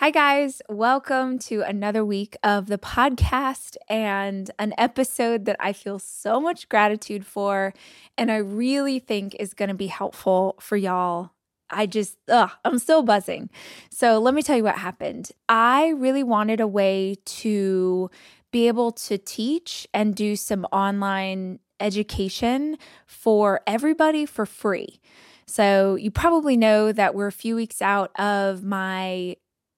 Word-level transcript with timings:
Hi, 0.00 0.08
guys. 0.08 0.62
Welcome 0.70 1.38
to 1.40 1.60
another 1.60 2.02
week 2.06 2.34
of 2.42 2.68
the 2.68 2.78
podcast 2.78 3.76
and 3.86 4.50
an 4.58 4.72
episode 4.78 5.44
that 5.44 5.56
I 5.60 5.74
feel 5.74 5.98
so 5.98 6.40
much 6.40 6.70
gratitude 6.70 7.26
for. 7.26 7.74
And 8.16 8.32
I 8.32 8.38
really 8.38 8.98
think 8.98 9.36
is 9.38 9.52
going 9.52 9.68
to 9.68 9.74
be 9.74 9.88
helpful 9.88 10.56
for 10.58 10.78
y'all. 10.78 11.32
I 11.68 11.84
just, 11.84 12.16
ugh, 12.30 12.50
I'm 12.64 12.78
still 12.78 13.02
buzzing. 13.02 13.50
So 13.90 14.18
let 14.18 14.32
me 14.32 14.40
tell 14.40 14.56
you 14.56 14.64
what 14.64 14.78
happened. 14.78 15.32
I 15.50 15.88
really 15.88 16.22
wanted 16.22 16.62
a 16.62 16.66
way 16.66 17.16
to 17.42 18.10
be 18.52 18.68
able 18.68 18.92
to 18.92 19.18
teach 19.18 19.86
and 19.92 20.14
do 20.14 20.34
some 20.34 20.64
online 20.72 21.58
education 21.78 22.78
for 23.04 23.60
everybody 23.66 24.24
for 24.24 24.46
free. 24.46 24.98
So, 25.44 25.96
you 25.96 26.12
probably 26.12 26.56
know 26.56 26.92
that 26.92 27.12
we're 27.12 27.26
a 27.26 27.32
few 27.32 27.56
weeks 27.56 27.82
out 27.82 28.18
of 28.18 28.62
my 28.62 29.34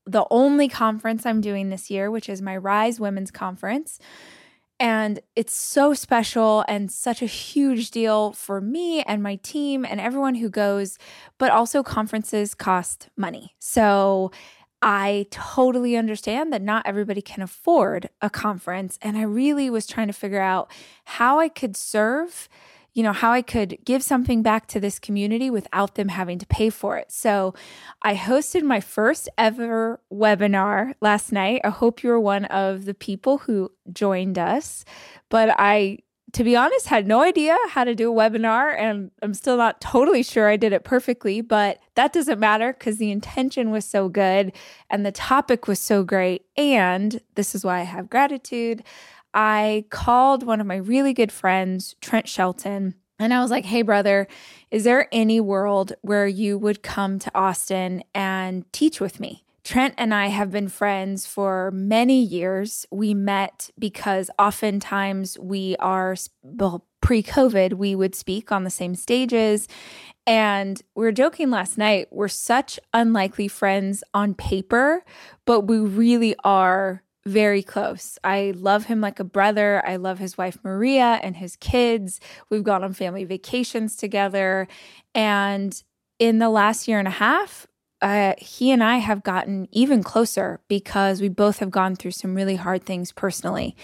the 0.06 0.26
only 0.30 0.68
conference 0.68 1.24
I'm 1.26 1.40
doing 1.40 1.70
this 1.70 1.90
year, 1.90 2.10
which 2.10 2.28
is 2.28 2.42
my 2.42 2.56
Rise 2.56 2.98
Women's 2.98 3.30
Conference. 3.30 3.98
And 4.80 5.20
it's 5.36 5.54
so 5.54 5.94
special 5.94 6.64
and 6.66 6.90
such 6.90 7.22
a 7.22 7.26
huge 7.26 7.92
deal 7.92 8.32
for 8.32 8.60
me 8.60 9.02
and 9.02 9.22
my 9.22 9.36
team 9.36 9.84
and 9.84 10.00
everyone 10.00 10.34
who 10.34 10.50
goes. 10.50 10.98
But 11.38 11.52
also, 11.52 11.84
conferences 11.84 12.54
cost 12.54 13.08
money. 13.16 13.54
So 13.60 14.32
I 14.82 15.26
totally 15.30 15.96
understand 15.96 16.52
that 16.52 16.62
not 16.62 16.84
everybody 16.84 17.22
can 17.22 17.42
afford 17.42 18.10
a 18.20 18.28
conference. 18.28 18.98
And 19.00 19.16
I 19.16 19.22
really 19.22 19.70
was 19.70 19.86
trying 19.86 20.08
to 20.08 20.12
figure 20.12 20.40
out 20.40 20.68
how 21.04 21.38
I 21.38 21.48
could 21.48 21.76
serve 21.76 22.48
you 22.94 23.02
know, 23.02 23.12
how 23.12 23.32
I 23.32 23.42
could 23.42 23.78
give 23.84 24.02
something 24.02 24.42
back 24.42 24.66
to 24.68 24.80
this 24.80 24.98
community 24.98 25.50
without 25.50 25.94
them 25.94 26.08
having 26.08 26.38
to 26.38 26.46
pay 26.46 26.68
for 26.70 26.98
it. 26.98 27.10
So 27.10 27.54
I 28.02 28.14
hosted 28.14 28.62
my 28.62 28.80
first 28.80 29.28
ever 29.38 30.00
webinar 30.12 30.94
last 31.00 31.32
night. 31.32 31.62
I 31.64 31.70
hope 31.70 32.02
you 32.02 32.10
were 32.10 32.20
one 32.20 32.44
of 32.46 32.84
the 32.84 32.94
people 32.94 33.38
who 33.38 33.72
joined 33.92 34.38
us, 34.38 34.84
but 35.30 35.54
I 35.58 35.98
to 36.32 36.44
be 36.44 36.56
honest, 36.56 36.86
had 36.86 37.06
no 37.06 37.20
idea 37.20 37.56
how 37.68 37.84
to 37.84 37.94
do 37.94 38.10
a 38.10 38.14
webinar, 38.14 38.74
and 38.78 39.10
I'm 39.20 39.34
still 39.34 39.58
not 39.58 39.80
totally 39.80 40.22
sure 40.22 40.48
I 40.48 40.56
did 40.56 40.72
it 40.72 40.82
perfectly, 40.82 41.42
but 41.42 41.78
that 41.94 42.12
doesn't 42.12 42.40
matter 42.40 42.72
because 42.72 42.96
the 42.96 43.10
intention 43.10 43.70
was 43.70 43.84
so 43.84 44.08
good 44.08 44.52
and 44.88 45.04
the 45.04 45.12
topic 45.12 45.68
was 45.68 45.78
so 45.78 46.04
great. 46.04 46.46
And 46.56 47.20
this 47.34 47.54
is 47.54 47.64
why 47.64 47.80
I 47.80 47.84
have 47.84 48.08
gratitude. 48.08 48.82
I 49.34 49.84
called 49.90 50.44
one 50.44 50.60
of 50.60 50.66
my 50.66 50.76
really 50.76 51.14
good 51.14 51.32
friends, 51.32 51.94
Trent 52.00 52.28
Shelton, 52.28 52.94
and 53.18 53.32
I 53.32 53.40
was 53.40 53.50
like, 53.50 53.64
hey, 53.64 53.82
brother, 53.82 54.26
is 54.70 54.84
there 54.84 55.08
any 55.12 55.40
world 55.40 55.92
where 56.02 56.26
you 56.26 56.58
would 56.58 56.82
come 56.82 57.18
to 57.20 57.30
Austin 57.34 58.02
and 58.14 58.70
teach 58.72 59.00
with 59.00 59.20
me? 59.20 59.44
Trent 59.64 59.94
and 59.96 60.12
I 60.12 60.26
have 60.26 60.50
been 60.50 60.68
friends 60.68 61.24
for 61.24 61.70
many 61.70 62.20
years. 62.20 62.84
We 62.90 63.14
met 63.14 63.70
because 63.78 64.28
oftentimes 64.38 65.38
we 65.38 65.76
are, 65.76 66.16
well, 66.42 66.84
pre 67.00 67.22
COVID, 67.22 67.74
we 67.74 67.94
would 67.94 68.16
speak 68.16 68.50
on 68.50 68.64
the 68.64 68.70
same 68.70 68.96
stages. 68.96 69.68
And 70.26 70.82
we 70.96 71.04
were 71.04 71.12
joking 71.12 71.50
last 71.50 71.78
night, 71.78 72.08
we're 72.10 72.28
such 72.28 72.80
unlikely 72.92 73.46
friends 73.48 74.02
on 74.14 74.34
paper, 74.34 75.04
but 75.44 75.62
we 75.62 75.78
really 75.78 76.34
are 76.42 77.02
very 77.24 77.62
close. 77.62 78.18
I 78.24 78.52
love 78.56 78.86
him 78.86 79.00
like 79.00 79.20
a 79.20 79.24
brother. 79.24 79.82
I 79.86 79.96
love 79.96 80.18
his 80.18 80.36
wife 80.36 80.58
Maria 80.64 81.20
and 81.22 81.36
his 81.36 81.56
kids. 81.56 82.20
We've 82.50 82.64
gone 82.64 82.82
on 82.82 82.92
family 82.92 83.24
vacations 83.24 83.96
together. 83.96 84.66
And 85.14 85.80
in 86.18 86.38
the 86.38 86.50
last 86.50 86.88
year 86.88 86.98
and 86.98 87.08
a 87.08 87.12
half, 87.12 87.66
uh, 88.00 88.34
he 88.38 88.72
and 88.72 88.82
I 88.82 88.96
have 88.96 89.22
gotten 89.22 89.68
even 89.70 90.02
closer 90.02 90.60
because 90.66 91.20
we 91.20 91.28
both 91.28 91.58
have 91.58 91.70
gone 91.70 91.94
through 91.94 92.10
some 92.10 92.34
really 92.34 92.56
hard 92.56 92.84
things 92.84 93.12
personally. 93.12 93.76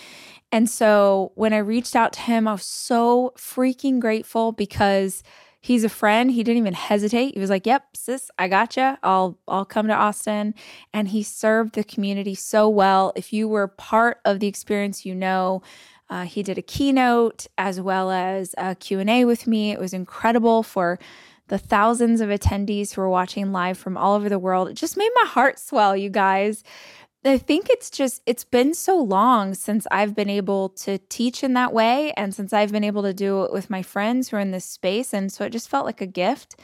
And 0.50 0.69
so 0.69 1.33
when 1.36 1.52
I 1.52 1.58
reached 1.58 1.95
out 1.95 2.12
to 2.14 2.20
him, 2.20 2.48
I 2.48 2.52
was 2.52 2.64
so 2.64 3.33
freaking 3.36 4.01
grateful 4.01 4.51
because 4.51 5.23
He's 5.61 5.85
a 5.85 5.89
friend. 5.89 6.30
He 6.30 6.45
didn't 6.45 6.58
even 6.58 6.74
hesitate. 6.74 7.35
He 7.35 7.41
was 7.41 7.51
like, 7.51 7.67
"Yep, 7.67 7.96
sis, 7.96 8.30
I 8.39 8.48
gotcha. 8.48 8.98
I'll 9.02 9.39
I'll 9.48 9.64
come 9.64 9.89
to 9.89 9.95
Austin." 9.95 10.55
And 10.92 11.08
he 11.08 11.23
served 11.23 11.74
the 11.74 11.85
community 11.85 12.35
so 12.35 12.69
well. 12.69 13.13
If 13.17 13.33
you 13.33 13.48
were 13.48 13.67
part 13.68 14.20
of 14.24 14.41
the 14.41 14.47
experience, 14.47 15.05
you 15.05 15.14
know. 15.14 15.63
Uh, 16.11 16.24
he 16.24 16.42
did 16.42 16.57
a 16.57 16.63
keynote 16.63 17.47
as 17.58 17.83
well 17.83 18.11
as 18.11 18.55
a 18.57 18.74
q&a 18.74 19.27
with 19.27 19.47
me 19.47 19.73
it 19.73 19.79
was 19.79 19.92
incredible 19.92 20.63
for 20.63 20.98
the 21.48 21.58
thousands 21.58 22.23
of 22.23 22.30
attendees 22.30 22.95
who 22.95 23.02
were 23.02 23.11
watching 23.11 23.52
live 23.52 23.77
from 23.77 23.95
all 23.95 24.14
over 24.14 24.30
the 24.30 24.39
world 24.39 24.68
it 24.68 24.73
just 24.73 24.97
made 24.97 25.11
my 25.23 25.29
heart 25.29 25.58
swell 25.58 25.95
you 25.95 26.08
guys 26.08 26.64
I 27.24 27.36
think 27.36 27.67
it's 27.68 27.90
just, 27.90 28.23
it's 28.27 28.45
been 28.45 28.74
so 28.74 28.96
long 28.96 29.55
since 29.55 29.86
I've 29.90 30.14
been 30.14 30.30
able 30.30 30.70
to 30.70 30.98
teach 30.98 31.42
in 31.42 31.55
that 31.55 31.73
way 31.73 32.12
and 32.12 32.34
since 32.34 32.52
I've 32.52 32.73
been 32.73 32.84
able 32.84 33.02
to 33.02 33.12
do 33.12 33.42
it 33.45 33.52
with 33.52 33.70
my 33.70 33.83
friends 33.83 34.29
who 34.29 34.36
are 34.36 34.40
in 34.40 34.52
this 34.52 34.64
space. 34.64 35.12
And 35.12 35.33
so 35.33 35.45
it 35.45 35.51
just 35.51 35.68
felt 35.68 35.84
like 35.84 36.01
a 36.01 36.06
gift. 36.06 36.56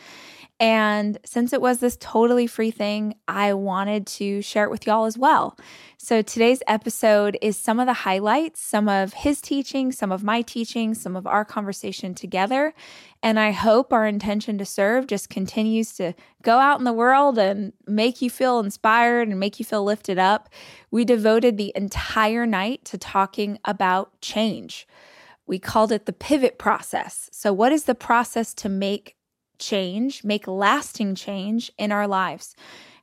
And 0.65 1.19
since 1.27 1.53
it 1.53 1.61
was 1.61 1.81
this 1.81 1.99
totally 2.01 2.47
free 2.47 2.71
thing, 2.71 3.17
I 3.29 3.53
wanted 3.53 4.07
to 4.07 4.41
share 4.41 4.65
it 4.65 4.71
with 4.71 4.87
y'all 4.87 5.05
as 5.05 5.19
well. 5.19 5.59
So 5.99 6.23
today's 6.23 6.63
episode 6.67 7.37
is 7.43 7.59
some 7.59 7.79
of 7.79 7.87
the 7.87 7.93
highlights, 7.93 8.63
some 8.63 8.89
of 8.89 9.13
his 9.13 9.43
teaching, 9.43 9.93
some 9.93 10.11
of 10.11 10.25
my 10.25 10.41
teaching, 10.41 10.95
some 10.95 11.17
of 11.17 11.27
our 11.27 11.45
conversation 11.45 12.15
together. 12.15 12.73
And 13.23 13.39
I 13.39 13.51
hope 13.51 13.93
our 13.93 14.07
intention 14.07 14.57
to 14.57 14.65
serve 14.65 15.07
just 15.07 15.29
continues 15.29 15.93
to 15.97 16.15
go 16.41 16.57
out 16.57 16.79
in 16.79 16.85
the 16.85 16.95
world 16.95 17.37
and 17.37 17.75
make 17.87 18.23
you 18.23 18.31
feel 18.31 18.59
inspired 18.59 19.29
and 19.29 19.39
make 19.39 19.59
you 19.59 19.67
feel 19.67 19.85
lifted 19.85 20.19
up. 20.19 20.49
We 20.91 21.05
devoted 21.05 21.59
the 21.59 21.75
entire 21.77 22.47
night 22.47 22.87
to 22.87 22.97
talking 22.97 23.59
about 23.67 24.19
change. 24.23 24.89
We 25.47 25.59
called 25.59 25.93
it 25.93 26.07
the 26.07 26.15
pivot 26.15 26.57
process. 26.57 27.29
So, 27.33 27.53
what 27.53 27.71
is 27.71 27.85
the 27.85 27.95
process 27.95 28.55
to 28.55 28.71
make 28.71 29.15
change, 29.59 30.25
make 30.25 30.47
lasting 30.47 31.15
change 31.15 31.73
in 31.79 31.93
our 31.93 32.07
lives? 32.07 32.55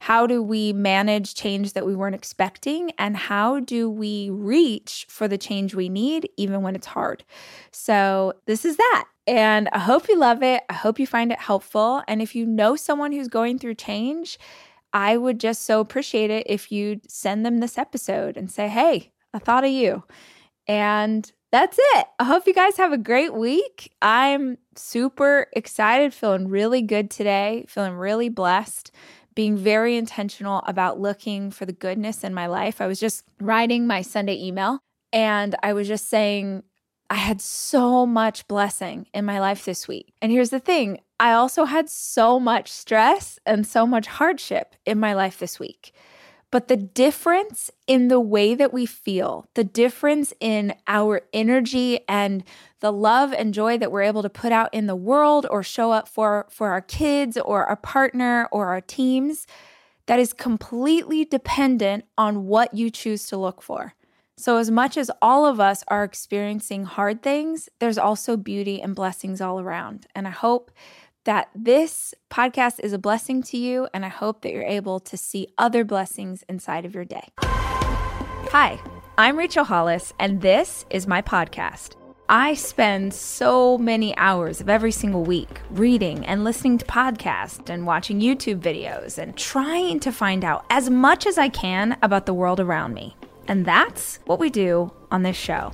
How 0.02 0.26
do 0.26 0.42
we 0.42 0.74
manage 0.74 1.36
change 1.36 1.74
that 1.74 1.86
we 1.86 1.96
weren't 1.96 2.16
expecting? 2.16 2.92
And 2.98 3.16
how 3.16 3.60
do 3.60 3.90
we 3.90 4.30
reach 4.32 5.06
for 5.10 5.28
the 5.28 5.38
change 5.38 5.76
we 5.76 5.90
need, 5.90 6.28
even 6.38 6.64
when 6.64 6.76
it's 6.76 6.88
hard? 6.88 7.24
So, 7.72 8.34
this 8.48 8.66
is 8.66 8.78
that. 8.78 9.06
And 9.28 9.70
I 9.72 9.80
hope 9.80 10.10
you 10.10 10.18
love 10.18 10.42
it. 10.42 10.64
I 10.70 10.74
hope 10.74 11.00
you 11.00 11.06
find 11.06 11.32
it 11.32 11.40
helpful. 11.40 12.02
And 12.08 12.22
if 12.22 12.36
you 12.36 12.46
know 12.46 12.76
someone 12.76 13.12
who's 13.12 13.28
going 13.28 13.60
through 13.60 13.76
change, 13.76 14.40
I 14.94 15.18
would 15.18 15.40
just 15.40 15.64
so 15.66 15.80
appreciate 15.80 16.32
it 16.32 16.48
if 16.48 16.72
you'd 16.72 17.10
send 17.10 17.46
them 17.46 17.60
this 17.60 17.78
episode 17.78 18.38
and 18.38 18.50
say, 18.52 18.68
hey, 18.68 19.12
I 19.34 19.40
thought 19.40 19.64
of 19.64 19.72
you. 19.72 20.04
And 20.68 21.32
that's 21.52 21.78
it. 21.96 22.08
I 22.18 22.24
hope 22.24 22.48
you 22.48 22.54
guys 22.54 22.78
have 22.78 22.94
a 22.94 22.98
great 22.98 23.34
week. 23.34 23.94
I'm 24.02 24.58
super 24.76 25.48
excited, 25.54 26.14
feeling 26.14 26.48
really 26.48 26.82
good 26.82 27.12
today, 27.12 27.66
feeling 27.68 27.94
really 27.94 28.30
blessed, 28.30 28.92
being 29.36 29.58
very 29.58 29.98
intentional 29.98 30.64
about 30.66 31.00
looking 31.00 31.52
for 31.52 31.66
the 31.66 31.74
goodness 31.74 32.24
in 32.24 32.34
my 32.34 32.48
life. 32.48 32.80
I 32.80 32.88
was 32.88 33.00
just 33.00 33.24
writing 33.40 33.86
my 33.86 34.02
Sunday 34.02 34.42
email 34.42 34.80
and 35.12 35.56
I 35.62 35.74
was 35.74 35.88
just 35.88 36.10
saying, 36.10 36.64
I 37.10 37.16
had 37.16 37.42
so 37.42 38.06
much 38.06 38.48
blessing 38.48 39.08
in 39.14 39.26
my 39.26 39.42
life 39.42 39.66
this 39.66 39.86
week. 39.86 40.14
And 40.22 40.32
here's 40.32 40.52
the 40.52 40.62
thing 40.62 41.00
I 41.20 41.34
also 41.34 41.66
had 41.66 41.90
so 41.90 42.40
much 42.40 42.72
stress 42.72 43.38
and 43.46 43.68
so 43.68 43.86
much 43.86 44.08
hardship 44.08 44.76
in 44.86 44.98
my 45.00 45.14
life 45.14 45.38
this 45.38 45.60
week. 45.60 45.94
But 46.52 46.68
the 46.68 46.76
difference 46.76 47.72
in 47.88 48.10
the 48.10 48.20
way 48.20 48.56
that 48.56 48.74
we 48.74 48.86
feel, 48.86 49.48
the 49.54 49.64
difference 49.64 50.34
in 50.42 50.76
our 50.86 51.22
energy 51.34 52.02
and 52.10 52.44
the 52.82 52.92
love 52.92 53.32
and 53.32 53.54
joy 53.54 53.78
that 53.78 53.92
we're 53.92 54.02
able 54.02 54.22
to 54.22 54.30
put 54.30 54.52
out 54.52 54.74
in 54.74 54.86
the 54.86 54.96
world 54.96 55.48
or 55.50 55.64
show 55.64 55.92
up 55.92 56.10
for 56.10 56.48
for 56.50 56.72
our 56.72 56.82
kids 56.82 57.38
or 57.38 57.66
our 57.66 57.78
partner 57.78 58.50
or 58.52 58.68
our 58.68 58.82
teams, 58.82 59.48
that 60.08 60.20
is 60.20 60.34
completely 60.34 61.24
dependent 61.24 62.04
on 62.18 62.46
what 62.46 62.74
you 62.74 62.90
choose 62.90 63.28
to 63.28 63.38
look 63.38 63.62
for. 63.62 63.96
So, 64.36 64.58
as 64.58 64.72
much 64.72 64.98
as 64.98 65.12
all 65.22 65.46
of 65.46 65.60
us 65.60 65.84
are 65.88 66.04
experiencing 66.04 66.86
hard 66.86 67.22
things, 67.22 67.70
there's 67.80 67.98
also 67.98 68.36
beauty 68.36 68.82
and 68.82 68.96
blessings 68.96 69.40
all 69.40 69.60
around. 69.60 70.08
And 70.16 70.28
I 70.28 70.32
hope 70.32 70.72
that 71.24 71.50
this 71.54 72.14
podcast 72.30 72.80
is 72.80 72.94
a 72.94 72.98
blessing 72.98 73.44
to 73.44 73.58
you, 73.58 73.88
and 73.94 74.04
I 74.06 74.10
hope 74.10 74.42
that 74.42 74.52
you're 74.52 74.64
able 74.64 75.00
to 75.02 75.18
see 75.18 75.48
other 75.58 75.84
blessings 75.84 76.44
inside 76.50 76.86
of 76.86 76.96
your 76.96 77.06
day. 77.06 77.30
Hi, 77.40 78.80
I'm 79.18 79.38
Rachel 79.38 79.64
Hollis, 79.64 80.14
and 80.20 80.42
this 80.42 80.86
is 80.90 81.08
my 81.08 81.22
podcast. 81.22 81.96
I 82.28 82.54
spend 82.54 83.14
so 83.14 83.78
many 83.78 84.16
hours 84.18 84.62
of 84.62 84.70
every 84.70 84.92
single 84.94 85.24
week 85.24 85.60
reading 85.70 86.26
and 86.26 86.44
listening 86.44 86.78
to 86.78 86.86
podcasts 86.86 87.70
and 87.70 87.86
watching 87.86 88.22
YouTube 88.22 88.62
videos 88.62 89.18
and 89.18 89.36
trying 89.36 90.00
to 90.00 90.12
find 90.12 90.46
out 90.46 90.66
as 90.70 90.90
much 90.90 91.28
as 91.28 91.38
I 91.38 91.50
can 91.50 91.98
about 92.02 92.26
the 92.26 92.34
world 92.34 92.60
around 92.60 92.94
me. 92.94 93.18
And 93.48 93.66
that's 93.66 94.20
what 94.26 94.40
we 94.40 94.50
do 94.50 94.94
on 95.12 95.24
this 95.24 95.36
show. 95.36 95.74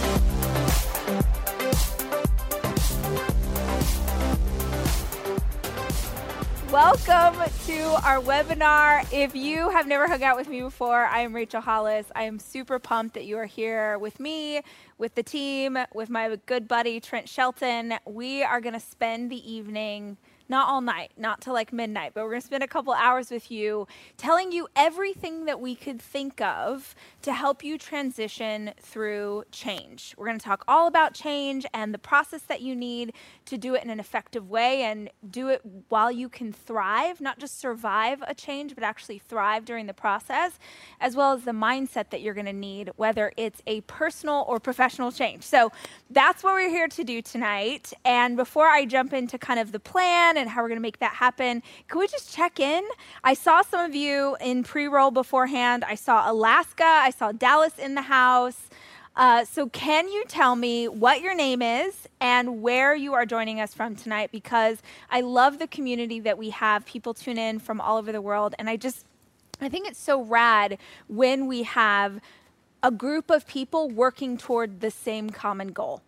Welcome 6.71 7.35
to 7.65 7.81
our 8.07 8.21
webinar. 8.21 9.05
If 9.11 9.35
you 9.35 9.69
have 9.71 9.87
never 9.87 10.07
hung 10.07 10.23
out 10.23 10.37
with 10.37 10.47
me 10.47 10.61
before, 10.61 11.03
I 11.03 11.19
am 11.19 11.35
Rachel 11.35 11.59
Hollis. 11.59 12.05
I 12.15 12.23
am 12.23 12.39
super 12.39 12.79
pumped 12.79 13.15
that 13.15 13.25
you 13.25 13.37
are 13.37 13.45
here 13.45 13.99
with 13.99 14.21
me, 14.21 14.61
with 14.97 15.15
the 15.15 15.21
team, 15.21 15.77
with 15.93 16.09
my 16.09 16.37
good 16.45 16.69
buddy 16.69 17.01
Trent 17.01 17.27
Shelton. 17.27 17.95
We 18.05 18.41
are 18.41 18.61
going 18.61 18.73
to 18.73 18.79
spend 18.79 19.29
the 19.29 19.51
evening 19.51 20.15
not 20.51 20.67
all 20.67 20.81
night, 20.81 21.13
not 21.17 21.39
till 21.39 21.53
like 21.53 21.71
midnight, 21.71 22.11
but 22.13 22.23
we're 22.25 22.31
going 22.31 22.41
to 22.41 22.45
spend 22.45 22.61
a 22.61 22.67
couple 22.67 22.91
hours 22.93 23.31
with 23.31 23.49
you 23.49 23.87
telling 24.17 24.51
you 24.51 24.67
everything 24.75 25.45
that 25.45 25.61
we 25.61 25.73
could 25.73 26.01
think 26.01 26.41
of 26.41 26.93
to 27.21 27.31
help 27.31 27.63
you 27.63 27.77
transition 27.77 28.71
through 28.81 29.45
change. 29.51 30.13
We're 30.17 30.25
going 30.25 30.37
to 30.37 30.43
talk 30.45 30.65
all 30.67 30.87
about 30.87 31.13
change 31.13 31.65
and 31.73 31.93
the 31.93 31.97
process 31.97 32.41
that 32.43 32.61
you 32.61 32.75
need 32.75 33.13
to 33.45 33.57
do 33.57 33.75
it 33.75 33.83
in 33.83 33.89
an 33.89 33.99
effective 34.01 34.49
way 34.49 34.83
and 34.83 35.09
do 35.29 35.47
it 35.47 35.61
while 35.87 36.11
you 36.11 36.27
can 36.27 36.51
thrive, 36.51 37.21
not 37.21 37.39
just 37.39 37.57
survive 37.57 38.21
a 38.27 38.35
change, 38.35 38.75
but 38.75 38.83
actually 38.83 39.19
thrive 39.19 39.63
during 39.63 39.87
the 39.87 39.93
process, 39.93 40.59
as 40.99 41.15
well 41.15 41.31
as 41.31 41.43
the 41.43 41.51
mindset 41.51 42.09
that 42.09 42.21
you're 42.21 42.33
going 42.33 42.45
to 42.45 42.51
need, 42.51 42.91
whether 42.97 43.31
it's 43.37 43.61
a 43.67 43.79
personal 43.81 44.43
or 44.49 44.59
professional 44.59 45.13
change. 45.13 45.43
So 45.43 45.71
that's 46.09 46.43
what 46.43 46.55
we're 46.55 46.69
here 46.69 46.89
to 46.89 47.03
do 47.05 47.21
tonight. 47.21 47.93
And 48.03 48.35
before 48.35 48.67
I 48.67 48.83
jump 48.83 49.13
into 49.13 49.37
kind 49.37 49.57
of 49.57 49.71
the 49.71 49.79
plan 49.79 50.40
and 50.41 50.49
how 50.49 50.61
we're 50.61 50.67
going 50.67 50.77
to 50.77 50.81
make 50.81 50.99
that 50.99 51.13
happen. 51.13 51.63
Can 51.87 51.99
we 51.99 52.07
just 52.07 52.33
check 52.33 52.59
in? 52.59 52.83
I 53.23 53.33
saw 53.33 53.61
some 53.61 53.85
of 53.85 53.95
you 53.95 54.35
in 54.41 54.63
pre 54.63 54.87
roll 54.87 55.11
beforehand. 55.11 55.83
I 55.85 55.95
saw 55.95 56.29
Alaska, 56.29 56.83
I 56.83 57.11
saw 57.11 57.31
Dallas 57.31 57.77
in 57.79 57.95
the 57.95 58.01
house. 58.01 58.69
Uh, 59.15 59.43
so, 59.43 59.67
can 59.67 60.07
you 60.07 60.23
tell 60.25 60.55
me 60.55 60.87
what 60.87 61.21
your 61.21 61.35
name 61.35 61.61
is 61.61 62.07
and 62.21 62.61
where 62.61 62.95
you 62.95 63.13
are 63.13 63.25
joining 63.25 63.59
us 63.59 63.73
from 63.73 63.95
tonight? 63.95 64.31
Because 64.31 64.81
I 65.09 65.19
love 65.21 65.59
the 65.59 65.67
community 65.67 66.21
that 66.21 66.37
we 66.37 66.51
have. 66.51 66.85
People 66.85 67.13
tune 67.13 67.37
in 67.37 67.59
from 67.59 67.81
all 67.81 67.97
over 67.97 68.13
the 68.13 68.21
world. 68.21 68.55
And 68.57 68.69
I 68.69 68.77
just, 68.77 69.05
I 69.59 69.67
think 69.67 69.87
it's 69.87 69.99
so 69.99 70.23
rad 70.23 70.77
when 71.07 71.47
we 71.47 71.63
have 71.63 72.21
a 72.81 72.89
group 72.89 73.29
of 73.29 73.45
people 73.47 73.89
working 73.89 74.37
toward 74.37 74.79
the 74.79 74.91
same 74.91 75.29
common 75.29 75.73
goal. 75.73 76.01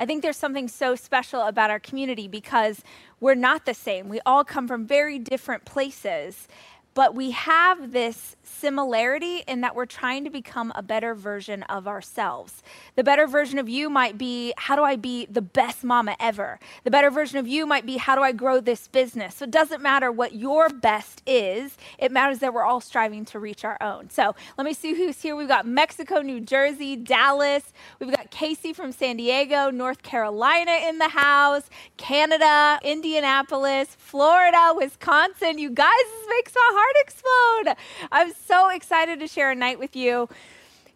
I 0.00 0.06
think 0.06 0.22
there's 0.22 0.38
something 0.38 0.66
so 0.66 0.94
special 0.94 1.42
about 1.42 1.68
our 1.68 1.78
community 1.78 2.26
because 2.26 2.80
we're 3.20 3.34
not 3.34 3.66
the 3.66 3.74
same. 3.74 4.08
We 4.08 4.18
all 4.24 4.44
come 4.44 4.66
from 4.66 4.86
very 4.86 5.18
different 5.18 5.66
places 5.66 6.48
but 6.94 7.14
we 7.14 7.30
have 7.30 7.92
this 7.92 8.36
similarity 8.42 9.42
in 9.46 9.60
that 9.60 9.74
we're 9.74 9.86
trying 9.86 10.24
to 10.24 10.30
become 10.30 10.72
a 10.74 10.82
better 10.82 11.14
version 11.14 11.62
of 11.64 11.86
ourselves. 11.86 12.62
The 12.96 13.04
better 13.04 13.26
version 13.26 13.58
of 13.58 13.68
you 13.68 13.88
might 13.88 14.18
be, 14.18 14.52
how 14.58 14.76
do 14.76 14.82
I 14.82 14.96
be 14.96 15.26
the 15.30 15.40
best 15.40 15.84
mama 15.84 16.16
ever? 16.18 16.58
The 16.84 16.90
better 16.90 17.10
version 17.10 17.38
of 17.38 17.46
you 17.46 17.64
might 17.64 17.86
be, 17.86 17.96
how 17.96 18.16
do 18.16 18.22
I 18.22 18.32
grow 18.32 18.60
this 18.60 18.88
business? 18.88 19.36
So 19.36 19.44
it 19.44 19.50
doesn't 19.50 19.80
matter 19.80 20.10
what 20.10 20.34
your 20.34 20.68
best 20.68 21.22
is, 21.26 21.76
it 21.98 22.12
matters 22.12 22.40
that 22.40 22.52
we're 22.52 22.64
all 22.64 22.80
striving 22.80 23.24
to 23.26 23.38
reach 23.38 23.64
our 23.64 23.78
own. 23.80 24.10
So 24.10 24.34
let 24.58 24.64
me 24.64 24.74
see 24.74 24.94
who's 24.94 25.22
here. 25.22 25.36
We've 25.36 25.48
got 25.48 25.66
Mexico, 25.66 26.20
New 26.20 26.40
Jersey, 26.40 26.96
Dallas. 26.96 27.72
We've 27.98 28.14
got 28.14 28.30
Casey 28.30 28.72
from 28.72 28.92
San 28.92 29.16
Diego, 29.16 29.70
North 29.70 30.02
Carolina 30.02 30.72
in 30.88 30.98
the 30.98 31.08
house, 31.08 31.70
Canada, 31.96 32.78
Indianapolis, 32.82 33.96
Florida, 33.98 34.72
Wisconsin. 34.74 35.58
You 35.58 35.70
guys, 35.70 35.88
this 36.02 36.26
makes 36.28 36.54
my 36.54 36.70
heart 36.72 36.79
explode. 36.96 37.76
I'm 38.12 38.32
so 38.32 38.68
excited 38.70 39.20
to 39.20 39.26
share 39.26 39.50
a 39.50 39.54
night 39.54 39.78
with 39.78 39.96
you. 39.96 40.28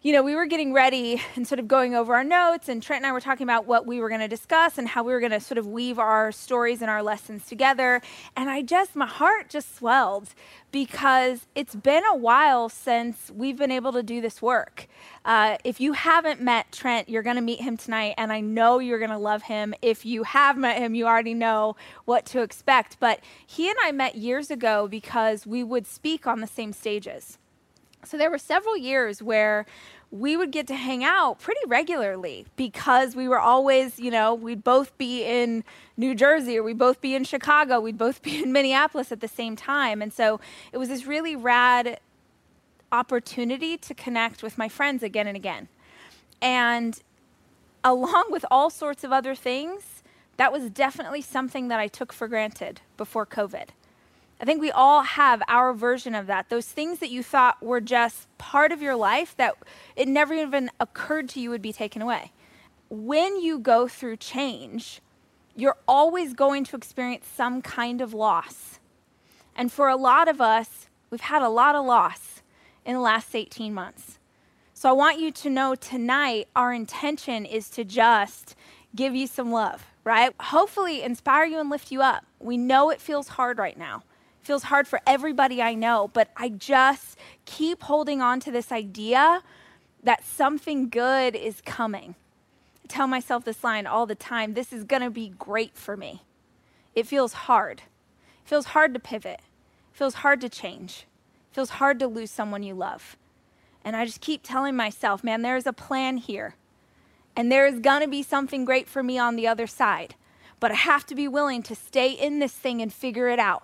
You 0.05 0.11
know, 0.11 0.21
we 0.21 0.35
were 0.35 0.45
getting 0.45 0.71
ready 0.71 1.19
and 1.35 1.47
sort 1.47 1.57
of 1.57 1.67
going 1.67 1.95
over 1.95 2.13
our 2.13 2.23
notes, 2.23 2.69
and 2.69 2.83
Trent 2.83 3.01
and 3.01 3.07
I 3.07 3.11
were 3.11 3.19
talking 3.19 3.43
about 3.43 3.65
what 3.65 3.87
we 3.87 3.99
were 3.99 4.07
going 4.07 4.21
to 4.21 4.27
discuss 4.27 4.77
and 4.77 4.87
how 4.87 5.01
we 5.01 5.11
were 5.11 5.19
going 5.19 5.31
to 5.31 5.39
sort 5.39 5.57
of 5.57 5.65
weave 5.65 5.97
our 5.97 6.31
stories 6.31 6.83
and 6.83 6.91
our 6.91 7.01
lessons 7.01 7.47
together. 7.47 8.03
And 8.35 8.47
I 8.47 8.61
just, 8.61 8.95
my 8.95 9.07
heart 9.07 9.49
just 9.49 9.75
swelled 9.75 10.35
because 10.71 11.47
it's 11.55 11.73
been 11.73 12.03
a 12.05 12.15
while 12.15 12.69
since 12.69 13.31
we've 13.35 13.57
been 13.57 13.71
able 13.71 13.91
to 13.93 14.03
do 14.03 14.21
this 14.21 14.43
work. 14.43 14.85
Uh, 15.25 15.57
if 15.63 15.81
you 15.81 15.93
haven't 15.93 16.39
met 16.39 16.71
Trent, 16.71 17.09
you're 17.09 17.23
going 17.23 17.37
to 17.37 17.41
meet 17.41 17.61
him 17.61 17.75
tonight, 17.75 18.13
and 18.15 18.31
I 18.31 18.41
know 18.41 18.77
you're 18.77 18.99
going 18.99 19.09
to 19.09 19.17
love 19.17 19.41
him. 19.41 19.73
If 19.81 20.05
you 20.05 20.21
have 20.21 20.55
met 20.55 20.77
him, 20.77 20.93
you 20.93 21.07
already 21.07 21.33
know 21.33 21.77
what 22.05 22.27
to 22.27 22.43
expect. 22.43 22.97
But 22.99 23.21
he 23.43 23.71
and 23.71 23.77
I 23.81 23.91
met 23.91 24.13
years 24.13 24.51
ago 24.51 24.87
because 24.87 25.47
we 25.47 25.63
would 25.63 25.87
speak 25.87 26.27
on 26.27 26.41
the 26.41 26.47
same 26.47 26.73
stages. 26.73 27.39
So 28.05 28.17
there 28.17 28.29
were 28.29 28.37
several 28.37 28.77
years 28.77 29.21
where 29.23 29.65
we 30.11 30.37
would 30.37 30.51
get 30.51 30.67
to 30.67 30.75
hang 30.75 31.03
out 31.03 31.39
pretty 31.39 31.59
regularly 31.67 32.45
because 32.55 33.15
we 33.15 33.27
were 33.27 33.39
always, 33.39 33.99
you 33.99 34.11
know, 34.11 34.33
we'd 34.33 34.63
both 34.63 34.97
be 34.97 35.23
in 35.23 35.63
New 35.97 36.15
Jersey 36.15 36.57
or 36.57 36.63
we'd 36.63 36.77
both 36.77 37.01
be 37.01 37.15
in 37.15 37.23
Chicago, 37.23 37.79
we'd 37.79 37.97
both 37.97 38.21
be 38.21 38.37
in 38.43 38.51
Minneapolis 38.51 39.11
at 39.11 39.21
the 39.21 39.27
same 39.27 39.55
time. 39.55 40.01
And 40.01 40.13
so 40.13 40.39
it 40.71 40.77
was 40.77 40.89
this 40.89 41.05
really 41.05 41.35
rad 41.35 41.99
opportunity 42.91 43.77
to 43.77 43.93
connect 43.93 44.41
with 44.43 44.57
my 44.57 44.69
friends 44.69 45.03
again 45.03 45.27
and 45.27 45.35
again. 45.35 45.67
And 46.41 47.01
along 47.83 48.25
with 48.29 48.45
all 48.49 48.69
sorts 48.69 49.03
of 49.03 49.11
other 49.11 49.35
things, 49.35 50.03
that 50.37 50.51
was 50.51 50.69
definitely 50.69 51.21
something 51.21 51.67
that 51.69 51.79
I 51.79 51.87
took 51.87 52.11
for 52.11 52.27
granted 52.27 52.81
before 52.97 53.25
COVID. 53.25 53.69
I 54.39 54.45
think 54.45 54.61
we 54.61 54.71
all 54.71 55.03
have 55.03 55.41
our 55.47 55.73
version 55.73 56.13
of 56.13 56.27
that. 56.27 56.49
Those 56.49 56.67
things 56.67 56.99
that 56.99 57.09
you 57.09 57.23
thought 57.23 57.63
were 57.63 57.79
just 57.79 58.27
part 58.37 58.71
of 58.71 58.81
your 58.81 58.95
life 58.95 59.35
that 59.37 59.55
it 59.95 60.07
never 60.07 60.33
even 60.33 60.69
occurred 60.79 61.29
to 61.29 61.39
you 61.39 61.49
would 61.49 61.61
be 61.61 61.71
taken 61.71 62.01
away. 62.01 62.31
When 62.89 63.39
you 63.39 63.59
go 63.59 63.87
through 63.87 64.17
change, 64.17 65.01
you're 65.55 65.77
always 65.87 66.33
going 66.33 66.65
to 66.65 66.75
experience 66.75 67.25
some 67.33 67.61
kind 67.61 68.01
of 68.01 68.13
loss. 68.13 68.79
And 69.55 69.71
for 69.71 69.87
a 69.87 69.95
lot 69.95 70.27
of 70.27 70.41
us, 70.41 70.89
we've 71.09 71.21
had 71.21 71.41
a 71.41 71.49
lot 71.49 71.75
of 71.75 71.85
loss 71.85 72.41
in 72.85 72.93
the 72.93 72.99
last 72.99 73.33
18 73.33 73.73
months. 73.73 74.19
So 74.73 74.89
I 74.89 74.91
want 74.91 75.19
you 75.19 75.31
to 75.31 75.49
know 75.49 75.75
tonight 75.75 76.49
our 76.55 76.73
intention 76.73 77.45
is 77.45 77.69
to 77.71 77.85
just 77.85 78.55
give 78.93 79.15
you 79.15 79.27
some 79.27 79.49
love, 79.49 79.85
right? 80.03 80.33
Hopefully 80.39 81.01
inspire 81.01 81.45
you 81.45 81.59
and 81.59 81.69
lift 81.69 81.89
you 81.91 82.01
up. 82.01 82.25
We 82.39 82.57
know 82.57 82.89
it 82.89 82.99
feels 82.99 83.29
hard 83.29 83.57
right 83.57 83.77
now. 83.77 84.03
Feels 84.45 84.61
hard 84.61 84.87
for 84.87 85.01
everybody 85.07 85.59
I 85.59 85.73
know, 85.73 86.11
but 86.13 86.29
I 86.37 86.49
just 86.49 87.17
keep 87.45 87.81
holding 87.81 88.21
on 88.21 88.39
to 88.41 88.51
this 88.51 88.71
idea 88.71 89.41
that 90.03 90.23
something 90.23 90.87
good 90.87 91.35
is 91.35 91.61
coming. 91.61 92.13
I 92.83 92.87
tell 92.87 93.07
myself 93.07 93.43
this 93.43 93.63
line 93.63 93.87
all 93.87 94.05
the 94.05 94.13
time 94.13 94.53
this 94.53 94.71
is 94.71 94.83
going 94.83 95.01
to 95.01 95.09
be 95.09 95.29
great 95.29 95.75
for 95.75 95.97
me. 95.97 96.21
It 96.93 97.07
feels 97.07 97.33
hard. 97.33 97.79
It 98.43 98.47
feels 98.47 98.67
hard 98.67 98.93
to 98.93 98.99
pivot. 98.99 99.39
It 99.39 99.97
feels 99.97 100.13
hard 100.13 100.41
to 100.41 100.49
change 100.49 101.07
It 101.49 101.55
feels 101.55 101.71
hard 101.71 101.97
to 101.97 102.07
lose 102.07 102.29
someone 102.29 102.61
you 102.61 102.75
love. 102.75 103.17
And 103.83 103.95
I 103.95 104.05
just 104.05 104.21
keep 104.21 104.41
telling 104.43 104.75
myself, 104.75 105.23
man, 105.23 105.41
there's 105.41 105.65
a 105.65 105.73
plan 105.73 106.17
here. 106.17 106.53
And 107.35 107.51
there 107.51 107.65
is 107.65 107.79
going 107.79 108.01
to 108.01 108.07
be 108.07 108.21
something 108.21 108.63
great 108.63 108.87
for 108.87 109.01
me 109.01 109.17
on 109.17 109.37
the 109.37 109.47
other 109.47 109.65
side. 109.65 110.13
But 110.59 110.69
I 110.69 110.75
have 110.75 111.07
to 111.07 111.15
be 111.15 111.27
willing 111.27 111.63
to 111.63 111.73
stay 111.73 112.11
in 112.11 112.37
this 112.37 112.53
thing 112.53 112.79
and 112.79 112.93
figure 112.93 113.27
it 113.27 113.39
out. 113.39 113.63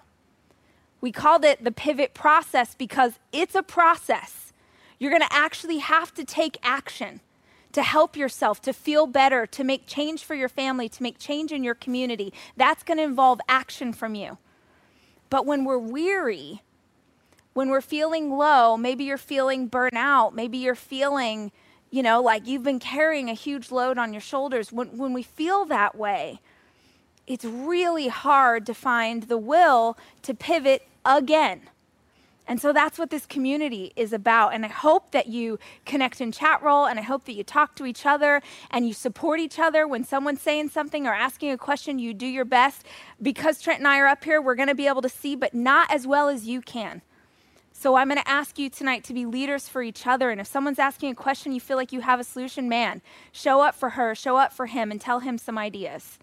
We 1.01 1.11
called 1.11 1.43
it 1.43 1.63
the 1.63 1.71
pivot 1.71 2.13
process 2.13 2.75
because 2.75 3.13
it's 3.33 3.55
a 3.55 3.63
process. 3.63 4.53
You're 4.99 5.11
going 5.11 5.27
to 5.27 5.33
actually 5.33 5.79
have 5.79 6.13
to 6.13 6.23
take 6.23 6.57
action 6.61 7.21
to 7.71 7.81
help 7.81 8.15
yourself, 8.15 8.61
to 8.61 8.73
feel 8.73 9.07
better, 9.07 9.45
to 9.47 9.63
make 9.63 9.87
change 9.87 10.23
for 10.23 10.35
your 10.35 10.49
family, 10.49 10.87
to 10.89 11.01
make 11.01 11.17
change 11.17 11.51
in 11.51 11.63
your 11.63 11.73
community. 11.73 12.33
That's 12.55 12.83
going 12.83 12.97
to 12.97 13.03
involve 13.03 13.39
action 13.47 13.93
from 13.93 14.13
you. 14.13 14.37
But 15.29 15.45
when 15.45 15.63
we're 15.63 15.79
weary, 15.79 16.61
when 17.53 17.69
we're 17.69 17.81
feeling 17.81 18.29
low, 18.29 18.77
maybe 18.77 19.05
you're 19.05 19.17
feeling 19.17 19.69
burnout, 19.69 20.33
maybe 20.33 20.57
you're 20.57 20.75
feeling, 20.75 21.51
you 21.89 22.03
know, 22.03 22.21
like 22.21 22.45
you've 22.45 22.63
been 22.63 22.79
carrying 22.79 23.29
a 23.29 23.33
huge 23.33 23.71
load 23.71 23.97
on 23.97 24.13
your 24.13 24.21
shoulders. 24.21 24.71
When, 24.71 24.97
when 24.97 25.13
we 25.13 25.23
feel 25.23 25.65
that 25.65 25.95
way, 25.95 26.41
it's 27.25 27.45
really 27.45 28.09
hard 28.09 28.65
to 28.65 28.73
find 28.73 29.23
the 29.23 29.37
will 29.37 29.97
to 30.23 30.33
pivot 30.33 30.85
again. 31.05 31.61
And 32.47 32.59
so 32.59 32.73
that's 32.73 32.99
what 32.99 33.11
this 33.11 33.25
community 33.25 33.93
is 33.95 34.11
about. 34.11 34.53
And 34.53 34.65
I 34.65 34.69
hope 34.69 35.11
that 35.11 35.27
you 35.27 35.59
connect 35.85 36.19
in 36.19 36.31
Chatroll 36.31 36.89
and 36.89 36.99
I 36.99 37.03
hope 37.03 37.25
that 37.25 37.33
you 37.33 37.43
talk 37.43 37.75
to 37.75 37.85
each 37.85 38.05
other 38.05 38.41
and 38.69 38.85
you 38.85 38.93
support 38.93 39.39
each 39.39 39.59
other 39.59 39.87
when 39.87 40.03
someone's 40.03 40.41
saying 40.41 40.69
something 40.69 41.07
or 41.07 41.13
asking 41.13 41.51
a 41.51 41.57
question, 41.57 41.99
you 41.99 42.13
do 42.13 42.25
your 42.25 42.45
best. 42.45 42.85
Because 43.21 43.61
Trent 43.61 43.79
and 43.79 43.87
I 43.87 43.99
are 43.99 44.07
up 44.07 44.23
here, 44.23 44.41
we're 44.41 44.55
going 44.55 44.67
to 44.67 44.75
be 44.75 44.87
able 44.87 45.01
to 45.03 45.09
see, 45.09 45.35
but 45.35 45.53
not 45.53 45.91
as 45.91 46.07
well 46.07 46.27
as 46.27 46.45
you 46.45 46.61
can. 46.61 47.01
So 47.71 47.95
I'm 47.95 48.09
going 48.09 48.21
to 48.21 48.29
ask 48.29 48.59
you 48.59 48.69
tonight 48.69 49.03
to 49.05 49.13
be 49.13 49.25
leaders 49.25 49.69
for 49.69 49.81
each 49.81 50.05
other. 50.05 50.29
And 50.29 50.41
if 50.41 50.47
someone's 50.47 50.77
asking 50.77 51.11
a 51.11 51.15
question, 51.15 51.51
you 51.51 51.59
feel 51.59 51.77
like 51.77 51.93
you 51.93 52.01
have 52.01 52.19
a 52.19 52.23
solution, 52.23 52.67
man, 52.67 53.01
show 53.31 53.61
up 53.61 53.75
for 53.75 53.91
her, 53.91 54.13
show 54.13 54.37
up 54.37 54.51
for 54.51 54.65
him, 54.65 54.91
and 54.91 54.99
tell 54.99 55.21
him 55.21 55.37
some 55.37 55.57
ideas. 55.57 56.19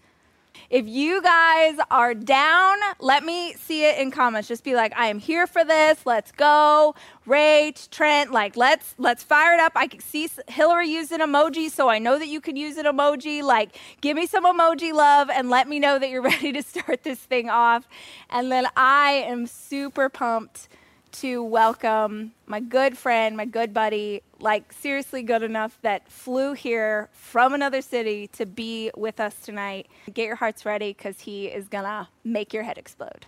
If 0.69 0.87
you 0.87 1.21
guys 1.21 1.77
are 1.89 2.13
down, 2.13 2.77
let 2.99 3.23
me 3.23 3.53
see 3.53 3.85
it 3.85 3.99
in 3.99 4.11
comments. 4.11 4.47
Just 4.47 4.63
be 4.63 4.75
like, 4.75 4.93
I 4.95 5.07
am 5.07 5.19
here 5.19 5.47
for 5.47 5.63
this. 5.63 6.05
Let's 6.05 6.31
go. 6.31 6.95
Rach, 7.27 7.89
Trent, 7.89 8.31
like 8.31 8.57
let's 8.57 8.95
let's 8.97 9.23
fire 9.23 9.53
it 9.53 9.59
up. 9.59 9.73
I 9.75 9.87
can 9.87 9.99
see 9.99 10.29
Hillary 10.47 10.89
used 10.89 11.11
an 11.11 11.21
emoji, 11.21 11.69
so 11.69 11.87
I 11.87 11.99
know 11.99 12.17
that 12.17 12.27
you 12.27 12.41
could 12.41 12.57
use 12.57 12.77
an 12.77 12.85
emoji. 12.85 13.43
Like, 13.43 13.77
give 14.01 14.17
me 14.17 14.25
some 14.25 14.45
emoji 14.45 14.93
love 14.93 15.29
and 15.29 15.49
let 15.49 15.67
me 15.67 15.79
know 15.79 15.99
that 15.99 16.09
you're 16.09 16.21
ready 16.33 16.51
to 16.51 16.63
start 16.63 17.03
this 17.03 17.19
thing 17.19 17.49
off. 17.49 17.87
And 18.29 18.51
then 18.51 18.67
I 18.75 19.23
am 19.27 19.47
super 19.47 20.09
pumped 20.09 20.69
to 21.11 21.43
welcome 21.43 22.31
my 22.45 22.59
good 22.59 22.97
friend, 22.97 23.35
my 23.35 23.45
good 23.45 23.73
buddy, 23.73 24.21
like 24.39 24.71
seriously 24.71 25.23
good 25.23 25.43
enough 25.43 25.77
that 25.81 26.09
flew 26.11 26.53
here 26.53 27.09
from 27.11 27.53
another 27.53 27.81
city 27.81 28.27
to 28.27 28.45
be 28.45 28.91
with 28.95 29.19
us 29.19 29.35
tonight. 29.39 29.87
Get 30.13 30.25
your 30.25 30.35
hearts 30.35 30.65
ready 30.65 30.93
because 30.93 31.19
he 31.21 31.47
is 31.47 31.67
gonna 31.67 32.09
make 32.23 32.53
your 32.53 32.63
head 32.63 32.77
explode. 32.77 33.25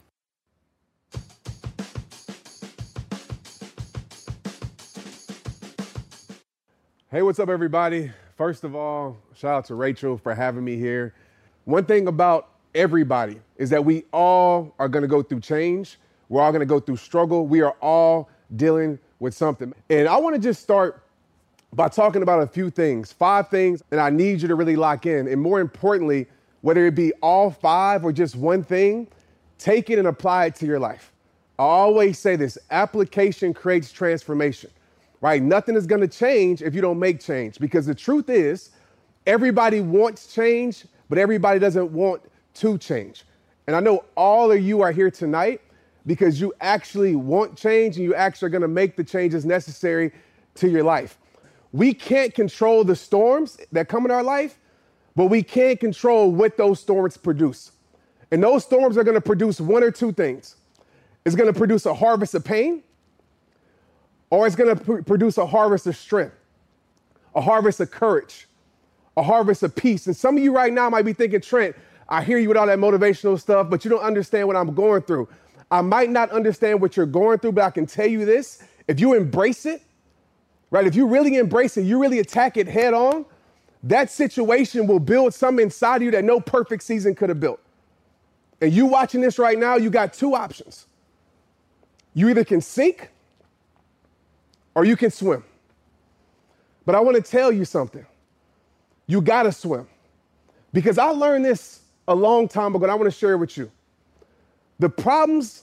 Hey, 7.10 7.22
what's 7.24 7.40
up, 7.40 7.50
everybody? 7.50 8.12
First 8.38 8.64
of 8.64 8.74
all, 8.76 9.18
shout 9.36 9.56
out 9.56 9.66
to 9.66 9.76
Rachel 9.76 10.18
for 10.18 10.34
having 10.34 10.64
me 10.64 10.78
here. 10.78 11.14
One 11.66 11.86
thing 11.86 12.08
about 12.08 12.50
everybody 12.74 13.42
is 13.58 13.70
that 13.72 13.84
we 13.84 14.06
all 14.14 14.74
are 14.80 14.88
gonna 14.88 15.08
go 15.08 15.22
through 15.22 15.42
change 15.42 15.98
we're 16.32 16.42
all 16.42 16.54
to 16.54 16.66
go 16.66 16.80
through 16.80 16.96
struggle. 16.96 17.46
We 17.46 17.60
are 17.62 17.76
all 17.82 18.30
dealing 18.56 18.98
with 19.20 19.34
something. 19.34 19.74
And 19.90 20.08
I 20.08 20.16
want 20.16 20.34
to 20.34 20.42
just 20.42 20.64
start 20.64 21.04
by 21.74 21.90
talking 21.90 22.24
about 22.24 22.42
a 22.42 22.48
few 22.48 22.70
things, 22.70 23.12
five 23.12 23.50
things 23.50 23.84
that 23.90 24.00
I 24.00 24.10
need 24.10 24.42
you 24.42 24.48
to 24.48 24.56
really 24.56 24.78
lock 24.78 25.06
in. 25.06 25.28
And 25.28 25.42
more 25.42 25.60
importantly, 25.60 26.28
whether 26.62 26.88
it 26.88 26.96
be 26.96 27.12
all 27.22 27.52
five 27.52 28.06
or 28.06 28.14
just 28.14 28.38
one 28.38 28.64
thing, 28.64 29.08
take 29.58 29.90
it 29.90 30.00
and 30.00 30.08
apply 30.08 30.46
it 30.46 30.56
to 30.56 30.66
your 30.66 30.80
life. 30.80 31.12
I 31.60 31.64
always 31.64 32.18
say 32.18 32.38
this 32.38 32.58
application 32.72 33.54
creates 33.54 33.92
transformation, 33.92 34.72
right? 35.20 35.44
Nothing 35.44 35.76
is 35.76 35.86
to 35.86 36.08
change 36.08 36.62
if 36.62 36.74
you 36.74 36.80
don't 36.80 36.98
make 36.98 37.20
change 37.20 37.60
because 37.60 37.86
the 37.86 37.96
truth 37.96 38.30
is, 38.30 38.70
everybody 39.28 39.82
wants 39.82 40.34
change, 40.34 40.86
but 41.10 41.18
everybody 41.18 41.60
doesn't 41.60 41.92
want 41.92 42.22
to 42.54 42.78
change. 42.78 43.26
And 43.68 43.76
I 43.76 43.82
know 43.82 44.06
all 44.16 44.50
of 44.50 44.62
you 44.62 44.82
are 44.82 44.94
here 44.94 45.12
tonight 45.12 45.60
because 46.06 46.42
you 46.42 46.54
actually 46.62 47.16
want 47.16 47.58
change 47.58 47.96
and 47.98 48.04
you 48.04 48.16
actually 48.16 48.48
are 48.48 48.50
going 48.50 48.62
to 48.62 48.68
make 48.68 48.96
the 48.96 49.04
changes 49.04 49.46
necessary 49.46 50.12
to 50.56 50.70
your 50.70 50.84
life. 50.84 51.18
We 51.72 51.94
can't 51.94 52.34
control 52.34 52.84
the 52.84 52.96
storms 52.96 53.58
that 53.72 53.88
come 53.88 54.06
in 54.06 54.12
our 54.12 54.24
life, 54.24 54.58
but 55.16 55.26
we 55.28 55.44
can 55.44 55.78
control 55.78 56.32
what 56.32 56.58
those 56.58 56.80
storms 56.80 57.18
produce. 57.18 57.72
And 58.32 58.42
those 58.42 58.64
storms 58.64 58.98
are 58.98 59.04
going 59.04 59.16
to 59.16 59.22
produce 59.22 59.62
one 59.62 59.84
or 59.84 59.92
two 59.92 60.12
things. 60.12 60.56
It's 61.26 61.36
going 61.36 61.52
to 61.52 61.58
produce 61.58 61.86
a 61.86 61.94
harvest 61.94 62.34
of 62.34 62.44
pain, 62.44 62.84
or 64.30 64.48
it's 64.48 64.56
going 64.56 64.76
to 64.76 64.84
pr- 64.84 65.02
produce 65.02 65.38
a 65.38 65.46
harvest 65.46 65.86
of 65.88 65.96
strength, 65.96 66.36
a 67.36 67.42
harvest 67.42 67.80
of 67.80 67.92
courage, 67.92 68.48
a 69.18 69.24
harvest 69.24 69.64
of 69.64 69.76
peace. 69.76 70.08
And 70.08 70.16
some 70.16 70.38
of 70.38 70.44
you 70.44 70.54
right 70.54 70.74
now 70.74 70.90
might 70.90 71.06
be 71.06 71.14
thinking, 71.14 71.42
Trent, 71.42 71.76
I 72.10 72.24
hear 72.24 72.38
you 72.38 72.48
with 72.48 72.58
all 72.58 72.68
that 72.68 72.80
motivational 72.80 73.40
stuff, 73.40 73.70
but 73.70 73.86
you 73.86 73.92
don't 73.92 74.02
understand 74.02 74.48
what 74.48 74.56
I'm 74.56 74.74
going 74.74 75.04
through. 75.04 75.30
I 75.72 75.82
might 75.82 76.10
not 76.10 76.30
understand 76.32 76.82
what 76.82 76.98
you're 76.98 77.06
going 77.06 77.40
through, 77.40 77.54
but 77.54 77.64
I 77.64 77.72
can 77.72 77.86
tell 77.86 78.06
you 78.06 78.26
this 78.26 78.62
if 78.88 79.00
you 79.00 79.14
embrace 79.14 79.66
it, 79.66 79.82
right, 80.70 80.86
if 80.86 80.96
you 80.96 81.08
really 81.08 81.38
embrace 81.38 81.78
it, 81.78 81.84
you 81.84 82.00
really 82.02 82.20
attack 82.20 82.58
it 82.58 82.68
head 82.68 82.94
on, 82.94 83.26
that 83.84 84.12
situation 84.12 84.86
will 84.86 85.00
build 85.00 85.34
something 85.34 85.64
inside 85.64 85.98
of 85.98 86.02
you 86.04 86.12
that 86.12 86.26
no 86.26 86.40
perfect 86.40 86.84
season 86.84 87.16
could 87.16 87.30
have 87.30 87.40
built. 87.40 87.60
And 88.60 88.72
you 88.72 88.86
watching 88.86 89.22
this 89.22 89.40
right 89.40 89.58
now, 89.58 89.78
you 89.78 89.90
got 89.90 90.14
two 90.14 90.36
options. 90.36 90.86
You 92.14 92.30
either 92.30 92.44
can 92.44 92.62
sink 92.62 93.10
or 94.76 94.86
you 94.86 94.96
can 94.96 95.10
swim. 95.10 95.44
But 96.86 96.96
I 96.96 97.00
want 97.00 97.16
to 97.16 97.24
tell 97.24 97.52
you 97.52 97.66
something. 97.66 98.06
You 99.08 99.22
got 99.22 99.44
to 99.44 99.52
swim. 99.52 99.88
Because 100.74 100.98
I 100.98 101.08
learned 101.08 101.46
this 101.46 101.82
a 102.08 102.16
long 102.16 102.48
time 102.48 102.76
ago, 102.76 102.84
and 102.84 102.92
I 102.92 102.96
want 102.96 103.12
to 103.12 103.18
share 103.18 103.34
it 103.34 103.38
with 103.38 103.58
you. 103.58 103.72
The 104.82 104.90
problems 104.90 105.62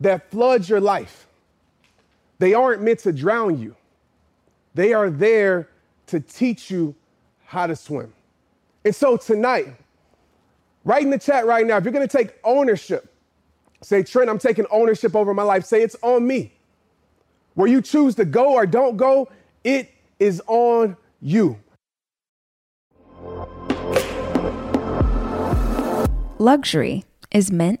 that 0.00 0.30
flood 0.30 0.68
your 0.68 0.82
life, 0.82 1.26
they 2.38 2.52
aren't 2.52 2.82
meant 2.82 2.98
to 3.00 3.10
drown 3.10 3.58
you. 3.58 3.74
They 4.74 4.92
are 4.92 5.08
there 5.08 5.70
to 6.08 6.20
teach 6.20 6.70
you 6.70 6.94
how 7.46 7.66
to 7.66 7.74
swim. 7.74 8.12
And 8.84 8.94
so 8.94 9.16
tonight, 9.16 9.68
write 10.84 11.04
in 11.04 11.08
the 11.08 11.18
chat 11.18 11.46
right 11.46 11.66
now, 11.66 11.78
if 11.78 11.84
you're 11.84 11.92
gonna 11.92 12.06
take 12.06 12.34
ownership, 12.44 13.10
say, 13.80 14.02
Trent, 14.02 14.28
I'm 14.28 14.38
taking 14.38 14.66
ownership 14.70 15.16
over 15.16 15.32
my 15.32 15.42
life. 15.42 15.64
Say, 15.64 15.80
it's 15.82 15.96
on 16.02 16.26
me. 16.26 16.52
Where 17.54 17.66
you 17.66 17.80
choose 17.80 18.14
to 18.16 18.26
go 18.26 18.52
or 18.52 18.66
don't 18.66 18.98
go, 18.98 19.30
it 19.64 19.90
is 20.18 20.42
on 20.46 20.98
you. 21.22 21.58
Luxury 26.38 27.06
is 27.30 27.50
meant 27.50 27.80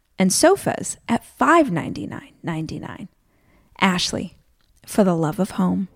and 0.21 0.31
sofas 0.31 0.97
at 1.09 1.23
$599.99. 1.39 3.07
Ashley, 3.79 4.37
for 4.85 5.03
the 5.03 5.15
love 5.15 5.39
of 5.39 5.51
home. 5.51 5.87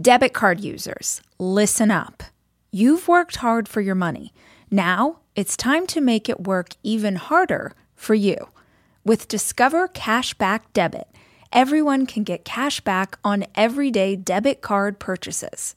Debit 0.00 0.32
card 0.32 0.60
users, 0.60 1.20
listen 1.38 1.90
up. 1.90 2.22
You've 2.70 3.06
worked 3.06 3.36
hard 3.36 3.68
for 3.68 3.82
your 3.82 3.94
money. 3.94 4.32
Now 4.70 5.18
it's 5.36 5.58
time 5.58 5.86
to 5.88 6.00
make 6.00 6.30
it 6.30 6.46
work 6.46 6.70
even 6.82 7.16
harder 7.16 7.74
for 7.94 8.14
you. 8.14 8.48
With 9.04 9.28
Discover 9.28 9.88
Cashback 9.88 10.60
Debit, 10.72 11.08
everyone 11.52 12.06
can 12.06 12.24
get 12.24 12.46
cash 12.46 12.80
back 12.80 13.18
on 13.22 13.44
everyday 13.54 14.16
debit 14.16 14.62
card 14.62 14.98
purchases. 14.98 15.76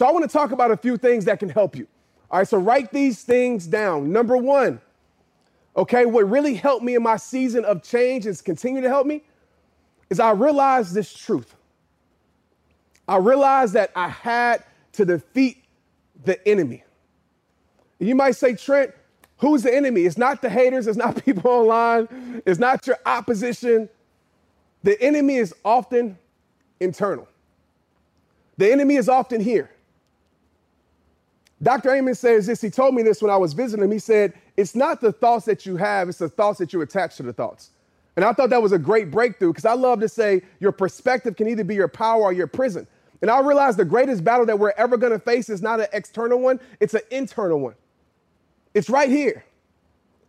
So 0.00 0.06
I 0.06 0.12
want 0.12 0.24
to 0.24 0.32
talk 0.32 0.52
about 0.52 0.70
a 0.70 0.78
few 0.78 0.96
things 0.96 1.26
that 1.26 1.38
can 1.40 1.50
help 1.50 1.76
you. 1.76 1.86
All 2.30 2.38
right, 2.38 2.48
so 2.48 2.56
write 2.56 2.90
these 2.90 3.22
things 3.22 3.66
down. 3.66 4.10
Number 4.10 4.34
one, 4.34 4.80
okay, 5.76 6.06
what 6.06 6.26
really 6.26 6.54
helped 6.54 6.82
me 6.82 6.94
in 6.94 7.02
my 7.02 7.18
season 7.18 7.66
of 7.66 7.82
change 7.82 8.24
and 8.24 8.42
continue 8.42 8.80
to 8.80 8.88
help 8.88 9.06
me 9.06 9.22
is 10.08 10.18
I 10.18 10.30
realized 10.30 10.94
this 10.94 11.12
truth. 11.12 11.54
I 13.06 13.18
realized 13.18 13.74
that 13.74 13.90
I 13.94 14.08
had 14.08 14.64
to 14.92 15.04
defeat 15.04 15.62
the 16.24 16.48
enemy. 16.48 16.82
And 17.98 18.08
you 18.08 18.14
might 18.14 18.36
say, 18.36 18.54
Trent, 18.54 18.92
Who's 19.36 19.64
the 19.64 19.74
enemy? 19.76 20.06
It's 20.06 20.16
not 20.16 20.40
the 20.40 20.48
haters, 20.48 20.86
it's 20.86 20.96
not 20.96 21.22
people 21.26 21.50
online, 21.50 22.40
it's 22.46 22.58
not 22.58 22.86
your 22.86 22.96
opposition. 23.04 23.90
The 24.82 24.98
enemy 25.02 25.36
is 25.36 25.54
often 25.62 26.16
internal. 26.80 27.28
The 28.56 28.72
enemy 28.72 28.96
is 28.96 29.06
often 29.06 29.42
here. 29.42 29.68
Dr. 31.62 31.94
Amen 31.94 32.14
says 32.14 32.46
this. 32.46 32.60
He 32.60 32.70
told 32.70 32.94
me 32.94 33.02
this 33.02 33.20
when 33.20 33.30
I 33.30 33.36
was 33.36 33.52
visiting 33.52 33.84
him. 33.84 33.90
He 33.90 33.98
said, 33.98 34.32
It's 34.56 34.74
not 34.74 35.00
the 35.00 35.12
thoughts 35.12 35.44
that 35.46 35.66
you 35.66 35.76
have, 35.76 36.08
it's 36.08 36.18
the 36.18 36.28
thoughts 36.28 36.58
that 36.58 36.72
you 36.72 36.80
attach 36.80 37.16
to 37.16 37.22
the 37.22 37.32
thoughts. 37.32 37.70
And 38.16 38.24
I 38.24 38.32
thought 38.32 38.50
that 38.50 38.62
was 38.62 38.72
a 38.72 38.78
great 38.78 39.10
breakthrough 39.10 39.50
because 39.52 39.64
I 39.64 39.74
love 39.74 40.00
to 40.00 40.08
say 40.08 40.42
your 40.58 40.72
perspective 40.72 41.36
can 41.36 41.48
either 41.48 41.64
be 41.64 41.74
your 41.74 41.88
power 41.88 42.22
or 42.22 42.32
your 42.32 42.46
prison. 42.46 42.86
And 43.22 43.30
I 43.30 43.40
realized 43.40 43.78
the 43.78 43.84
greatest 43.84 44.24
battle 44.24 44.46
that 44.46 44.58
we're 44.58 44.72
ever 44.76 44.96
going 44.96 45.12
to 45.12 45.18
face 45.18 45.48
is 45.48 45.62
not 45.62 45.80
an 45.80 45.86
external 45.92 46.40
one, 46.40 46.58
it's 46.80 46.94
an 46.94 47.02
internal 47.10 47.60
one. 47.60 47.74
It's 48.74 48.88
right 48.88 49.10
here. 49.10 49.44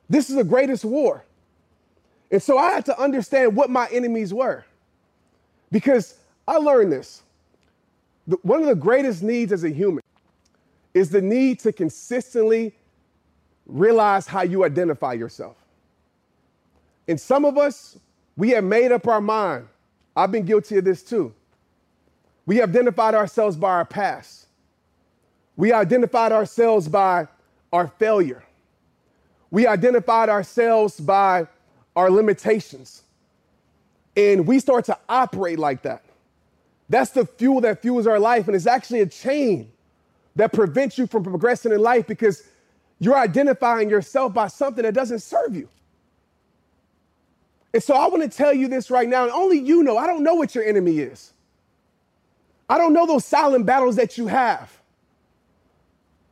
This 0.10 0.30
is 0.30 0.36
the 0.36 0.44
greatest 0.44 0.84
war. 0.84 1.24
And 2.32 2.42
so 2.42 2.58
I 2.58 2.72
had 2.72 2.86
to 2.86 3.00
understand 3.00 3.56
what 3.56 3.70
my 3.70 3.88
enemies 3.92 4.34
were 4.34 4.66
because 5.72 6.18
I 6.48 6.58
learned 6.58 6.92
this. 6.92 7.24
one 8.42 8.62
of 8.62 8.68
the 8.68 8.76
greatest 8.76 9.24
needs 9.24 9.52
as 9.52 9.64
a 9.64 9.70
human 9.70 10.02
is 10.94 11.10
the 11.10 11.22
need 11.22 11.60
to 11.60 11.72
consistently 11.72 12.74
realize 13.66 14.28
how 14.28 14.42
you 14.42 14.64
identify 14.66 15.14
yourself. 15.14 15.58
And 17.08 17.20
some 17.20 17.46
of 17.46 17.58
us, 17.58 17.98
we 18.38 18.50
have 18.52 18.64
made 18.64 18.92
up 18.92 19.08
our 19.08 19.22
mind. 19.22 19.68
I've 20.16 20.32
been 20.32 20.46
guilty 20.46 20.78
of 20.78 20.86
this 20.86 21.04
too. 21.04 21.34
We 22.46 22.62
identified 22.62 23.16
ourselves 23.16 23.56
by 23.56 23.70
our 23.72 23.86
past. 23.86 24.48
We 25.56 25.72
identified 25.72 26.32
ourselves 26.32 26.88
by 26.88 27.28
our 27.72 27.88
failure. 27.88 28.44
We 29.52 29.68
identified 29.68 30.30
ourselves 30.30 31.00
by 31.00 31.48
our 31.96 32.10
limitations. 32.10 33.04
And 34.16 34.48
we 34.48 34.60
start 34.60 34.86
to 34.86 34.98
operate 35.08 35.60
like 35.60 35.84
that. 35.84 36.04
That's 36.90 37.12
the 37.12 37.26
fuel 37.26 37.62
that 37.62 37.82
fuels 37.82 38.08
our 38.08 38.20
life. 38.20 38.48
And 38.48 38.56
it's 38.56 38.68
actually 38.68 39.02
a 39.02 39.06
chain 39.06 39.72
that 40.36 40.54
prevents 40.54 40.98
you 40.98 41.08
from 41.08 41.24
progressing 41.24 41.72
in 41.72 41.82
life 41.82 42.08
because 42.08 42.44
you're 43.00 43.18
identifying 43.18 43.90
yourself 43.90 44.34
by 44.34 44.48
something 44.48 44.84
that 44.84 44.94
doesn't 44.94 45.20
serve 45.20 45.56
you. 45.56 45.68
And 47.74 47.82
so 47.82 47.96
I 47.96 48.08
want 48.08 48.24
to 48.24 48.30
tell 48.30 48.54
you 48.54 48.68
this 48.68 48.92
right 48.92 49.08
now, 49.08 49.24
and 49.24 49.32
only 49.32 49.58
you 49.58 49.84
know. 49.84 49.98
I 49.98 50.06
don't 50.06 50.24
know 50.24 50.36
what 50.36 50.54
your 50.54 50.64
enemy 50.64 51.00
is. 51.00 51.34
I 52.70 52.78
don't 52.78 52.94
know 52.94 53.06
those 53.06 53.26
silent 53.26 53.66
battles 53.66 53.96
that 53.96 54.18
you 54.18 54.28
have. 54.28 54.72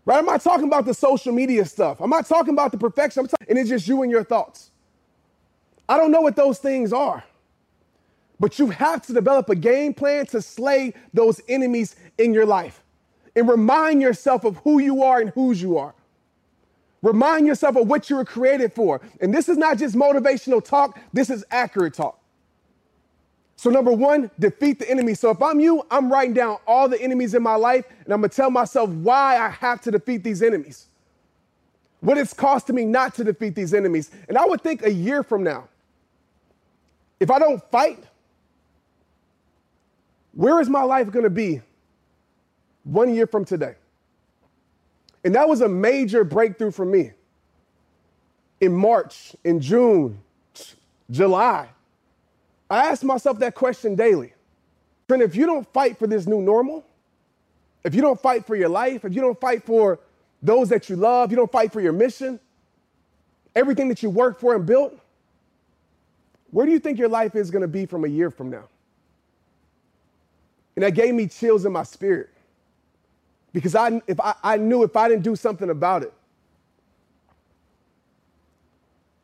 Right? 0.06 0.18
I'm 0.18 0.26
not 0.26 0.42
talking 0.42 0.68
about 0.68 0.86
the 0.86 0.94
social 0.94 1.34
media 1.34 1.66
stuff. 1.66 2.02
I'm 2.02 2.10
not 2.10 2.28
talking 2.28 2.54
about 2.54 2.72
the 2.72 2.78
perfection. 2.78 3.22
I'm 3.22 3.28
talking, 3.28 3.48
and 3.50 3.58
it's 3.58 3.70
just 3.70 3.88
you 3.88 4.02
and 4.04 4.12
your 4.12 4.24
thoughts. 4.24 4.72
I 5.88 5.98
don't 5.98 6.12
know 6.12 6.22
what 6.22 6.36
those 6.36 6.60
things 6.60 6.94
are. 6.94 7.24
But 8.40 8.58
you 8.58 8.68
have 8.70 9.02
to 9.08 9.14
develop 9.14 9.50
a 9.50 9.56
game 9.56 9.94
plan 9.94 10.26
to 10.28 10.42
slay 10.42 10.94
those 11.14 11.42
enemies 11.50 11.96
in 12.18 12.34
your 12.34 12.46
life 12.46 12.84
and 13.36 13.48
remind 13.48 14.02
yourself 14.02 14.44
of 14.44 14.58
who 14.58 14.80
you 14.80 15.04
are 15.04 15.20
and 15.20 15.30
whose 15.32 15.62
you 15.62 15.78
are. 15.78 15.94
Remind 17.02 17.48
yourself 17.48 17.76
of 17.78 17.88
what 17.88 18.10
you 18.10 18.18
were 18.18 18.26
created 18.26 18.74
for. 18.74 19.02
And 19.22 19.34
this 19.34 19.48
is 19.48 19.58
not 19.58 19.78
just 19.78 19.96
motivational 19.96 20.64
talk, 20.64 21.00
this 21.14 21.30
is 21.30 21.46
accurate 21.50 21.94
talk. 21.94 22.20
So, 23.56 23.70
number 23.70 23.92
one, 23.92 24.32
defeat 24.40 24.80
the 24.80 24.90
enemy. 24.90 25.14
So, 25.14 25.32
if 25.32 25.42
I'm 25.42 25.60
you, 25.60 25.86
I'm 25.92 26.12
writing 26.12 26.34
down 26.34 26.58
all 26.66 26.88
the 26.88 27.02
enemies 27.02 27.34
in 27.34 27.44
my 27.44 27.56
life 27.56 27.86
and 28.06 28.14
I'm 28.14 28.22
gonna 28.22 28.30
tell 28.30 28.50
myself 28.50 28.90
why 28.90 29.38
I 29.38 29.50
have 29.50 29.82
to 29.82 29.92
defeat 29.92 30.24
these 30.24 30.42
enemies. 30.42 30.88
What 32.02 32.18
it's 32.18 32.34
costing 32.34 32.76
me 32.76 32.86
not 32.86 33.16
to 33.16 33.26
defeat 33.26 33.56
these 33.56 33.74
enemies. 33.74 34.12
And 34.30 34.38
I 34.38 34.46
would 34.46 34.62
think 34.62 34.84
a 34.86 34.92
year 34.92 35.24
from 35.24 35.44
now, 35.44 35.68
if 37.20 37.30
I 37.30 37.40
don't 37.40 37.62
fight, 37.70 38.02
where 40.32 40.62
is 40.62 40.70
my 40.70 40.84
life 40.84 41.12
gonna 41.12 41.30
be 41.30 41.62
one 42.84 43.14
year 43.14 43.28
from 43.28 43.46
today. 43.46 43.76
And 45.24 45.36
that 45.36 45.48
was 45.48 45.62
a 45.62 45.70
major 45.70 46.24
breakthrough 46.24 46.72
for 46.72 46.86
me. 46.86 47.12
In 48.62 48.74
March, 48.74 49.36
in 49.44 49.60
June, 49.60 50.20
July, 51.10 51.70
I 52.70 52.90
asked 52.90 53.04
myself 53.04 53.40
that 53.40 53.56
question 53.56 53.96
daily. 53.96 54.34
Friend, 55.08 55.24
if 55.24 55.36
you 55.36 55.46
don't 55.46 55.72
fight 55.74 55.98
for 55.98 56.08
this 56.08 56.28
new 56.28 56.42
normal, 56.42 56.86
if 57.84 57.96
you 57.96 58.02
don't 58.02 58.20
fight 58.20 58.46
for 58.46 58.56
your 58.56 58.70
life, 58.70 59.06
if 59.06 59.14
you 59.14 59.22
don't 59.22 59.40
fight 59.40 59.64
for 59.64 60.00
those 60.42 60.70
that 60.70 60.90
you 60.90 60.96
love, 60.96 61.32
you 61.32 61.38
don't 61.38 61.52
fight 61.52 61.72
for 61.72 61.82
your 61.82 61.94
mission, 61.94 62.40
everything 63.56 63.90
that 63.90 64.04
you 64.04 64.10
worked 64.10 64.40
for 64.40 64.56
and 64.56 64.66
built, 64.66 64.98
where 66.52 66.66
do 66.66 66.72
you 66.72 66.80
think 66.80 66.98
your 66.98 67.10
life 67.10 67.36
is 67.36 67.52
going 67.52 67.62
to 67.62 67.68
be 67.68 67.86
from 67.86 68.06
a 68.06 68.08
year 68.08 68.30
from 68.30 68.50
now? 68.50 68.68
And 70.76 70.84
that 70.84 70.92
gave 70.92 71.14
me 71.14 71.28
chills 71.28 71.66
in 71.66 71.72
my 71.72 71.84
spirit. 71.84 72.30
Because 73.54 73.76
I, 73.76 74.02
if 74.08 74.20
I, 74.20 74.36
I 74.44 74.58
knew 74.58 74.84
if 74.84 74.96
I 74.96 75.08
didn't 75.08 75.24
do 75.24 75.36
something 75.36 75.70
about 75.70 76.04
it, 76.04 76.14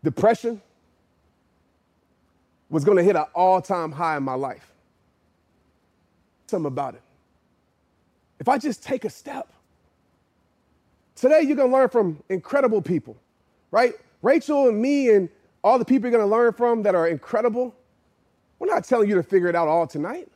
depression 0.04 0.62
was 2.70 2.84
going 2.84 2.98
to 2.98 3.04
hit 3.04 3.16
an 3.16 3.26
all 3.34 3.62
time 3.62 3.92
high 3.92 4.18
in 4.18 4.24
my 4.24 4.34
life. 4.34 4.72
Something 6.48 6.68
about 6.68 6.96
it. 6.96 7.02
If 8.40 8.48
I 8.48 8.58
just 8.58 8.84
take 8.84 9.06
a 9.06 9.10
step, 9.10 9.52
today 11.16 11.42
you're 11.42 11.56
going 11.56 11.70
to 11.70 11.76
learn 11.76 11.90
from 11.90 12.22
incredible 12.30 12.82
people, 12.82 13.16
right? 13.72 13.94
Rachel 14.22 14.68
and 14.68 14.82
me 14.82 15.10
and 15.10 15.30
all 15.64 15.80
the 15.80 15.86
people 15.86 16.10
you're 16.10 16.18
going 16.20 16.30
to 16.30 16.36
learn 16.36 16.54
from 16.54 16.84
that 16.84 16.96
are 16.96 17.08
incredible. 17.08 17.76
We're 18.60 18.68
not 18.68 18.84
telling 18.84 19.10
you 19.10 19.16
to 19.16 19.24
figure 19.24 19.48
it 19.48 19.56
out 19.56 19.68
all 19.68 19.88
tonight. 19.88 20.28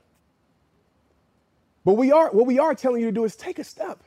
But 1.85 1.93
we 1.93 2.11
are, 2.11 2.29
what 2.31 2.45
we 2.45 2.59
are 2.59 2.75
telling 2.75 3.01
you 3.01 3.07
to 3.07 3.11
do 3.11 3.23
is 3.23 3.35
take 3.35 3.59
a 3.59 3.63
step. 3.63 4.03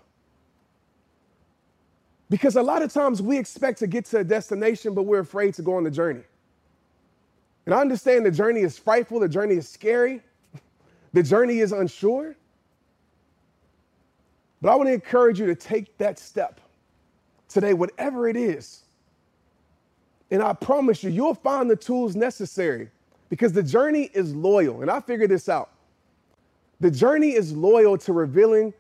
Because 2.29 2.57
a 2.57 2.63
lot 2.63 2.83
of 2.83 2.93
times 2.93 3.21
we 3.21 3.39
expect 3.39 3.79
to 3.81 3.87
get 3.87 4.07
to 4.07 4.19
a 4.19 4.25
destination, 4.25 4.95
but 4.95 5.03
we're 5.03 5.21
afraid 5.21 5.55
to 5.55 5.63
go 5.63 5.77
on 5.77 5.85
the 5.85 5.91
journey. 5.91 6.23
And 7.67 7.75
I 7.75 7.81
understand 7.81 8.25
the 8.25 8.31
journey 8.31 8.61
is 8.61 8.79
frightful, 8.79 9.21
the 9.21 9.29
journey 9.29 9.57
is 9.57 9.69
scary, 9.69 10.23
the 11.13 11.23
journey 11.23 11.59
is 11.59 11.73
unsure. 11.73 12.35
But 14.63 14.71
I 14.71 14.75
want 14.77 14.89
to 14.89 14.95
encourage 14.95 15.41
you 15.41 15.47
to 15.47 15.55
take 15.55 15.99
that 15.99 16.19
step 16.19 16.61
today, 17.49 17.75
whatever 17.75 18.29
it 18.29 18.37
is. 18.37 18.85
And 20.31 20.43
I 20.43 20.55
promise 20.55 21.05
you, 21.05 21.11
you'll 21.11 21.35
find 21.35 21.71
the 21.71 21.77
tools 21.77 22.17
necessary 22.17 22.89
because 23.29 23.53
the 23.53 23.63
journey 23.63 24.11
is 24.15 24.35
loyal. 24.35 24.81
And 24.81 24.91
I 24.91 25.01
figured 25.01 25.31
this 25.31 25.49
out. 25.49 25.72
The 26.83 26.91
journey 26.91 27.31
is 27.31 27.53
loyal 27.53 27.97
to 27.99 28.13
revealing 28.13 28.75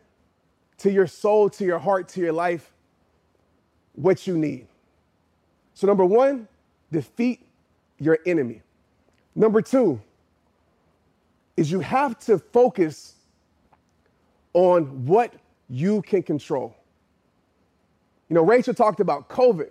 to 0.79 0.91
your 0.91 1.07
soul, 1.07 1.49
to 1.51 1.65
your 1.65 1.79
heart, 1.79 2.09
to 2.09 2.21
your 2.21 2.33
life 2.33 2.73
what 3.93 4.27
you 4.27 4.37
need. 4.37 4.67
So, 5.75 5.87
number 5.87 6.05
one, 6.05 6.49
defeat 6.91 7.47
your 8.01 8.19
enemy. 8.27 8.63
Number 9.37 9.63
two 9.63 10.01
is 11.57 11.71
you 11.71 11.79
have 11.79 12.19
to 12.25 12.39
focus 12.39 13.15
on 14.53 15.07
what 15.07 15.33
you 15.69 16.03
can 16.03 16.25
control. 16.25 16.75
You 18.29 18.35
know, 18.35 18.43
Rachel 18.43 18.75
talked 18.75 18.99
about 18.99 19.29
COVID. 19.29 19.71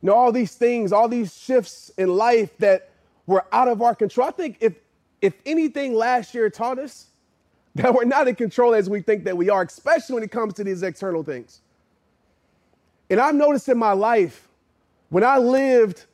know, 0.00 0.14
all 0.14 0.32
these 0.32 0.54
things, 0.54 0.92
all 0.92 1.08
these 1.08 1.36
shifts 1.36 1.90
in 1.98 2.08
life 2.08 2.56
that 2.56 2.88
were 3.26 3.44
out 3.52 3.68
of 3.68 3.82
our 3.82 3.94
control. 3.94 4.26
I 4.26 4.30
think 4.30 4.56
if 4.60 4.76
if 5.20 5.34
anything 5.44 5.92
last 5.92 6.34
year 6.34 6.48
taught 6.48 6.78
us 6.78 7.08
that 7.76 7.92
we're 7.92 8.04
not 8.04 8.28
in 8.28 8.34
control 8.34 8.74
as 8.74 8.88
we 8.88 9.00
think 9.00 9.24
that 9.24 9.36
we 9.36 9.50
are, 9.50 9.62
especially 9.62 10.14
when 10.14 10.22
it 10.22 10.30
comes 10.30 10.54
to 10.54 10.64
these 10.64 10.82
external 10.82 11.24
things. 11.24 11.60
And 13.10 13.20
I've 13.20 13.34
noticed 13.34 13.68
in 13.68 13.78
my 13.78 13.92
life, 13.92 14.48
when 15.10 15.24
I 15.24 15.38
lived 15.38 16.06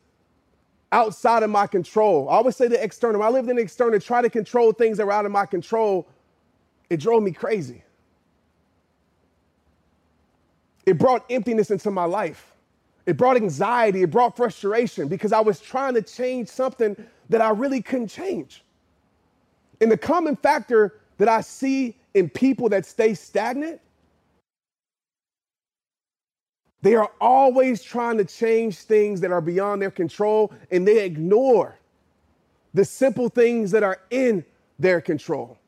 outside 0.93 1.43
of 1.43 1.51
my 1.51 1.67
control, 1.67 2.29
I 2.29 2.35
always 2.35 2.57
say 2.57 2.67
the 2.67 2.83
external, 2.83 3.21
when 3.21 3.29
I 3.29 3.31
lived 3.31 3.49
in 3.49 3.57
the 3.57 3.63
external, 3.63 4.01
try 4.01 4.23
to 4.23 4.31
control 4.31 4.73
things 4.73 4.97
that 4.97 5.07
were 5.07 5.13
out 5.13 5.27
of 5.27 5.33
my 5.33 5.47
control, 5.47 6.09
it 6.89 6.99
drove 6.99 7.23
me 7.23 7.31
crazy. 7.31 7.85
It 10.87 10.99
brought 10.99 11.25
emptiness 11.31 11.71
into 11.71 11.91
my 11.91 12.05
life. 12.05 12.53
It 13.07 13.17
brought 13.17 13.37
anxiety. 13.37 14.03
It 14.03 14.11
brought 14.11 14.37
frustration 14.37 15.09
because 15.09 15.33
I 15.33 15.41
was 15.41 15.61
trying 15.61 15.95
to 15.95 16.03
change 16.03 16.49
something 16.49 16.97
that 17.29 17.41
I 17.41 17.51
really 17.51 17.83
couldn't 17.83 18.09
change. 18.09 18.65
And 19.81 19.91
the 19.91 19.97
common 19.97 20.37
factor 20.37 21.00
that 21.21 21.29
I 21.29 21.43
see 21.43 21.99
in 22.15 22.31
people 22.31 22.71
that 22.71 22.87
stay 22.87 23.13
stagnant, 23.13 23.79
they 26.81 26.95
are 26.95 27.11
always 27.21 27.83
trying 27.83 28.17
to 28.17 28.25
change 28.25 28.79
things 28.79 29.21
that 29.21 29.31
are 29.31 29.43
beyond 29.43 29.83
their 29.83 29.91
control 29.91 30.51
and 30.71 30.89
they 30.89 31.05
ignore 31.05 31.77
the 32.73 32.87
simple 32.87 33.29
things 33.29 33.71
that 33.73 33.83
are 33.83 34.01
in 34.09 34.43
their 34.79 35.03
control. 35.03 35.59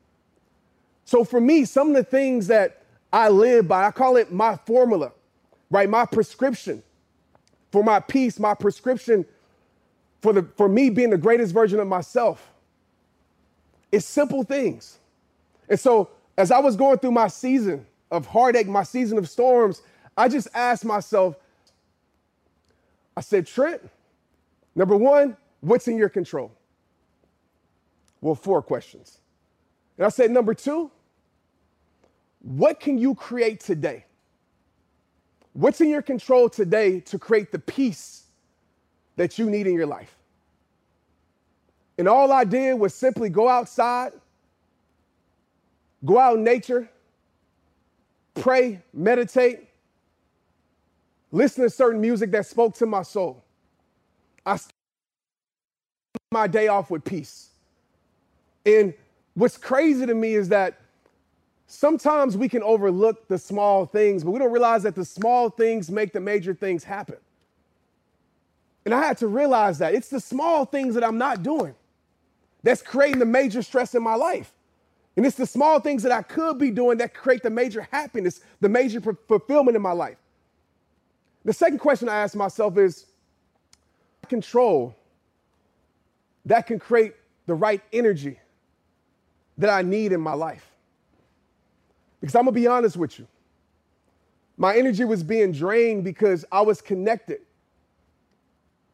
So 1.05 1.23
for 1.23 1.39
me, 1.39 1.65
some 1.65 1.89
of 1.89 1.95
the 1.97 2.03
things 2.03 2.47
that 2.47 2.81
I 3.11 3.29
live 3.29 3.67
by, 3.67 3.85
I 3.85 3.91
call 3.91 4.17
it 4.17 4.31
my 4.31 4.55
formula, 4.65 5.11
right? 5.69 5.87
My 5.87 6.07
prescription 6.07 6.81
for 7.71 7.83
my 7.83 7.99
peace, 7.99 8.39
my 8.39 8.55
prescription 8.55 9.23
for, 10.23 10.33
the, 10.33 10.47
for 10.57 10.67
me 10.67 10.89
being 10.89 11.11
the 11.11 11.17
greatest 11.19 11.53
version 11.53 11.79
of 11.79 11.87
myself. 11.87 12.51
It's 13.91 14.07
simple 14.07 14.43
things. 14.43 14.97
And 15.69 15.79
so, 15.79 16.09
as 16.37 16.51
I 16.51 16.59
was 16.59 16.75
going 16.75 16.97
through 16.99 17.11
my 17.11 17.27
season 17.27 17.85
of 18.11 18.25
heartache, 18.25 18.67
my 18.67 18.83
season 18.83 19.17
of 19.17 19.29
storms, 19.29 19.81
I 20.17 20.29
just 20.29 20.47
asked 20.53 20.85
myself, 20.85 21.35
I 23.15 23.21
said, 23.21 23.47
Trent, 23.47 23.81
number 24.75 24.97
one, 24.97 25.37
what's 25.61 25.87
in 25.87 25.97
your 25.97 26.09
control? 26.09 26.51
Well, 28.21 28.35
four 28.35 28.61
questions. 28.61 29.19
And 29.97 30.05
I 30.05 30.09
said, 30.09 30.31
number 30.31 30.53
two, 30.53 30.89
what 32.41 32.79
can 32.79 32.97
you 32.97 33.15
create 33.15 33.59
today? 33.59 34.05
What's 35.53 35.81
in 35.81 35.89
your 35.89 36.01
control 36.01 36.49
today 36.49 36.99
to 37.01 37.19
create 37.19 37.51
the 37.51 37.59
peace 37.59 38.23
that 39.17 39.37
you 39.37 39.49
need 39.49 39.67
in 39.67 39.73
your 39.73 39.85
life? 39.85 40.17
And 41.97 42.07
all 42.07 42.31
I 42.31 42.43
did 42.43 42.79
was 42.79 42.93
simply 42.95 43.29
go 43.29 43.47
outside, 43.47 44.13
go 46.05 46.19
out 46.19 46.37
in 46.37 46.43
nature, 46.43 46.89
pray, 48.35 48.81
meditate, 48.93 49.67
listen 51.31 51.63
to 51.63 51.69
certain 51.69 52.01
music 52.01 52.31
that 52.31 52.45
spoke 52.45 52.75
to 52.75 52.85
my 52.85 53.01
soul. 53.03 53.43
I 54.45 54.57
started 54.57 54.73
my 56.31 56.47
day 56.47 56.67
off 56.67 56.89
with 56.91 57.03
peace. 57.03 57.49
And 58.65 58.93
what's 59.33 59.57
crazy 59.57 60.05
to 60.05 60.13
me 60.13 60.35
is 60.35 60.49
that 60.49 60.79
sometimes 61.67 62.37
we 62.37 62.49
can 62.49 62.63
overlook 62.63 63.27
the 63.27 63.37
small 63.37 63.85
things, 63.85 64.23
but 64.23 64.31
we 64.31 64.39
don't 64.39 64.51
realize 64.51 64.83
that 64.83 64.95
the 64.95 65.05
small 65.05 65.49
things 65.49 65.89
make 65.89 66.13
the 66.13 66.19
major 66.19 66.53
things 66.53 66.83
happen. 66.83 67.17
And 68.85 68.93
I 68.93 69.01
had 69.05 69.17
to 69.19 69.27
realize 69.27 69.77
that 69.79 69.93
it's 69.93 70.09
the 70.09 70.19
small 70.19 70.65
things 70.65 70.95
that 70.95 71.03
I'm 71.03 71.17
not 71.17 71.41
doing 71.41 71.73
that's 72.63 72.81
creating 72.81 73.19
the 73.19 73.25
major 73.25 73.61
stress 73.61 73.95
in 73.95 74.03
my 74.03 74.15
life. 74.15 74.53
And 75.15 75.25
it's 75.25 75.35
the 75.37 75.45
small 75.45 75.79
things 75.79 76.03
that 76.03 76.11
I 76.11 76.23
could 76.23 76.57
be 76.57 76.71
doing 76.71 76.97
that 76.97 77.13
create 77.13 77.43
the 77.43 77.49
major 77.49 77.87
happiness, 77.91 78.41
the 78.61 78.69
major 78.69 78.99
f- 79.07 79.15
fulfillment 79.27 79.75
in 79.75 79.81
my 79.81 79.91
life. 79.91 80.17
The 81.45 81.53
second 81.53 81.79
question 81.79 82.09
I 82.09 82.15
ask 82.21 82.35
myself 82.35 82.77
is 82.77 83.05
control 84.27 84.95
that 86.45 86.65
can 86.65 86.79
create 86.79 87.13
the 87.45 87.53
right 87.53 87.81
energy 87.91 88.39
that 89.57 89.69
I 89.69 89.81
need 89.81 90.11
in 90.11 90.21
my 90.21 90.33
life. 90.33 90.71
Because 92.19 92.35
I'm 92.35 92.43
gonna 92.45 92.53
be 92.53 92.67
honest 92.67 92.97
with 92.97 93.19
you. 93.19 93.27
My 94.57 94.75
energy 94.75 95.03
was 95.03 95.23
being 95.23 95.51
drained 95.51 96.03
because 96.03 96.45
I 96.51 96.61
was 96.61 96.81
connected 96.81 97.41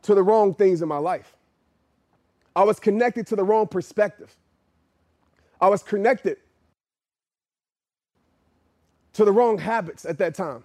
to 0.04 0.16
the 0.16 0.24
wrong 0.24 0.54
things 0.54 0.82
in 0.82 0.88
my 0.88 0.98
life. 0.98 1.36
I 2.56 2.64
was 2.64 2.80
connected 2.80 3.28
to 3.28 3.36
the 3.36 3.44
wrong 3.44 3.68
perspective. 3.68 4.36
I 5.60 5.68
was 5.68 5.84
connected 5.84 6.38
to 9.14 9.26
the 9.26 9.32
wrong 9.32 9.58
habits 9.58 10.06
at 10.06 10.18
that 10.20 10.36
time. 10.36 10.64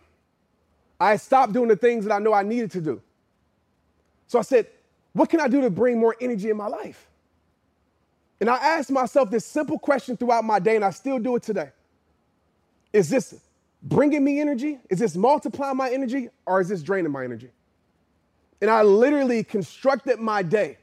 I 1.01 1.17
stopped 1.17 1.53
doing 1.53 1.69
the 1.69 1.77
things 1.77 2.05
that 2.05 2.15
I 2.15 2.19
know 2.19 2.33
I 2.33 2.43
needed 2.43 2.71
to 2.73 2.81
do. 2.81 3.03
So 4.27 4.39
I 4.39 4.43
said, 4.43 4.67
what 5.13 5.29
can 5.29 5.41
I 5.41 5.49
do 5.49 5.61
to 5.61 5.71
bring 5.71 5.99
more 5.99 6.17
energy 6.21 6.51
in 6.51 6.57
my 6.57 6.69
life? 6.69 7.09
And 8.41 8.51
I 8.51 8.57
asked 8.57 8.91
myself 8.91 9.31
this 9.31 9.45
simple 9.45 9.79
question 9.79 10.17
throughout 10.17 10.45
my 10.45 10.59
day, 10.59 10.77
and 10.77 10.85
I 10.85 10.91
still 10.91 11.19
do 11.19 11.37
it 11.37 11.43
today. 11.43 11.71
Is 12.93 13.09
this 13.09 13.41
bringing 13.83 14.25
me 14.25 14.41
energy? 14.41 14.79
Is 14.91 14.99
this 14.99 15.17
multiplying 15.17 15.77
my 15.77 15.91
energy? 15.91 16.29
Or 16.47 16.61
is 16.61 16.69
this 16.69 16.83
draining 16.83 17.13
my 17.13 17.25
energy? 17.25 17.51
And 18.61 18.71
I 18.71 18.83
literally 18.83 19.45
constructed 19.45 20.19
my 20.19 20.43
day 20.43 20.79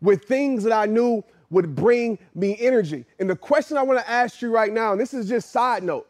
with 0.00 0.24
things 0.24 0.64
that 0.64 0.72
I 0.72 0.86
knew 0.86 1.24
would 1.50 1.74
bring 1.74 2.18
me 2.34 2.56
energy. 2.60 3.04
And 3.18 3.28
the 3.28 3.36
question 3.36 3.76
I 3.76 3.82
want 3.82 4.00
to 4.00 4.10
ask 4.10 4.42
you 4.42 4.50
right 4.50 4.72
now, 4.72 4.92
and 4.92 5.00
this 5.00 5.14
is 5.14 5.28
just 5.28 5.50
side 5.50 5.82
note, 5.82 6.06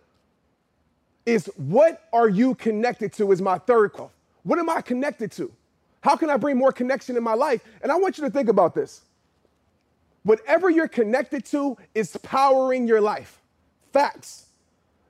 is 1.27 1.47
what 1.57 2.09
are 2.13 2.29
you 2.29 2.55
connected 2.55 3.13
to? 3.15 3.31
Is 3.33 3.43
my 3.43 3.59
third 3.59 3.93
call. 3.93 4.13
What 4.43 4.59
am 4.59 4.71
I 4.71 4.81
connected 4.81 5.31
to? 5.33 5.53
How 6.01 6.17
can 6.17 6.31
I 6.31 6.37
bring 6.37 6.57
more 6.57 6.73
connection 6.73 7.17
in 7.17 7.23
my 7.23 7.35
life? 7.35 7.63
And 7.83 7.93
I 7.93 7.97
want 7.97 8.19
you 8.19 8.25
to 8.25 8.31
think 8.31 8.49
about 8.49 8.75
this. 8.75 9.03
Whatever 10.23 10.71
you're 10.71 10.89
connected 10.89 11.45
to 11.47 11.77
is 11.95 12.17
powering 12.19 12.87
your 12.87 13.01
life. 13.01 13.41
Facts. 13.93 14.47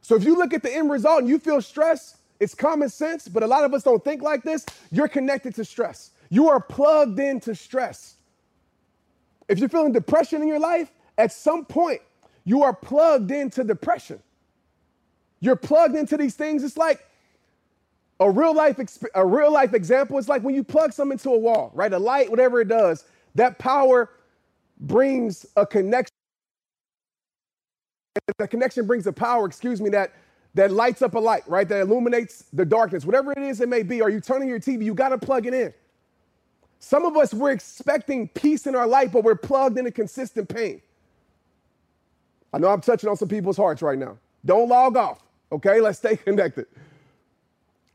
So 0.01 0.14
if 0.14 0.25
you 0.25 0.37
look 0.37 0.55
at 0.55 0.62
the 0.62 0.75
end 0.75 0.91
result 0.91 1.21
and 1.21 1.29
you 1.29 1.38
feel 1.38 1.61
stress, 1.61 2.17
it's 2.41 2.55
common 2.55 2.88
sense, 2.88 3.29
but 3.29 3.43
a 3.43 3.47
lot 3.47 3.64
of 3.64 3.75
us 3.75 3.83
don't 3.83 4.03
think 4.03 4.23
like 4.23 4.43
this. 4.43 4.64
You're 4.91 5.09
connected 5.09 5.55
to 5.57 5.64
stress. 5.64 6.11
You 6.31 6.49
are 6.49 6.61
plugged 6.61 7.19
into 7.19 7.55
stress. 7.55 8.17
If 9.49 9.59
you're 9.59 9.69
feeling 9.69 9.93
depression 9.93 10.43
in 10.43 10.49
your 10.49 10.61
life, 10.61 10.91
at 11.17 11.33
some 11.33 11.65
point, 11.65 12.01
you 12.45 12.63
are 12.63 12.75
plugged 12.75 13.31
into 13.31 13.65
depression. 13.65 14.21
You're 15.41 15.57
plugged 15.57 15.97
into 15.97 16.17
these 16.17 16.35
things. 16.35 16.65
It's 16.65 16.77
like 16.77 17.07
a 18.21 18.31
real 18.31 18.55
life 18.55 18.77
exp- 18.79 19.07
a 19.15 19.25
real 19.25 19.53
life 19.53 19.75
example. 19.75 20.19
It's 20.19 20.29
like 20.29 20.43
when 20.43 20.55
you 20.55 20.65
plug 20.65 20.93
something 20.93 21.13
into 21.13 21.31
a 21.31 21.39
wall, 21.39 21.71
right? 21.75 21.93
A 21.93 21.99
light, 21.99 22.31
whatever 22.31 22.61
it 22.61 22.69
does, 22.69 23.05
that 23.35 23.59
power 23.59 24.11
brings 24.81 25.47
a 25.57 25.67
connection. 25.67 26.13
The 28.39 28.49
connection 28.49 28.87
brings 28.87 29.07
a 29.07 29.13
power, 29.13 29.47
excuse 29.47 29.81
me, 29.81 29.91
that 29.91 30.13
that 30.55 30.73
lights 30.73 31.03
up 31.03 31.15
a 31.15 31.19
light, 31.19 31.43
right? 31.47 31.69
That 31.69 31.81
illuminates 31.81 32.47
the 32.53 32.65
darkness, 32.65 33.05
whatever 33.05 33.33
it 33.33 33.39
is 33.39 33.61
it 33.61 33.69
may 33.69 33.83
be. 33.83 34.03
Are 34.03 34.11
you 34.11 34.21
turning 34.21 34.49
your 34.49 34.59
TV? 34.59 34.85
You 34.85 34.95
got 34.95 35.11
to 35.11 35.19
plug 35.19 35.47
it 35.47 35.55
in. 35.55 35.73
Some 36.81 37.05
of 37.05 37.17
us, 37.17 37.35
we're 37.35 37.51
expecting 37.51 38.29
peace 38.29 38.67
in 38.67 38.75
our 38.75 38.87
life, 38.87 39.12
but 39.12 39.25
we're 39.25 39.35
plugged 39.35 39.79
into 39.79 39.91
consistent 39.91 40.49
pain. 40.49 40.81
I 42.53 42.59
know 42.59 42.69
I'm 42.69 42.81
touching 42.81 43.09
on 43.09 43.17
some 43.17 43.29
people's 43.29 43.57
hearts 43.57 43.83
right 43.83 43.99
now. 43.99 44.19
Don't 44.45 44.69
log 44.69 44.97
off, 44.97 45.23
okay? 45.53 45.81
Let's 45.83 45.99
stay 45.99 46.17
connected. 46.17 46.67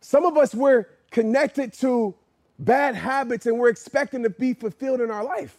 Some 0.01 0.25
of 0.25 0.37
us, 0.37 0.53
we're 0.53 0.87
connected 1.11 1.73
to 1.73 2.13
bad 2.59 2.95
habits 2.95 3.45
and 3.45 3.57
we're 3.57 3.69
expecting 3.69 4.23
to 4.23 4.29
be 4.29 4.53
fulfilled 4.53 5.01
in 5.01 5.09
our 5.09 5.23
life. 5.23 5.57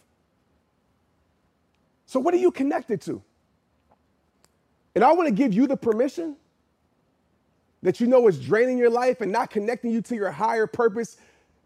So, 2.05 2.19
what 2.19 2.33
are 2.33 2.37
you 2.37 2.51
connected 2.51 3.01
to? 3.01 3.21
And 4.93 5.03
I 5.03 5.11
want 5.11 5.27
to 5.27 5.33
give 5.33 5.53
you 5.53 5.67
the 5.67 5.75
permission 5.75 6.37
that 7.81 7.99
you 7.99 8.07
know 8.07 8.27
is 8.27 8.39
draining 8.39 8.77
your 8.77 8.89
life 8.89 9.21
and 9.21 9.31
not 9.31 9.49
connecting 9.49 9.91
you 9.91 10.01
to 10.03 10.15
your 10.15 10.31
higher 10.31 10.67
purpose, 10.67 11.17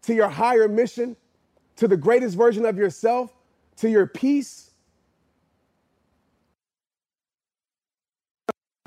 to 0.02 0.14
your 0.14 0.28
higher 0.28 0.66
mission, 0.66 1.16
to 1.80 1.88
the 1.88 1.96
greatest 1.96 2.36
version 2.36 2.66
of 2.66 2.76
yourself, 2.76 3.32
to 3.76 3.88
your 3.88 4.06
peace. 4.06 4.70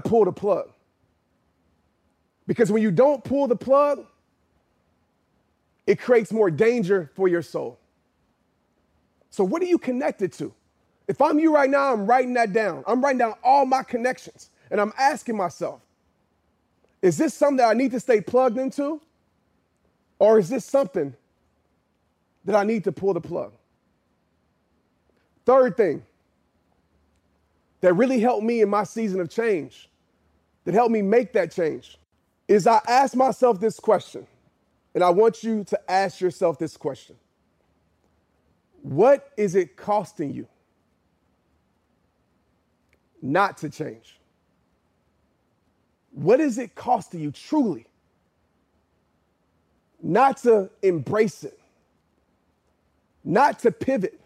Pull 0.04 0.26
the 0.26 0.32
plug. 0.32 0.70
Because 2.46 2.72
when 2.72 2.84
you 2.84 2.92
don't 2.92 3.24
pull 3.24 3.48
the 3.48 3.56
plug, 3.56 4.06
it 5.88 6.00
creates 6.00 6.32
more 6.32 6.52
danger 6.52 7.10
for 7.16 7.28
your 7.28 7.42
soul. 7.42 7.80
So, 9.32 9.44
what 9.44 9.64
are 9.64 9.66
you 9.66 9.80
connected 9.80 10.32
to? 10.34 10.54
If 11.08 11.20
I'm 11.20 11.40
you 11.40 11.52
right 11.52 11.72
now, 11.72 11.94
I'm 11.94 12.06
writing 12.06 12.36
that 12.36 12.54
down. 12.54 12.84
I'm 12.86 13.04
writing 13.04 13.18
down 13.18 13.34
all 13.44 13.66
my 13.66 13.82
connections 13.82 14.52
and 14.70 14.80
I'm 14.80 14.94
asking 15.00 15.36
myself, 15.36 15.82
is 17.02 17.18
this 17.18 17.34
something 17.34 17.58
that 17.58 17.70
I 17.70 17.74
need 17.74 17.90
to 17.94 18.00
stay 18.00 18.22
plugged 18.22 18.60
into? 18.60 19.02
Or 20.20 20.38
is 20.38 20.48
this 20.48 20.64
something 20.64 21.16
that 22.46 22.56
I 22.56 22.64
need 22.64 22.84
to 22.86 22.92
pull 22.92 23.14
the 23.14 23.22
plug? 23.22 23.54
Third 25.46 25.76
thing 25.78 26.04
that 27.82 27.94
really 27.94 28.20
helped 28.20 28.44
me 28.44 28.62
in 28.62 28.70
my 28.70 28.84
season 28.84 29.20
of 29.20 29.30
change, 29.30 29.90
that 30.64 30.74
helped 30.74 30.92
me 30.92 31.02
make 31.02 31.34
that 31.34 31.52
change, 31.52 31.98
is 32.48 32.68
I 32.68 32.82
asked 32.88 33.16
myself 33.16 33.60
this 33.60 33.80
question, 33.80 34.26
and 34.96 35.04
I 35.04 35.10
want 35.10 35.44
you 35.44 35.64
to 35.66 35.92
ask 35.92 36.22
yourself 36.22 36.60
this 36.60 36.78
question 36.78 37.16
What 38.82 39.32
is 39.38 39.56
it 39.56 39.76
costing 39.76 40.32
you 40.32 40.48
not 43.22 43.58
to 43.58 43.70
change? 43.70 44.18
What 46.12 46.40
is 46.40 46.58
it 46.58 46.76
costing 46.76 47.22
you 47.22 47.32
truly 47.32 47.88
not 50.04 50.38
to 50.38 50.70
embrace 50.82 51.46
it, 51.46 51.58
not 53.24 53.60
to 53.60 53.72
pivot? 53.72 54.20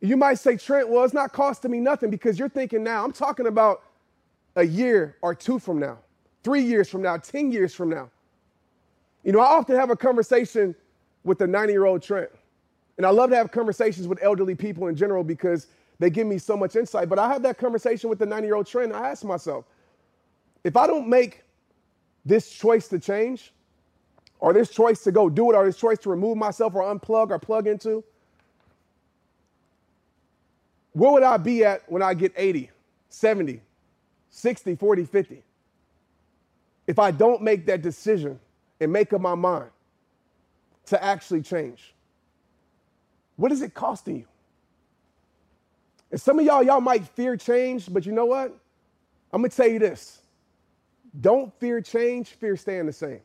You 0.00 0.16
might 0.16 0.38
say, 0.38 0.56
Trent, 0.56 0.88
well, 0.88 1.04
it's 1.04 1.14
not 1.14 1.32
costing 1.32 1.70
me 1.70 1.80
nothing 1.80 2.10
because 2.10 2.38
you're 2.38 2.48
thinking 2.48 2.82
now, 2.84 3.04
I'm 3.04 3.12
talking 3.12 3.46
about 3.46 3.82
a 4.54 4.64
year 4.64 5.16
or 5.22 5.34
two 5.34 5.58
from 5.58 5.78
now, 5.78 5.98
three 6.44 6.62
years 6.62 6.88
from 6.88 7.02
now, 7.02 7.16
10 7.16 7.50
years 7.50 7.74
from 7.74 7.90
now. 7.90 8.10
You 9.24 9.32
know, 9.32 9.40
I 9.40 9.46
often 9.46 9.76
have 9.76 9.90
a 9.90 9.96
conversation 9.96 10.74
with 11.24 11.40
a 11.40 11.46
90 11.46 11.72
year 11.72 11.84
old 11.84 12.02
Trent. 12.02 12.30
And 12.96 13.04
I 13.04 13.10
love 13.10 13.30
to 13.30 13.36
have 13.36 13.50
conversations 13.50 14.06
with 14.08 14.22
elderly 14.22 14.54
people 14.54 14.86
in 14.86 14.96
general 14.96 15.24
because 15.24 15.66
they 15.98 16.10
give 16.10 16.26
me 16.26 16.38
so 16.38 16.56
much 16.56 16.76
insight. 16.76 17.08
But 17.08 17.18
I 17.18 17.28
have 17.28 17.42
that 17.42 17.58
conversation 17.58 18.08
with 18.08 18.18
the 18.18 18.26
90 18.26 18.46
year 18.46 18.54
old 18.54 18.66
Trent. 18.66 18.92
I 18.92 19.10
ask 19.10 19.24
myself, 19.24 19.64
if 20.64 20.76
I 20.76 20.86
don't 20.86 21.08
make 21.08 21.42
this 22.24 22.50
choice 22.50 22.88
to 22.88 22.98
change, 22.98 23.52
or 24.40 24.52
this 24.52 24.70
choice 24.70 25.02
to 25.04 25.12
go 25.12 25.28
do 25.28 25.50
it, 25.50 25.54
or 25.56 25.64
this 25.64 25.76
choice 25.76 25.98
to 26.00 26.10
remove 26.10 26.36
myself 26.36 26.74
or 26.74 26.82
unplug 26.82 27.30
or 27.30 27.38
plug 27.38 27.66
into, 27.66 28.04
where 30.92 31.12
would 31.12 31.22
I 31.22 31.36
be 31.36 31.64
at 31.64 31.90
when 31.90 32.02
I 32.02 32.14
get 32.14 32.32
80, 32.36 32.70
70, 33.08 33.60
60, 34.30 34.76
40, 34.76 35.04
50? 35.04 35.42
If 36.86 36.98
I 36.98 37.10
don't 37.10 37.42
make 37.42 37.66
that 37.66 37.82
decision 37.82 38.38
and 38.80 38.92
make 38.92 39.12
up 39.12 39.20
my 39.20 39.34
mind 39.34 39.70
to 40.86 41.02
actually 41.02 41.42
change, 41.42 41.94
what 43.36 43.52
is 43.52 43.62
it 43.62 43.74
costing 43.74 44.16
you? 44.16 44.26
And 46.10 46.20
some 46.20 46.38
of 46.38 46.46
y'all, 46.46 46.62
y'all 46.62 46.80
might 46.80 47.06
fear 47.08 47.36
change, 47.36 47.92
but 47.92 48.06
you 48.06 48.12
know 48.12 48.26
what? 48.26 48.56
I'm 49.32 49.42
gonna 49.42 49.50
tell 49.50 49.68
you 49.68 49.78
this. 49.78 50.20
Don't 51.20 51.52
fear 51.58 51.80
change, 51.80 52.30
fear 52.30 52.56
staying 52.56 52.86
the 52.86 52.92
same. 52.92 53.20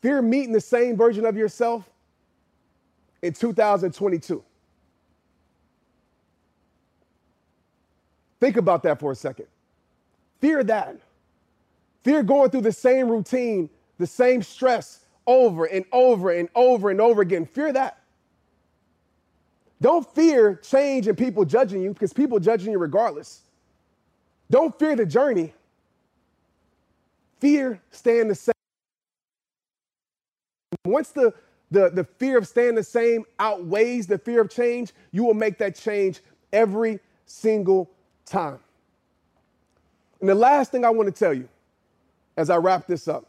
Fear 0.00 0.22
meeting 0.22 0.52
the 0.52 0.60
same 0.60 0.96
version 0.96 1.24
of 1.24 1.36
yourself 1.36 1.88
in 3.22 3.32
2022. 3.32 4.44
Think 8.40 8.56
about 8.56 8.82
that 8.84 9.00
for 9.00 9.12
a 9.12 9.16
second. 9.16 9.46
Fear 10.40 10.64
that. 10.64 10.96
Fear 12.04 12.22
going 12.22 12.50
through 12.50 12.60
the 12.60 12.72
same 12.72 13.08
routine, 13.08 13.68
the 13.98 14.06
same 14.06 14.42
stress 14.42 15.00
over 15.26 15.64
and 15.64 15.84
over 15.92 16.30
and 16.30 16.48
over 16.54 16.90
and 16.90 17.00
over 17.00 17.22
again. 17.22 17.44
Fear 17.44 17.72
that. 17.72 17.98
Don't 19.80 20.08
fear 20.14 20.56
change 20.56 21.06
and 21.06 21.16
people 21.16 21.44
judging 21.44 21.82
you 21.82 21.92
because 21.92 22.12
people 22.12 22.38
judging 22.40 22.72
you 22.72 22.78
regardless. 22.78 23.42
Don't 24.50 24.76
fear 24.78 24.96
the 24.96 25.06
journey. 25.06 25.52
Fear 27.40 27.80
staying 27.90 28.28
the 28.28 28.34
same. 28.34 28.57
Once 30.84 31.10
the, 31.10 31.32
the, 31.70 31.90
the 31.90 32.04
fear 32.04 32.38
of 32.38 32.46
staying 32.46 32.74
the 32.74 32.82
same 32.82 33.24
outweighs 33.38 34.06
the 34.06 34.18
fear 34.18 34.40
of 34.40 34.50
change, 34.50 34.92
you 35.12 35.24
will 35.24 35.34
make 35.34 35.58
that 35.58 35.74
change 35.74 36.20
every 36.52 37.00
single 37.26 37.90
time. 38.24 38.58
And 40.20 40.28
the 40.28 40.34
last 40.34 40.72
thing 40.72 40.84
I 40.84 40.90
want 40.90 41.14
to 41.14 41.18
tell 41.18 41.34
you 41.34 41.48
as 42.36 42.50
I 42.50 42.56
wrap 42.56 42.86
this 42.86 43.08
up, 43.08 43.26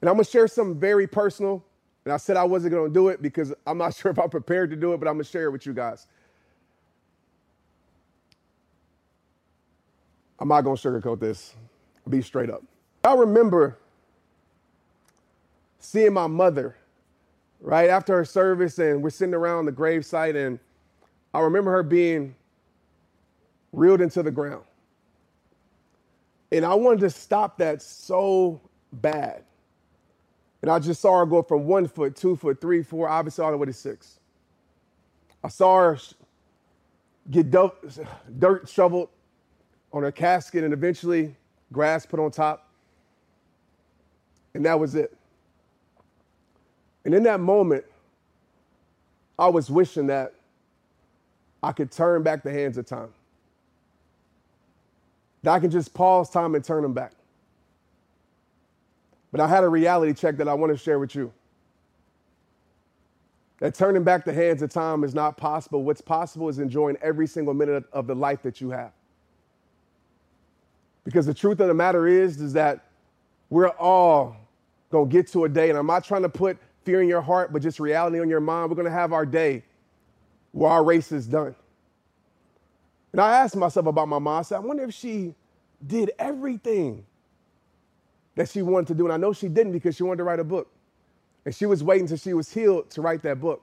and 0.00 0.08
I'm 0.08 0.16
going 0.16 0.24
to 0.24 0.30
share 0.30 0.48
something 0.48 0.78
very 0.78 1.06
personal. 1.06 1.64
And 2.04 2.12
I 2.12 2.16
said 2.16 2.36
I 2.36 2.42
wasn't 2.42 2.72
going 2.72 2.88
to 2.88 2.94
do 2.94 3.08
it 3.08 3.22
because 3.22 3.54
I'm 3.66 3.78
not 3.78 3.94
sure 3.96 4.10
if 4.10 4.18
I'm 4.18 4.30
prepared 4.30 4.70
to 4.70 4.76
do 4.76 4.92
it, 4.92 4.98
but 4.98 5.08
I'm 5.08 5.14
going 5.14 5.24
to 5.24 5.30
share 5.30 5.44
it 5.44 5.50
with 5.52 5.66
you 5.66 5.72
guys. 5.72 6.06
I'm 10.40 10.48
not 10.48 10.62
going 10.62 10.76
to 10.76 10.88
sugarcoat 10.88 11.20
this. 11.20 11.54
Be 12.08 12.20
straight 12.20 12.50
up. 12.50 12.64
I 13.04 13.14
remember 13.14 13.78
seeing 15.82 16.12
my 16.12 16.26
mother 16.26 16.76
right 17.60 17.90
after 17.90 18.16
her 18.16 18.24
service, 18.24 18.78
and 18.78 19.02
we're 19.02 19.10
sitting 19.10 19.34
around 19.34 19.66
the 19.66 19.72
gravesite, 19.72 20.36
and 20.36 20.58
I 21.34 21.40
remember 21.40 21.70
her 21.70 21.82
being 21.82 22.34
reeled 23.72 24.00
into 24.00 24.22
the 24.22 24.30
ground. 24.30 24.64
And 26.50 26.64
I 26.64 26.74
wanted 26.74 27.00
to 27.00 27.10
stop 27.10 27.58
that 27.58 27.80
so 27.80 28.60
bad. 28.92 29.42
And 30.60 30.70
I 30.70 30.78
just 30.78 31.00
saw 31.00 31.18
her 31.18 31.26
go 31.26 31.42
from 31.42 31.64
one 31.66 31.88
foot, 31.88 32.14
two 32.14 32.36
foot, 32.36 32.60
three, 32.60 32.82
four, 32.82 33.08
obviously 33.08 33.44
all 33.44 33.50
the 33.50 33.56
way 33.56 33.66
to 33.66 33.72
six. 33.72 34.20
I 35.42 35.48
saw 35.48 35.78
her 35.78 35.98
get 37.30 37.50
dirt 37.50 38.68
shoveled 38.68 39.08
on 39.92 40.02
her 40.02 40.12
casket 40.12 40.62
and 40.62 40.72
eventually 40.72 41.34
grass 41.72 42.06
put 42.06 42.20
on 42.20 42.30
top. 42.30 42.68
And 44.54 44.64
that 44.66 44.78
was 44.78 44.94
it. 44.94 45.16
And 47.04 47.14
in 47.14 47.22
that 47.24 47.40
moment, 47.40 47.84
I 49.38 49.48
was 49.48 49.70
wishing 49.70 50.06
that 50.08 50.34
I 51.62 51.72
could 51.72 51.90
turn 51.90 52.22
back 52.22 52.42
the 52.42 52.52
hands 52.52 52.78
of 52.78 52.86
time 52.86 53.12
that 55.42 55.52
I 55.52 55.60
can 55.60 55.70
just 55.70 55.92
pause 55.92 56.30
time 56.30 56.54
and 56.54 56.64
turn 56.64 56.82
them 56.82 56.92
back. 56.92 57.12
But 59.30 59.40
I 59.40 59.48
had 59.48 59.64
a 59.64 59.68
reality 59.68 60.12
check 60.12 60.36
that 60.36 60.48
I 60.48 60.54
want 60.54 60.72
to 60.72 60.78
share 60.78 60.98
with 60.98 61.14
you. 61.14 61.32
That 63.58 63.74
turning 63.74 64.02
back 64.02 64.24
the 64.24 64.32
hands 64.32 64.62
of 64.62 64.70
time 64.70 65.04
is 65.04 65.14
not 65.14 65.36
possible. 65.36 65.84
What's 65.84 66.00
possible 66.00 66.48
is 66.48 66.58
enjoying 66.58 66.96
every 67.00 67.26
single 67.26 67.54
minute 67.54 67.84
of 67.92 68.06
the 68.06 68.14
life 68.14 68.42
that 68.42 68.60
you 68.60 68.70
have. 68.70 68.92
Because 71.04 71.26
the 71.26 71.34
truth 71.34 71.60
of 71.60 71.68
the 71.68 71.74
matter 71.74 72.06
is, 72.06 72.40
is 72.40 72.52
that 72.52 72.84
we're 73.50 73.68
all 73.68 74.36
to 74.90 75.06
get 75.06 75.26
to 75.28 75.44
a 75.44 75.48
day, 75.48 75.70
and 75.70 75.78
I'm 75.78 75.86
not 75.86 76.04
trying 76.04 76.22
to 76.22 76.28
put 76.28 76.58
fear 76.84 77.02
in 77.02 77.08
your 77.08 77.20
heart, 77.20 77.52
but 77.52 77.62
just 77.62 77.80
reality 77.80 78.20
on 78.20 78.28
your 78.28 78.40
mind. 78.40 78.70
We're 78.70 78.76
going 78.76 78.86
to 78.86 78.92
have 78.92 79.12
our 79.12 79.26
day 79.26 79.64
where 80.52 80.70
our 80.70 80.84
race 80.84 81.12
is 81.12 81.26
done. 81.26 81.54
And 83.12 83.20
I 83.20 83.38
asked 83.38 83.56
myself 83.56 83.86
about 83.86 84.08
my 84.08 84.18
mom. 84.18 84.38
I 84.38 84.42
said, 84.42 84.56
I 84.56 84.60
wonder 84.60 84.84
if 84.84 84.94
she 84.94 85.34
did 85.86 86.12
everything 86.18 87.04
that 88.36 88.48
she 88.48 88.62
wanted 88.62 88.88
to 88.88 88.94
do. 88.94 89.04
And 89.04 89.12
I 89.12 89.16
know 89.16 89.32
she 89.32 89.48
didn't 89.48 89.72
because 89.72 89.96
she 89.96 90.02
wanted 90.02 90.18
to 90.18 90.24
write 90.24 90.40
a 90.40 90.44
book. 90.44 90.68
And 91.44 91.54
she 91.54 91.66
was 91.66 91.82
waiting 91.82 92.04
until 92.04 92.16
she 92.16 92.34
was 92.34 92.52
healed 92.52 92.90
to 92.90 93.02
write 93.02 93.22
that 93.22 93.40
book. 93.40 93.62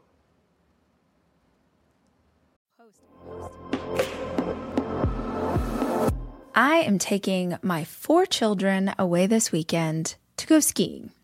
I 6.53 6.77
am 6.79 6.99
taking 6.99 7.58
my 7.62 7.86
four 7.86 8.25
children 8.25 8.93
away 8.99 9.27
this 9.27 9.51
weekend 9.51 10.15
to 10.38 10.45
go 10.45 10.60
skiing. 10.60 11.12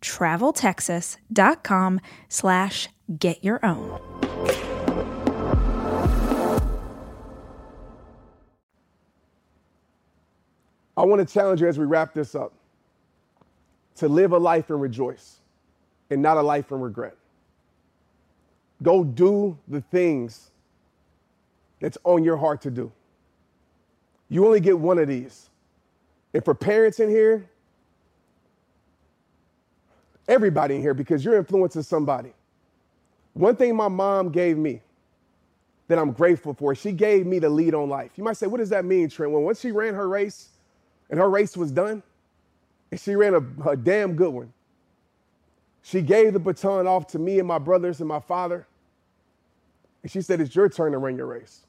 traveltexas.com 0.00 2.00
slash 2.28 2.88
get 3.18 3.44
your 3.44 3.64
own. 3.64 4.00
I 10.96 11.04
want 11.04 11.26
to 11.26 11.32
challenge 11.32 11.62
you 11.62 11.68
as 11.68 11.78
we 11.78 11.86
wrap 11.86 12.12
this 12.12 12.34
up 12.34 12.52
to 13.96 14.08
live 14.08 14.32
a 14.32 14.38
life 14.38 14.70
and 14.70 14.80
rejoice 14.80 15.40
and 16.10 16.20
not 16.20 16.36
a 16.36 16.42
life 16.42 16.72
and 16.72 16.82
regret. 16.82 17.16
Go 18.82 19.04
do 19.04 19.56
the 19.68 19.80
things 19.80 20.50
that's 21.80 21.98
on 22.04 22.24
your 22.24 22.36
heart 22.36 22.60
to 22.62 22.70
do. 22.70 22.92
You 24.28 24.46
only 24.46 24.60
get 24.60 24.78
one 24.78 24.98
of 24.98 25.08
these. 25.08 25.50
And 26.34 26.44
for 26.44 26.54
parents 26.54 27.00
in 27.00 27.08
here, 27.08 27.48
everybody 30.30 30.76
in 30.76 30.80
here, 30.82 30.94
because 30.94 31.24
you're 31.24 31.36
influencing 31.36 31.82
somebody. 31.82 32.32
One 33.34 33.56
thing 33.56 33.76
my 33.76 33.88
mom 33.88 34.30
gave 34.30 34.56
me 34.56 34.82
that 35.88 35.98
I'm 35.98 36.12
grateful 36.12 36.54
for, 36.54 36.74
she 36.74 36.92
gave 36.92 37.26
me 37.26 37.40
the 37.40 37.50
lead 37.50 37.74
on 37.74 37.88
life. 37.88 38.12
You 38.16 38.24
might 38.24 38.36
say, 38.36 38.46
what 38.46 38.58
does 38.58 38.70
that 38.70 38.84
mean, 38.84 39.10
Trent? 39.10 39.32
Well, 39.32 39.42
once 39.42 39.60
she 39.60 39.72
ran 39.72 39.94
her 39.94 40.08
race 40.08 40.50
and 41.10 41.18
her 41.18 41.28
race 41.28 41.56
was 41.56 41.72
done, 41.72 42.02
and 42.90 43.00
she 43.00 43.16
ran 43.16 43.34
a, 43.34 43.70
a 43.70 43.76
damn 43.76 44.14
good 44.14 44.32
one, 44.32 44.52
she 45.82 46.02
gave 46.02 46.32
the 46.32 46.38
baton 46.38 46.86
off 46.86 47.08
to 47.08 47.18
me 47.18 47.38
and 47.38 47.48
my 47.48 47.58
brothers 47.58 48.00
and 48.00 48.08
my 48.08 48.20
father. 48.20 48.66
And 50.02 50.12
she 50.12 50.22
said, 50.22 50.40
It's 50.40 50.54
your 50.54 50.68
turn 50.68 50.92
to 50.92 50.98
run 50.98 51.16
your 51.16 51.26
race. 51.26 51.62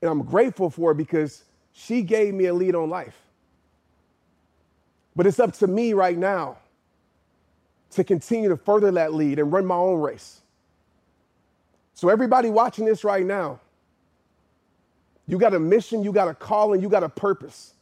And 0.00 0.10
I'm 0.10 0.22
grateful 0.24 0.70
for 0.70 0.92
it 0.92 0.96
because 0.96 1.44
she 1.72 2.02
gave 2.02 2.34
me 2.34 2.46
a 2.46 2.54
lead 2.54 2.74
on 2.74 2.90
life. 2.90 3.16
But 5.14 5.26
it's 5.26 5.38
up 5.38 5.52
to 5.54 5.66
me 5.66 5.92
right 5.92 6.18
now 6.18 6.58
to 7.92 8.04
continue 8.04 8.48
to 8.48 8.56
further 8.56 8.90
that 8.92 9.14
lead 9.14 9.38
and 9.38 9.52
run 9.52 9.66
my 9.66 9.76
own 9.76 10.00
race. 10.00 10.40
So, 11.94 12.08
everybody 12.08 12.50
watching 12.50 12.84
this 12.84 13.04
right 13.04 13.24
now, 13.24 13.60
you 15.26 15.38
got 15.38 15.54
a 15.54 15.60
mission, 15.60 16.02
you 16.02 16.12
got 16.12 16.28
a 16.28 16.34
calling, 16.34 16.80
you 16.80 16.88
got 16.88 17.02
a 17.02 17.08
purpose, 17.08 17.74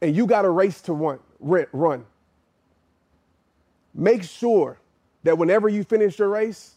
and 0.00 0.14
you 0.14 0.26
got 0.26 0.44
a 0.44 0.50
race 0.50 0.80
to 0.82 0.92
run. 0.92 1.18
run. 1.40 2.04
Make 3.94 4.22
sure 4.22 4.78
that 5.24 5.36
whenever 5.36 5.68
you 5.68 5.84
finish 5.84 6.18
your 6.18 6.28
race, 6.28 6.74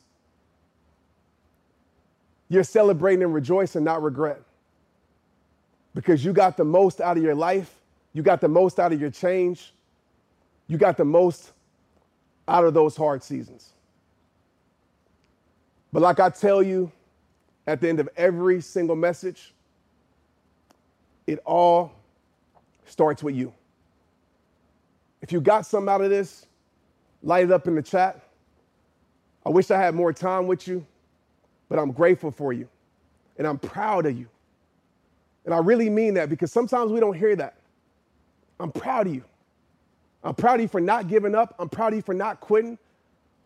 you're 2.49 2.63
celebrating 2.63 3.23
and 3.23 3.33
rejoicing, 3.33 3.83
not 3.83 4.01
regret. 4.01 4.41
Because 5.93 6.23
you 6.23 6.33
got 6.33 6.57
the 6.57 6.65
most 6.65 6.99
out 6.99 7.17
of 7.17 7.23
your 7.23 7.35
life, 7.35 7.73
you 8.13 8.21
got 8.21 8.41
the 8.41 8.47
most 8.47 8.79
out 8.79 8.91
of 8.91 8.99
your 8.99 9.09
change, 9.09 9.73
you 10.67 10.77
got 10.77 10.97
the 10.97 11.05
most 11.05 11.51
out 12.47 12.65
of 12.65 12.73
those 12.73 12.95
hard 12.95 13.23
seasons. 13.23 13.71
But 15.91 16.01
like 16.01 16.19
I 16.19 16.29
tell 16.29 16.61
you 16.61 16.91
at 17.67 17.81
the 17.81 17.89
end 17.89 17.99
of 17.99 18.09
every 18.17 18.61
single 18.61 18.95
message, 18.95 19.53
it 21.25 21.39
all 21.45 21.91
starts 22.85 23.23
with 23.23 23.35
you. 23.35 23.53
If 25.21 25.31
you 25.31 25.41
got 25.41 25.65
something 25.65 25.89
out 25.89 26.01
of 26.01 26.09
this, 26.09 26.45
light 27.23 27.45
it 27.45 27.51
up 27.51 27.67
in 27.67 27.75
the 27.75 27.81
chat. 27.81 28.19
I 29.45 29.49
wish 29.49 29.71
I 29.71 29.77
had 29.79 29.95
more 29.95 30.13
time 30.13 30.47
with 30.47 30.67
you, 30.67 30.85
but 31.69 31.79
I'm 31.79 31.91
grateful 31.91 32.31
for 32.31 32.53
you 32.53 32.67
and 33.37 33.47
I'm 33.47 33.57
proud 33.57 34.05
of 34.05 34.17
you. 34.17 34.27
And 35.45 35.53
I 35.53 35.59
really 35.59 35.89
mean 35.89 36.15
that 36.15 36.29
because 36.29 36.51
sometimes 36.51 36.91
we 36.91 36.99
don't 36.99 37.17
hear 37.17 37.35
that. 37.35 37.55
I'm 38.59 38.71
proud 38.71 39.07
of 39.07 39.15
you. 39.15 39.23
I'm 40.25 40.35
proud 40.35 40.55
of 40.55 40.61
you 40.61 40.67
for 40.67 40.81
not 40.81 41.07
giving 41.07 41.35
up. 41.35 41.55
I'm 41.59 41.69
proud 41.69 41.93
of 41.93 41.97
you 41.97 42.01
for 42.01 42.15
not 42.15 42.41
quitting. 42.41 42.77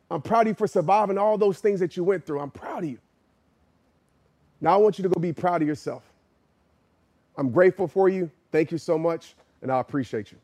I'm 0.10 0.22
proud 0.22 0.42
of 0.42 0.48
you 0.48 0.54
for 0.56 0.68
surviving 0.68 1.18
all 1.18 1.38
those 1.38 1.60
things 1.60 1.80
that 1.82 1.98
you 1.98 2.04
went 2.04 2.26
through. 2.26 2.40
I'm 2.40 2.52
proud 2.52 2.84
of 2.86 2.90
you. 2.90 2.98
Now 4.62 4.74
I 4.74 4.78
want 4.78 4.98
you 4.98 5.04
to 5.04 5.10
go 5.10 5.20
be 5.20 5.34
proud 5.34 5.62
of 5.62 5.68
yourself. 5.68 6.04
I'm 7.38 7.52
grateful 7.52 7.88
for 7.88 8.10
you. 8.10 8.32
Thank 8.52 8.72
you 8.72 8.78
so 8.78 8.98
much, 8.98 9.36
and 9.62 9.72
I 9.72 9.80
appreciate 9.80 10.32
you. 10.32 10.38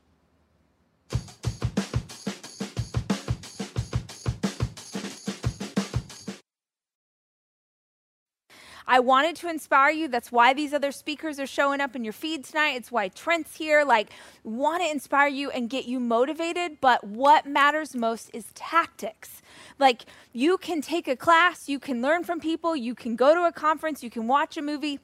I 8.87 8.99
wanted 8.99 9.35
to 9.37 9.49
inspire 9.49 9.91
you. 9.91 10.07
That's 10.07 10.31
why 10.31 10.53
these 10.53 10.73
other 10.73 10.91
speakers 10.91 11.39
are 11.39 11.47
showing 11.47 11.81
up 11.81 11.95
in 11.95 12.03
your 12.03 12.13
feed 12.13 12.43
tonight. 12.43 12.75
It's 12.75 12.91
why 12.91 13.07
Trent's 13.09 13.55
here. 13.55 13.83
Like, 13.83 14.09
want 14.43 14.83
to 14.83 14.89
inspire 14.89 15.27
you 15.27 15.49
and 15.49 15.69
get 15.69 15.85
you 15.85 15.99
motivated. 15.99 16.79
But 16.81 17.03
what 17.03 17.45
matters 17.45 17.95
most 17.95 18.29
is 18.33 18.45
tactics. 18.53 19.41
Like, 19.79 20.05
you 20.33 20.57
can 20.57 20.81
take 20.81 21.07
a 21.07 21.15
class, 21.15 21.67
you 21.67 21.79
can 21.79 22.01
learn 22.01 22.23
from 22.23 22.39
people, 22.39 22.75
you 22.75 22.95
can 22.95 23.15
go 23.15 23.33
to 23.33 23.45
a 23.45 23.51
conference, 23.51 24.03
you 24.03 24.09
can 24.09 24.27
watch 24.27 24.57
a 24.57 24.61
movie 24.61 24.99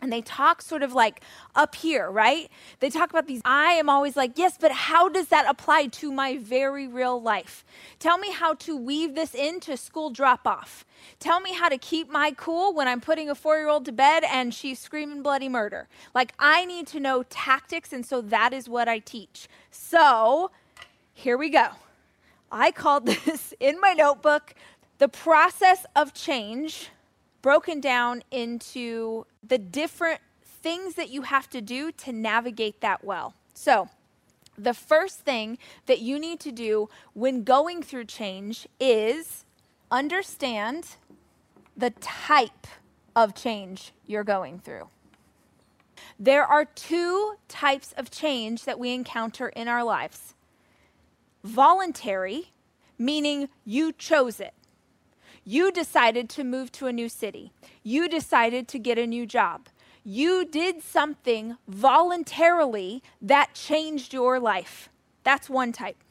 and 0.00 0.12
they 0.12 0.20
talk 0.20 0.60
sort 0.60 0.82
of 0.82 0.92
like 0.92 1.22
up 1.54 1.74
here, 1.74 2.10
right? 2.10 2.50
They 2.80 2.90
talk 2.90 3.10
about 3.10 3.26
these. 3.26 3.40
I 3.44 3.72
am 3.72 3.88
always 3.88 4.16
like, 4.16 4.32
yes, 4.36 4.56
but 4.60 4.70
how 4.70 5.08
does 5.08 5.28
that 5.28 5.48
apply 5.48 5.86
to 5.86 6.12
my 6.12 6.36
very 6.36 6.86
real 6.86 7.20
life? 7.20 7.64
Tell 7.98 8.18
me 8.18 8.30
how 8.30 8.54
to 8.54 8.76
weave 8.76 9.14
this 9.14 9.34
into 9.34 9.76
school 9.76 10.10
drop 10.10 10.46
off. 10.46 10.84
Tell 11.18 11.40
me 11.40 11.54
how 11.54 11.68
to 11.68 11.78
keep 11.78 12.10
my 12.10 12.32
cool 12.36 12.74
when 12.74 12.88
I'm 12.88 13.00
putting 13.00 13.30
a 13.30 13.34
four 13.34 13.56
year 13.56 13.68
old 13.68 13.84
to 13.86 13.92
bed 13.92 14.24
and 14.30 14.52
she's 14.52 14.78
screaming 14.78 15.22
bloody 15.22 15.48
murder. 15.48 15.88
Like, 16.14 16.32
I 16.38 16.64
need 16.64 16.86
to 16.88 17.00
know 17.00 17.24
tactics, 17.24 17.92
and 17.92 18.04
so 18.04 18.20
that 18.20 18.52
is 18.52 18.68
what 18.68 18.88
I 18.88 18.98
teach. 18.98 19.48
So, 19.70 20.50
here 21.14 21.38
we 21.38 21.48
go. 21.48 21.68
I 22.52 22.70
called 22.70 23.06
this 23.24 23.54
in 23.60 23.80
my 23.80 23.92
notebook 23.92 24.54
the 24.98 25.08
process 25.08 25.84
of 25.94 26.14
change 26.14 26.88
broken 27.46 27.80
down 27.80 28.24
into 28.32 29.24
the 29.40 29.56
different 29.56 30.20
things 30.42 30.96
that 30.96 31.10
you 31.10 31.22
have 31.22 31.48
to 31.48 31.60
do 31.60 31.92
to 31.92 32.10
navigate 32.10 32.80
that 32.80 33.04
well. 33.04 33.34
So, 33.54 33.88
the 34.58 34.74
first 34.74 35.20
thing 35.20 35.56
that 35.86 36.00
you 36.00 36.18
need 36.18 36.40
to 36.40 36.50
do 36.50 36.88
when 37.12 37.44
going 37.44 37.84
through 37.84 38.06
change 38.06 38.66
is 38.80 39.44
understand 39.92 40.96
the 41.76 41.90
type 42.00 42.66
of 43.14 43.32
change 43.32 43.92
you're 44.08 44.24
going 44.24 44.58
through. 44.58 44.88
There 46.18 46.44
are 46.44 46.64
two 46.64 47.36
types 47.46 47.94
of 47.96 48.10
change 48.10 48.64
that 48.64 48.76
we 48.76 48.92
encounter 48.92 49.50
in 49.50 49.68
our 49.68 49.84
lives 49.84 50.34
voluntary, 51.44 52.50
meaning 52.98 53.48
you 53.64 53.92
chose 53.92 54.40
it. 54.40 54.55
You 55.48 55.70
decided 55.70 56.28
to 56.30 56.42
move 56.42 56.72
to 56.72 56.88
a 56.88 56.92
new 56.92 57.08
city. 57.08 57.52
You 57.84 58.08
decided 58.08 58.66
to 58.66 58.80
get 58.80 58.98
a 58.98 59.06
new 59.06 59.26
job. 59.26 59.68
You 60.02 60.44
did 60.44 60.82
something 60.82 61.56
voluntarily 61.68 63.00
that 63.22 63.54
changed 63.54 64.12
your 64.12 64.40
life. 64.40 64.88
That's 65.22 65.48
one 65.48 65.70
type. 65.70 66.02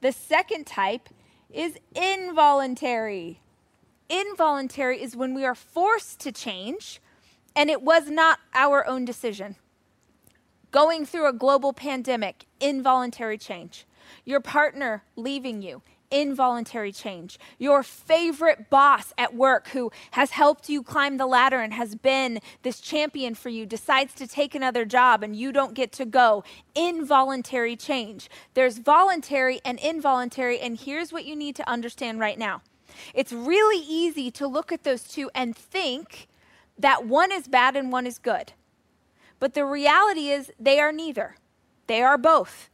The 0.00 0.10
second 0.10 0.66
type 0.66 1.08
is 1.50 1.78
involuntary. 1.94 3.40
involuntary 4.08 5.02
is 5.02 5.14
when 5.14 5.34
we 5.34 5.44
are 5.44 5.54
forced 5.54 6.18
to 6.20 6.32
change 6.32 7.00
and 7.54 7.70
it 7.70 7.82
was 7.82 8.10
not 8.10 8.40
our 8.54 8.86
own 8.86 9.04
decision. 9.04 9.54
Going 10.70 11.06
through 11.06 11.28
a 11.28 11.32
global 11.32 11.72
pandemic, 11.72 12.46
involuntary 12.60 13.38
change. 13.38 13.86
Your 14.24 14.40
partner 14.40 15.04
leaving 15.16 15.62
you, 15.62 15.82
involuntary 16.10 16.92
change. 16.92 17.38
Your 17.58 17.82
favorite 17.82 18.70
boss 18.70 19.12
at 19.18 19.34
work 19.34 19.68
who 19.68 19.90
has 20.12 20.30
helped 20.30 20.68
you 20.68 20.82
climb 20.82 21.16
the 21.16 21.26
ladder 21.26 21.60
and 21.60 21.72
has 21.72 21.94
been 21.94 22.40
this 22.62 22.80
champion 22.80 23.34
for 23.34 23.48
you 23.48 23.66
decides 23.66 24.14
to 24.14 24.26
take 24.26 24.54
another 24.54 24.84
job 24.84 25.22
and 25.22 25.36
you 25.36 25.52
don't 25.52 25.74
get 25.74 25.92
to 25.92 26.04
go. 26.04 26.44
Involuntary 26.74 27.76
change. 27.76 28.28
There's 28.54 28.78
voluntary 28.78 29.60
and 29.64 29.78
involuntary, 29.78 30.58
and 30.60 30.78
here's 30.78 31.12
what 31.12 31.24
you 31.24 31.36
need 31.36 31.56
to 31.56 31.68
understand 31.68 32.20
right 32.20 32.38
now. 32.38 32.62
It's 33.14 33.32
really 33.32 33.84
easy 33.86 34.30
to 34.32 34.46
look 34.46 34.72
at 34.72 34.84
those 34.84 35.04
two 35.04 35.30
and 35.34 35.56
think 35.56 36.28
that 36.78 37.06
one 37.06 37.32
is 37.32 37.48
bad 37.48 37.76
and 37.76 37.92
one 37.92 38.06
is 38.06 38.18
good. 38.18 38.52
But 39.40 39.54
the 39.54 39.64
reality 39.64 40.30
is 40.30 40.50
they 40.58 40.80
are 40.80 40.92
neither, 40.92 41.36
they 41.86 42.02
are 42.02 42.18
both 42.18 42.70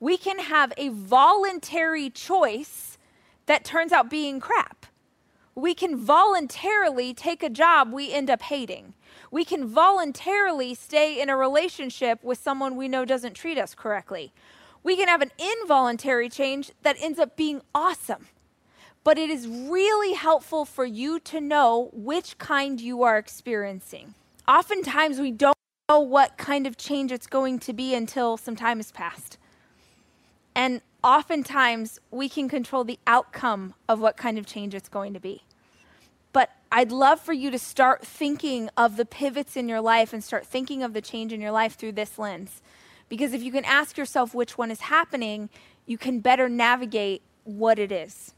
we 0.00 0.16
can 0.16 0.38
have 0.38 0.72
a 0.76 0.88
voluntary 0.88 2.10
choice 2.10 2.98
that 3.46 3.64
turns 3.64 3.92
out 3.92 4.10
being 4.10 4.40
crap. 4.40 4.86
We 5.54 5.74
can 5.74 5.96
voluntarily 5.96 7.14
take 7.14 7.42
a 7.42 7.48
job 7.48 7.92
we 7.92 8.12
end 8.12 8.28
up 8.28 8.42
hating. 8.42 8.94
We 9.30 9.44
can 9.44 9.66
voluntarily 9.66 10.74
stay 10.74 11.20
in 11.20 11.30
a 11.30 11.36
relationship 11.36 12.22
with 12.22 12.38
someone 12.38 12.76
we 12.76 12.88
know 12.88 13.04
doesn't 13.04 13.34
treat 13.34 13.56
us 13.56 13.74
correctly. 13.74 14.32
We 14.82 14.96
can 14.96 15.08
have 15.08 15.22
an 15.22 15.32
involuntary 15.38 16.28
change 16.28 16.72
that 16.82 16.96
ends 17.00 17.18
up 17.18 17.36
being 17.36 17.62
awesome. 17.74 18.28
But 19.02 19.18
it 19.18 19.30
is 19.30 19.48
really 19.48 20.14
helpful 20.14 20.64
for 20.64 20.84
you 20.84 21.20
to 21.20 21.40
know 21.40 21.90
which 21.92 22.38
kind 22.38 22.80
you 22.80 23.02
are 23.02 23.16
experiencing. 23.16 24.14
Oftentimes, 24.46 25.18
we 25.20 25.30
don't 25.30 25.56
know 25.88 26.00
what 26.00 26.36
kind 26.36 26.66
of 26.66 26.76
change 26.76 27.12
it's 27.12 27.26
going 27.26 27.58
to 27.60 27.72
be 27.72 27.94
until 27.94 28.36
some 28.36 28.56
time 28.56 28.78
has 28.78 28.92
passed. 28.92 29.38
And 30.56 30.80
oftentimes 31.04 32.00
we 32.10 32.30
can 32.30 32.48
control 32.48 32.82
the 32.82 32.98
outcome 33.06 33.74
of 33.90 34.00
what 34.00 34.16
kind 34.16 34.38
of 34.38 34.46
change 34.46 34.74
it's 34.74 34.88
going 34.88 35.12
to 35.12 35.20
be. 35.20 35.42
But 36.32 36.50
I'd 36.72 36.90
love 36.90 37.20
for 37.20 37.34
you 37.34 37.50
to 37.50 37.58
start 37.58 38.06
thinking 38.06 38.70
of 38.74 38.96
the 38.96 39.04
pivots 39.04 39.54
in 39.54 39.68
your 39.68 39.82
life 39.82 40.14
and 40.14 40.24
start 40.24 40.46
thinking 40.46 40.82
of 40.82 40.94
the 40.94 41.02
change 41.02 41.32
in 41.34 41.42
your 41.42 41.50
life 41.50 41.74
through 41.74 41.92
this 41.92 42.18
lens. 42.18 42.62
Because 43.10 43.34
if 43.34 43.42
you 43.42 43.52
can 43.52 43.66
ask 43.66 43.98
yourself 43.98 44.34
which 44.34 44.56
one 44.56 44.70
is 44.70 44.80
happening, 44.80 45.50
you 45.84 45.98
can 45.98 46.20
better 46.20 46.48
navigate 46.48 47.20
what 47.44 47.78
it 47.78 47.92
is. 47.92 48.32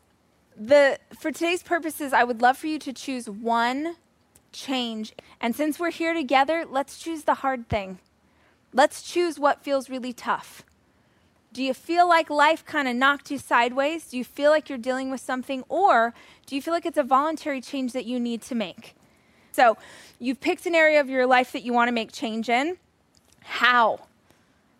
The 0.56 0.98
for 1.16 1.30
today's 1.30 1.62
purposes, 1.62 2.12
I 2.12 2.24
would 2.24 2.42
love 2.42 2.58
for 2.58 2.66
you 2.66 2.80
to 2.80 2.92
choose 2.92 3.30
one 3.30 3.94
change. 4.52 5.14
And 5.40 5.54
since 5.54 5.78
we're 5.78 5.92
here 5.92 6.14
together, 6.14 6.64
let's 6.68 6.98
choose 6.98 7.22
the 7.22 7.34
hard 7.34 7.68
thing. 7.68 8.00
Let's 8.72 9.02
choose 9.02 9.38
what 9.38 9.62
feels 9.62 9.88
really 9.88 10.12
tough. 10.12 10.64
Do 11.52 11.62
you 11.62 11.72
feel 11.72 12.08
like 12.08 12.28
life 12.28 12.64
kind 12.64 12.86
of 12.88 12.94
knocked 12.94 13.30
you 13.30 13.38
sideways? 13.38 14.08
Do 14.08 14.18
you 14.18 14.24
feel 14.24 14.50
like 14.50 14.68
you're 14.68 14.78
dealing 14.78 15.10
with 15.10 15.20
something? 15.20 15.64
Or 15.68 16.14
do 16.46 16.54
you 16.54 16.62
feel 16.62 16.74
like 16.74 16.86
it's 16.86 16.98
a 16.98 17.02
voluntary 17.02 17.60
change 17.60 17.92
that 17.92 18.04
you 18.04 18.20
need 18.20 18.42
to 18.42 18.54
make? 18.54 18.94
So, 19.52 19.76
you've 20.20 20.40
picked 20.40 20.66
an 20.66 20.74
area 20.74 21.00
of 21.00 21.08
your 21.08 21.26
life 21.26 21.52
that 21.52 21.62
you 21.62 21.72
want 21.72 21.88
to 21.88 21.92
make 21.92 22.12
change 22.12 22.48
in. 22.48 22.76
How? 23.42 24.00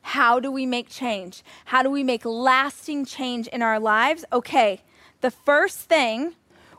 How 0.03 0.41
do 0.41 0.53
we 0.53 0.67
make 0.67 0.89
change? 0.89 1.43
How 1.67 1.83
do 1.83 1.91
we 1.91 2.05
make 2.05 2.25
lasting 2.25 3.07
change 3.07 3.47
in 3.49 3.61
our 3.61 3.81
lives? 3.81 4.25
Okay, 4.33 4.83
the 5.21 5.31
first 5.31 5.81
thing, 5.81 6.35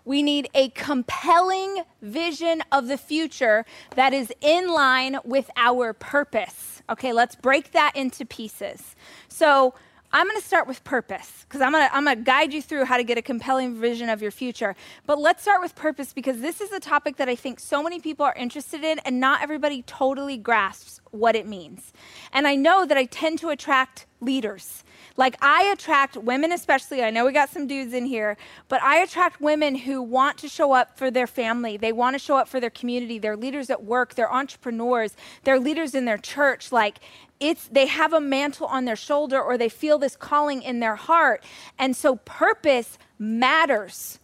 we 0.05 0.23
need 0.23 0.49
a 0.53 0.69
compelling 0.69 1.83
vision 2.01 2.63
of 2.71 2.87
the 2.87 2.97
future 2.97 3.65
that 3.95 4.13
is 4.13 4.31
in 4.39 4.69
line 4.69 5.17
with 5.23 5.51
our 5.57 5.93
purpose. 5.93 6.78
Okay, 6.89 7.13
let's 7.13 7.35
break 7.35 7.71
that 7.71 7.95
into 7.95 8.25
pieces. 8.25 8.95
So 9.27 9.75
I'm 10.11 10.25
going 10.25 10.39
to 10.39 10.45
start 10.45 10.67
with 10.67 10.83
purpose 10.83 11.45
because 11.47 11.61
I'm 11.61 11.71
going 11.71 11.87
to 11.87 11.95
I'm 11.95 12.05
going 12.05 12.17
to 12.17 12.23
guide 12.23 12.51
you 12.51 12.63
through 12.63 12.85
how 12.85 12.97
to 12.97 13.03
get 13.03 13.19
a 13.19 13.21
compelling 13.21 13.79
vision 13.79 14.09
of 14.09 14.23
your 14.23 14.31
future. 14.31 14.75
But 15.05 15.19
let's 15.19 15.43
start 15.43 15.61
with 15.61 15.75
purpose 15.75 16.13
because 16.13 16.41
this 16.41 16.61
is 16.61 16.71
a 16.71 16.79
topic 16.79 17.17
that 17.17 17.29
I 17.29 17.35
think 17.35 17.59
so 17.59 17.83
many 17.83 17.99
people 17.99 18.25
are 18.25 18.33
interested 18.33 18.83
in 18.83 18.97
and 18.99 19.19
not 19.19 19.43
everybody 19.43 19.83
totally 19.83 20.35
grasps 20.35 20.99
what 21.11 21.35
it 21.35 21.45
means. 21.45 21.93
And 22.33 22.47
I 22.47 22.55
know 22.55 22.87
that 22.87 22.97
I 22.97 23.05
tend 23.05 23.37
to 23.39 23.49
attract 23.49 24.07
leaders. 24.19 24.83
Like 25.17 25.35
I 25.41 25.63
attract 25.63 26.17
women, 26.17 26.51
especially. 26.51 27.03
I 27.03 27.09
know 27.09 27.25
we 27.25 27.31
got 27.31 27.49
some 27.49 27.67
dudes 27.67 27.93
in 27.93 28.05
here, 28.05 28.37
but 28.67 28.81
I 28.81 28.97
attract 28.99 29.41
women 29.41 29.75
who 29.75 30.01
want 30.01 30.37
to 30.39 30.49
show 30.49 30.71
up 30.71 30.97
for 30.97 31.11
their 31.11 31.27
family. 31.27 31.77
They 31.77 31.91
want 31.91 32.15
to 32.15 32.19
show 32.19 32.37
up 32.37 32.47
for 32.47 32.59
their 32.59 32.69
community. 32.69 33.19
They're 33.19 33.37
leaders 33.37 33.69
at 33.69 33.83
work. 33.83 34.15
They're 34.15 34.31
entrepreneurs. 34.31 35.15
They're 35.43 35.59
leaders 35.59 35.93
in 35.93 36.05
their 36.05 36.17
church. 36.17 36.71
Like 36.71 36.99
it's 37.39 37.67
they 37.67 37.85
have 37.85 38.13
a 38.13 38.21
mantle 38.21 38.67
on 38.67 38.85
their 38.85 38.95
shoulder 38.95 39.41
or 39.41 39.57
they 39.57 39.69
feel 39.69 39.97
this 39.97 40.15
calling 40.15 40.61
in 40.61 40.79
their 40.79 40.95
heart. 40.95 41.43
And 41.77 41.95
so 41.95 42.17
purpose 42.17 42.97
matters. 43.17 44.19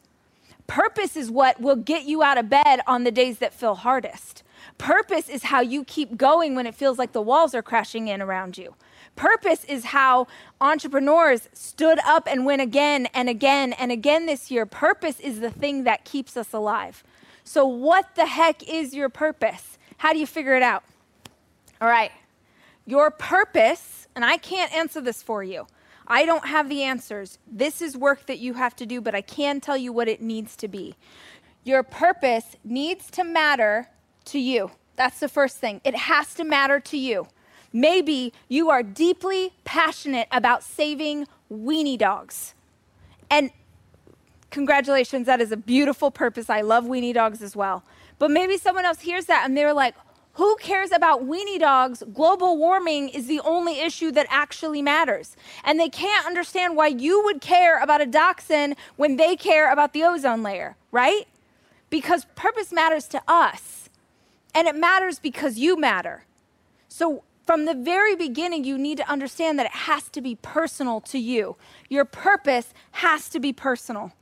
Purpose 0.68 1.16
is 1.16 1.30
what 1.30 1.62
will 1.62 1.76
get 1.76 2.06
you 2.06 2.24
out 2.24 2.38
of 2.38 2.50
bed 2.50 2.82
on 2.88 3.04
the 3.04 3.12
days 3.12 3.38
that 3.40 3.54
feel 3.54 3.76
hardest. 3.76 4.44
Purpose 4.78 5.30
is 5.30 5.44
how 5.44 5.62
you 5.62 5.84
keep 5.84 6.18
going 6.18 6.56
when 6.56 6.66
it 6.66 6.76
feels 6.76 6.98
like 6.98 7.12
the 7.12 7.22
walls 7.22 7.54
are 7.54 7.62
crashing 7.62 8.08
in 8.08 8.22
around 8.22 8.58
you. 8.58 8.76
Purpose 9.16 9.64
is 9.66 9.86
how 9.86 10.28
entrepreneurs 10.60 11.48
stood 11.54 12.00
up 12.06 12.28
and 12.30 12.46
went 12.46 12.62
again 12.62 13.08
and 13.14 13.30
again 13.30 13.74
and 13.74 13.92
again 13.92 14.26
this 14.26 14.52
year. 14.52 14.66
Purpose 14.66 15.20
is 15.20 15.40
the 15.40 15.52
thing 15.52 15.86
that 15.86 16.04
keeps 16.04 16.36
us 16.36 16.52
alive. 16.54 17.04
So, 17.44 17.66
what 17.66 18.16
the 18.16 18.26
heck 18.26 18.68
is 18.68 18.94
your 18.94 19.10
purpose? 19.10 19.78
How 19.98 20.12
do 20.12 20.20
you 20.20 20.28
figure 20.28 20.56
it 20.56 20.64
out? 20.64 20.84
All 21.80 21.88
right. 21.88 22.12
Your 22.86 23.10
purpose, 23.10 24.08
and 24.16 24.26
I 24.26 24.38
can't 24.38 24.74
answer 24.74 25.00
this 25.02 25.24
for 25.24 25.44
you. 25.44 25.66
I 26.08 26.26
don't 26.26 26.48
have 26.48 26.70
the 26.70 26.84
answers. 26.84 27.40
This 27.48 27.82
is 27.82 27.98
work 27.98 28.26
that 28.28 28.40
you 28.40 28.54
have 28.54 28.76
to 28.78 28.86
do, 28.86 29.02
but 29.02 29.16
I 29.16 29.22
can 29.22 29.60
tell 29.60 29.78
you 29.78 29.92
what 29.92 30.08
it 30.08 30.22
needs 30.22 30.56
to 30.58 30.68
be. 30.68 30.96
Your 31.64 31.82
purpose 31.82 32.58
needs 32.64 33.10
to 33.12 33.24
matter 33.24 33.88
to 34.26 34.40
you. 34.40 34.72
That's 34.96 35.20
the 35.20 35.28
first 35.28 35.58
thing. 35.58 35.82
It 35.84 35.96
has 35.96 36.34
to 36.36 36.44
matter 36.44 36.80
to 36.80 36.98
you. 36.98 37.28
Maybe 37.76 38.32
you 38.48 38.70
are 38.70 38.82
deeply 38.82 39.52
passionate 39.66 40.30
about 40.32 40.64
saving 40.64 41.28
weenie 41.52 41.98
dogs. 41.98 42.54
And 43.30 43.52
congratulations, 44.50 45.26
that 45.26 45.42
is 45.42 45.52
a 45.52 45.58
beautiful 45.58 46.10
purpose. 46.10 46.50
I 46.50 46.62
love 46.62 46.86
weenie 46.86 47.14
dogs 47.14 47.42
as 47.42 47.54
well. 47.54 47.84
But 48.18 48.32
maybe 48.32 48.56
someone 48.56 48.86
else 48.86 49.02
hears 49.02 49.26
that 49.26 49.44
and 49.44 49.58
they're 49.58 49.74
like, 49.74 49.94
who 50.36 50.56
cares 50.62 50.94
about 50.94 51.28
weenie 51.28 51.60
dogs? 51.60 52.02
Global 52.14 52.58
warming 52.58 53.10
is 53.10 53.28
the 53.28 53.42
only 53.42 53.82
issue 53.82 54.10
that 54.12 54.28
actually 54.30 54.82
matters. 54.82 55.36
And 55.66 55.78
they 55.78 55.90
can't 55.90 56.26
understand 56.26 56.78
why 56.78 56.88
you 56.88 57.26
would 57.26 57.42
care 57.42 57.84
about 57.84 58.00
a 58.00 58.06
dachshund 58.06 58.78
when 58.96 59.18
they 59.18 59.36
care 59.36 59.70
about 59.70 59.92
the 59.92 60.04
ozone 60.04 60.44
layer, 60.44 60.78
right? 60.94 61.28
Because 61.90 62.24
purpose 62.36 62.72
matters 62.72 63.10
to 63.10 63.22
us. 63.28 63.90
And 64.54 64.66
it 64.66 64.78
matters 64.78 65.20
because 65.20 65.58
you 65.58 65.76
matter. 65.76 66.24
So 66.88 67.24
from 67.46 67.66
the 67.66 67.76
very 67.76 68.16
beginning, 68.16 68.64
you 68.64 68.78
need 68.78 68.98
to 68.98 69.10
understand 69.10 69.60
that 69.60 69.68
it 69.68 69.72
has 69.72 70.10
to 70.10 70.22
be 70.22 70.36
personal 70.36 71.00
to 71.02 71.20
you. 71.20 71.58
Your 71.90 72.06
purpose 72.06 72.74
has 72.94 73.30
to 73.30 73.40
be 73.40 73.54
personal. 73.54 74.14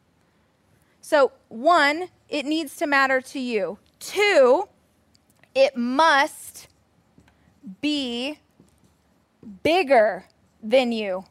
So, 1.00 1.32
one, 1.48 2.10
it 2.30 2.46
needs 2.46 2.76
to 2.78 2.88
matter 2.88 3.22
to 3.22 3.40
you. 3.40 3.78
Two, 4.00 4.68
it 5.56 5.78
must 5.78 6.68
be 7.82 8.40
bigger 9.64 10.26
than 10.62 10.92
you. 10.92 11.26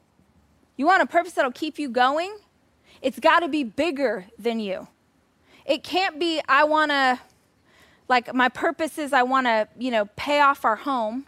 You 0.77 0.87
want 0.87 1.03
a 1.03 1.07
purpose 1.07 1.33
that'll 1.33 1.53
keep 1.53 1.79
you 1.79 1.89
going? 1.89 2.37
It's 3.03 3.19
got 3.19 3.41
to 3.41 3.49
be 3.49 3.65
bigger 3.65 4.27
than 4.39 4.61
you. 4.61 4.89
It 5.67 5.83
can't 5.83 6.19
be, 6.19 6.41
I 6.49 6.65
want 6.65 6.91
to, 6.91 7.21
like, 8.09 8.33
my 8.35 8.49
purpose 8.49 8.99
is 8.99 9.13
I 9.13 9.23
want 9.23 9.47
to, 9.47 9.69
you 9.79 9.91
know, 9.91 10.07
pay 10.17 10.41
off 10.41 10.65
our 10.65 10.77
home 10.77 11.27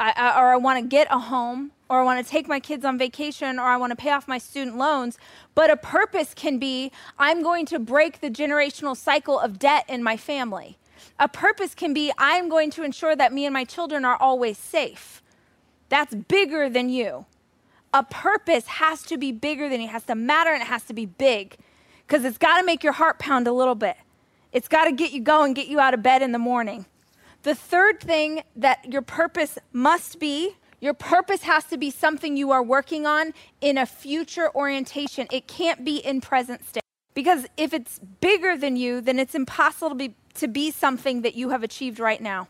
I, 0.00 0.14
I, 0.16 0.40
or 0.40 0.52
I 0.54 0.56
want 0.56 0.80
to 0.80 0.88
get 0.88 1.06
a 1.10 1.18
home, 1.18 1.72
or 1.90 2.00
I 2.00 2.04
want 2.04 2.24
to 2.24 2.28
take 2.28 2.48
my 2.48 2.58
kids 2.58 2.86
on 2.86 2.96
vacation, 2.96 3.58
or 3.58 3.64
I 3.64 3.76
want 3.76 3.90
to 3.90 3.96
pay 3.96 4.10
off 4.10 4.26
my 4.26 4.38
student 4.38 4.78
loans. 4.78 5.18
But 5.54 5.70
a 5.70 5.76
purpose 5.76 6.32
can 6.34 6.58
be 6.58 6.90
I'm 7.18 7.42
going 7.42 7.66
to 7.66 7.78
break 7.78 8.20
the 8.20 8.30
generational 8.30 8.96
cycle 8.96 9.38
of 9.38 9.58
debt 9.58 9.84
in 9.88 10.02
my 10.02 10.16
family. 10.16 10.78
A 11.18 11.28
purpose 11.28 11.74
can 11.74 11.92
be 11.92 12.10
I'm 12.16 12.48
going 12.48 12.70
to 12.70 12.82
ensure 12.82 13.14
that 13.14 13.34
me 13.34 13.44
and 13.44 13.52
my 13.52 13.64
children 13.64 14.06
are 14.06 14.16
always 14.16 14.56
safe. 14.56 15.22
That's 15.90 16.14
bigger 16.14 16.70
than 16.70 16.88
you. 16.88 17.26
A 17.92 18.02
purpose 18.02 18.66
has 18.66 19.02
to 19.02 19.18
be 19.18 19.32
bigger 19.32 19.68
than 19.68 19.82
you, 19.82 19.88
it 19.88 19.90
has 19.90 20.04
to 20.04 20.14
matter, 20.14 20.50
and 20.50 20.62
it 20.62 20.68
has 20.68 20.84
to 20.84 20.94
be 20.94 21.04
big 21.04 21.56
because 22.06 22.24
it's 22.24 22.38
got 22.38 22.58
to 22.58 22.64
make 22.64 22.82
your 22.82 22.94
heart 22.94 23.18
pound 23.18 23.46
a 23.46 23.52
little 23.52 23.74
bit. 23.74 23.98
It's 24.50 24.68
got 24.68 24.86
to 24.86 24.92
get 24.92 25.12
you 25.12 25.20
going, 25.20 25.52
get 25.52 25.68
you 25.68 25.78
out 25.78 25.92
of 25.92 26.02
bed 26.02 26.22
in 26.22 26.32
the 26.32 26.38
morning. 26.38 26.86
The 27.42 27.54
third 27.54 28.00
thing 28.00 28.42
that 28.56 28.92
your 28.92 29.02
purpose 29.02 29.58
must 29.72 30.20
be 30.20 30.56
your 30.80 30.94
purpose 30.94 31.42
has 31.42 31.64
to 31.64 31.76
be 31.76 31.90
something 31.90 32.36
you 32.36 32.50
are 32.52 32.62
working 32.62 33.06
on 33.06 33.34
in 33.60 33.76
a 33.76 33.84
future 33.84 34.50
orientation. 34.54 35.26
It 35.30 35.46
can't 35.46 35.84
be 35.84 35.98
in 35.98 36.20
present 36.20 36.66
state. 36.66 36.82
Because 37.12 37.46
if 37.56 37.74
it's 37.74 37.98
bigger 37.98 38.56
than 38.56 38.76
you, 38.76 39.00
then 39.00 39.18
it's 39.18 39.34
impossible 39.34 39.90
to 39.90 39.94
be, 39.94 40.14
to 40.34 40.48
be 40.48 40.70
something 40.70 41.20
that 41.22 41.34
you 41.34 41.50
have 41.50 41.62
achieved 41.62 42.00
right 42.00 42.20
now. 42.20 42.48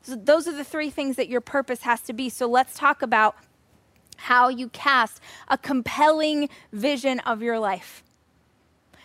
So 0.00 0.16
those 0.16 0.48
are 0.48 0.52
the 0.52 0.64
three 0.64 0.88
things 0.88 1.16
that 1.16 1.28
your 1.28 1.40
purpose 1.40 1.82
has 1.82 2.00
to 2.02 2.12
be. 2.12 2.28
So 2.28 2.46
let's 2.46 2.74
talk 2.74 3.02
about 3.02 3.36
how 4.16 4.48
you 4.48 4.68
cast 4.68 5.20
a 5.48 5.58
compelling 5.58 6.48
vision 6.72 7.20
of 7.20 7.42
your 7.42 7.58
life. 7.58 8.02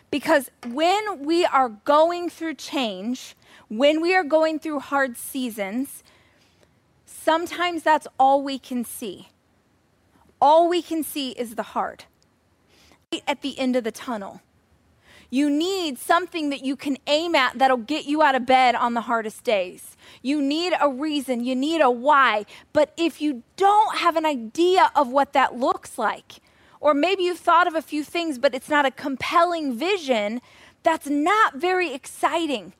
Because 0.10 0.50
when 0.66 1.26
we 1.26 1.44
are 1.46 1.70
going 1.70 2.30
through 2.30 2.54
change, 2.54 3.36
when 3.68 4.02
we 4.02 4.16
are 4.16 4.24
going 4.24 4.60
through 4.60 4.80
hard 4.80 5.18
seasons, 5.18 6.04
sometimes 7.06 7.84
that's 7.84 8.08
all 8.20 8.42
we 8.42 8.58
can 8.60 8.84
see. 8.84 9.30
All 10.40 10.70
we 10.70 10.82
can 10.82 11.04
see 11.04 11.32
is 11.32 11.56
the 11.56 11.64
hard. 11.64 12.06
Right 13.12 13.24
at 13.28 13.42
the 13.42 13.58
end 13.58 13.76
of 13.76 13.84
the 13.84 13.92
tunnel. 13.92 14.42
You 15.30 15.50
need 15.50 15.98
something 15.98 16.50
that 16.52 16.64
you 16.64 16.76
can 16.76 16.98
aim 17.06 17.36
at 17.36 17.58
that'll 17.58 17.78
get 17.78 18.06
you 18.06 18.22
out 18.22 18.36
of 18.36 18.46
bed 18.46 18.76
on 18.76 18.94
the 18.94 19.02
hardest 19.02 19.44
days. 19.44 19.98
You 20.22 20.42
need 20.42 20.74
a 20.80 20.90
reason, 20.90 21.44
you 21.44 21.56
need 21.56 21.82
a 21.82 21.92
why. 21.92 22.46
But 22.72 22.94
if 22.96 23.22
you 23.22 23.44
don't 23.58 23.98
have 23.98 24.16
an 24.16 24.26
idea 24.26 24.90
of 24.96 25.10
what 25.10 25.34
that 25.34 25.58
looks 25.58 25.98
like, 25.98 26.42
or 26.80 26.94
maybe 26.94 27.24
you've 27.24 27.40
thought 27.40 27.68
of 27.68 27.76
a 27.76 27.82
few 27.82 28.04
things, 28.04 28.40
but 28.40 28.56
it's 28.56 28.70
not 28.70 28.86
a 28.86 28.92
compelling 28.92 29.78
vision, 29.78 30.42
that's 30.84 31.08
not 31.08 31.56
very 31.56 31.94
exciting. 31.94 32.74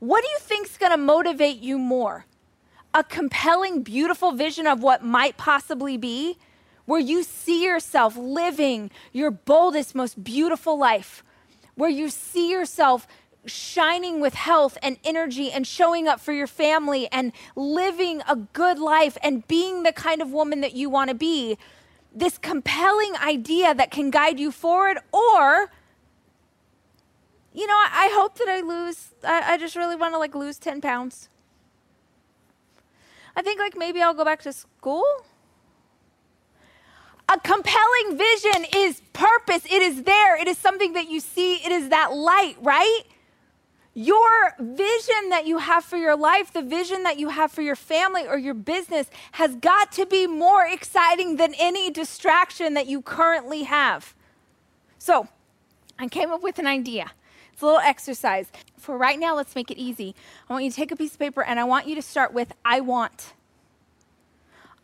What 0.00 0.22
do 0.22 0.30
you 0.30 0.38
think 0.38 0.66
is 0.66 0.76
going 0.76 0.92
to 0.92 0.98
motivate 0.98 1.58
you 1.58 1.78
more? 1.78 2.26
A 2.94 3.02
compelling, 3.02 3.82
beautiful 3.82 4.32
vision 4.32 4.66
of 4.66 4.82
what 4.82 5.04
might 5.04 5.36
possibly 5.36 5.96
be, 5.96 6.38
where 6.84 7.00
you 7.00 7.22
see 7.22 7.64
yourself 7.64 8.16
living 8.16 8.90
your 9.12 9.30
boldest, 9.30 9.94
most 9.94 10.22
beautiful 10.22 10.78
life, 10.78 11.22
where 11.74 11.90
you 11.90 12.08
see 12.10 12.50
yourself 12.50 13.06
shining 13.44 14.20
with 14.20 14.34
health 14.34 14.78
and 14.82 14.98
energy 15.04 15.50
and 15.50 15.66
showing 15.66 16.06
up 16.06 16.20
for 16.20 16.32
your 16.32 16.46
family 16.46 17.08
and 17.10 17.32
living 17.56 18.22
a 18.28 18.36
good 18.36 18.78
life 18.78 19.18
and 19.22 19.46
being 19.48 19.82
the 19.82 19.92
kind 19.92 20.22
of 20.22 20.32
woman 20.32 20.60
that 20.60 20.74
you 20.74 20.88
want 20.88 21.08
to 21.08 21.14
be. 21.14 21.58
This 22.14 22.38
compelling 22.38 23.14
idea 23.16 23.74
that 23.74 23.90
can 23.90 24.10
guide 24.10 24.38
you 24.40 24.50
forward, 24.50 24.98
or, 25.12 25.70
you 27.52 27.66
know, 27.66 27.74
I, 27.74 28.10
I 28.10 28.14
hope 28.14 28.38
that 28.38 28.48
I 28.48 28.60
lose, 28.60 29.14
I, 29.24 29.54
I 29.54 29.58
just 29.58 29.76
really 29.76 29.96
want 29.96 30.14
to 30.14 30.18
like 30.18 30.34
lose 30.34 30.58
10 30.58 30.80
pounds. 30.80 31.28
I 33.36 33.42
think 33.42 33.60
like 33.60 33.76
maybe 33.76 34.02
I'll 34.02 34.14
go 34.14 34.24
back 34.24 34.42
to 34.42 34.52
school 34.52 35.04
a 37.28 37.38
compelling 37.40 38.16
vision 38.16 38.64
is 38.74 39.02
purpose. 39.12 39.64
It 39.66 39.82
is 39.82 40.04
there. 40.04 40.40
It 40.40 40.48
is 40.48 40.56
something 40.56 40.94
that 40.94 41.10
you 41.10 41.20
see. 41.20 41.56
It 41.56 41.70
is 41.70 41.90
that 41.90 42.12
light, 42.12 42.56
right? 42.62 43.02
Your 43.92 44.54
vision 44.58 45.28
that 45.28 45.46
you 45.46 45.58
have 45.58 45.84
for 45.84 45.98
your 45.98 46.16
life, 46.16 46.52
the 46.52 46.62
vision 46.62 47.02
that 47.02 47.18
you 47.18 47.28
have 47.28 47.52
for 47.52 47.60
your 47.60 47.76
family 47.76 48.26
or 48.26 48.38
your 48.38 48.54
business, 48.54 49.10
has 49.32 49.56
got 49.56 49.92
to 49.92 50.06
be 50.06 50.26
more 50.26 50.64
exciting 50.64 51.36
than 51.36 51.52
any 51.58 51.90
distraction 51.90 52.74
that 52.74 52.86
you 52.86 53.02
currently 53.02 53.64
have. 53.64 54.14
So, 54.98 55.28
I 55.98 56.08
came 56.08 56.30
up 56.30 56.42
with 56.42 56.58
an 56.58 56.66
idea. 56.66 57.10
It's 57.58 57.62
a 57.64 57.66
little 57.66 57.80
exercise. 57.80 58.52
For 58.76 58.96
right 58.96 59.18
now, 59.18 59.34
let's 59.34 59.56
make 59.56 59.68
it 59.68 59.78
easy. 59.78 60.14
I 60.48 60.52
want 60.52 60.64
you 60.64 60.70
to 60.70 60.76
take 60.76 60.92
a 60.92 60.96
piece 60.96 61.14
of 61.14 61.18
paper 61.18 61.42
and 61.42 61.58
I 61.58 61.64
want 61.64 61.88
you 61.88 61.96
to 61.96 62.02
start 62.02 62.32
with 62.32 62.52
I 62.64 62.78
want. 62.78 63.32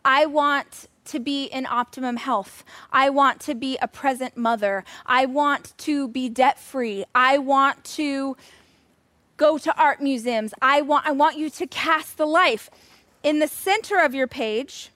I 0.05 0.27
want 0.27 0.89
to 1.05 1.21
be 1.21 1.45
in 1.45 1.67
optimum 1.67 2.17
health. 2.17 2.65
I 2.91 3.11
want 3.11 3.39
to 3.43 3.55
be 3.55 3.79
a 3.81 3.87
present 3.87 4.37
mother. 4.37 4.83
I 5.07 5.25
want 5.25 5.79
to 5.79 6.09
be 6.09 6.29
debt 6.29 6.59
free. 6.59 7.05
I 7.15 7.39
want 7.39 7.85
to 7.95 8.37
go 9.37 9.57
to 9.57 9.81
art 9.81 10.03
museums. 10.03 10.53
I 10.61 10.81
want, 10.81 11.07
I 11.07 11.13
want 11.13 11.39
you 11.39 11.51
to 11.51 11.69
cast 11.69 12.17
the 12.17 12.27
life. 12.27 12.71
In 13.23 13.39
the 13.39 13.47
center 13.47 14.01
of 14.01 14.17
your 14.17 14.27
page, 14.27 14.91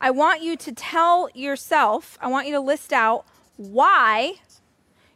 I 0.00 0.12
want 0.12 0.40
you 0.40 0.56
to 0.58 0.70
tell 0.70 1.30
yourself, 1.34 2.16
I 2.20 2.28
want 2.28 2.46
you 2.46 2.52
to 2.52 2.60
list 2.60 2.92
out 2.92 3.26
why 3.56 4.34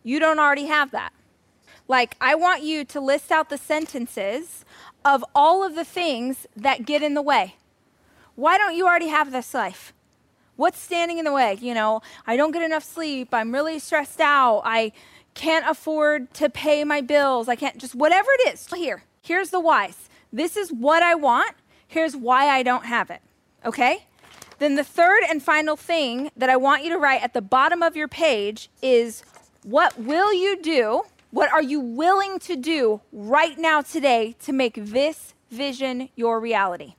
you 0.03 0.18
don't 0.18 0.40
already 0.40 0.66
have 0.66 0.90
that. 0.90 1.12
Like, 1.89 2.16
I 2.20 2.35
want 2.35 2.62
you 2.62 2.85
to 2.85 3.01
list 3.01 3.30
out 3.30 3.49
the 3.49 3.59
sentences 3.59 4.64
of 5.05 5.24
all 5.35 5.64
of 5.64 5.74
the 5.74 5.85
things 5.85 6.47
that 6.57 6.87
get 6.87 7.03
in 7.03 7.14
the 7.14 7.22
way. 7.22 7.57
Why 8.35 8.57
don't 8.57 8.74
you 8.74 8.87
already 8.87 9.09
have 9.09 9.33
this 9.33 9.53
life? 9.53 9.93
What's 10.57 10.78
standing 10.78 11.18
in 11.18 11.24
the 11.24 11.33
way? 11.33 11.59
You 11.61 11.74
know, 11.74 12.03
I 12.26 12.37
don't 12.37 12.53
get 12.53 12.62
enough 12.62 12.85
sleep. 12.85 13.28
I'm 13.33 13.53
really 13.53 13.78
stressed 13.78 14.20
out. 14.20 14.62
I 14.64 14.93
can't 15.35 15.66
afford 15.68 16.33
to 16.35 16.49
pay 16.49 16.85
my 16.85 17.01
bills. 17.01 17.49
I 17.49 17.57
can't 17.57 17.78
just 17.78 17.95
whatever 17.95 18.28
it 18.39 18.53
is. 18.53 18.66
Here, 18.72 19.05
here's 19.22 19.51
the 19.51 19.61
whys. 19.61 20.09
This 20.33 20.57
is 20.57 20.72
what 20.72 21.03
I 21.03 21.14
want. 21.14 21.57
Here's 21.87 22.16
why 22.16 22.49
I 22.49 22.62
don't 22.62 22.87
have 22.87 23.11
it. 23.11 23.20
Okay? 23.64 24.07
Then 24.59 24.76
the 24.76 24.85
third 24.85 25.22
and 25.28 25.43
final 25.43 25.76
thing 25.76 26.30
that 26.37 26.49
I 26.49 26.57
want 26.57 26.85
you 26.85 26.91
to 26.91 26.99
write 26.99 27.22
at 27.22 27.35
the 27.35 27.43
bottom 27.43 27.83
of 27.83 27.97
your 27.97 28.09
page 28.09 28.70
is 28.80 29.24
what 29.62 29.99
will 29.99 30.33
you 30.33 30.61
do? 30.62 31.03
What 31.33 31.51
are 31.51 31.62
you 31.62 31.80
willing 31.80 32.39
to 32.41 32.57
do 32.57 33.01
right 33.11 33.59
now 33.59 33.80
today 33.80 34.37
to 34.41 34.53
make 34.53 34.74
this 34.76 35.33
vision 35.51 36.11
your 36.14 36.39
reality? 36.39 36.95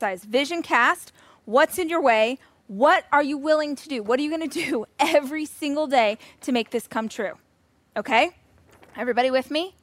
Size 0.00 0.24
vision 0.24 0.62
cast. 0.62 1.12
What's 1.44 1.78
in 1.78 1.88
your 1.88 2.02
way? 2.02 2.40
What 2.66 3.04
are 3.12 3.22
you 3.22 3.38
willing 3.38 3.76
to 3.76 3.88
do? 3.88 4.02
What 4.02 4.18
are 4.18 4.22
you 4.24 4.36
going 4.36 4.50
to 4.50 4.64
do 4.64 4.86
every 4.98 5.46
single 5.46 5.86
day 5.86 6.18
to 6.40 6.50
make 6.50 6.70
this 6.70 6.88
come 6.88 7.08
true? 7.08 7.34
Okay? 7.96 8.30
Everybody 8.96 9.30
with 9.30 9.48
me? 9.48 9.76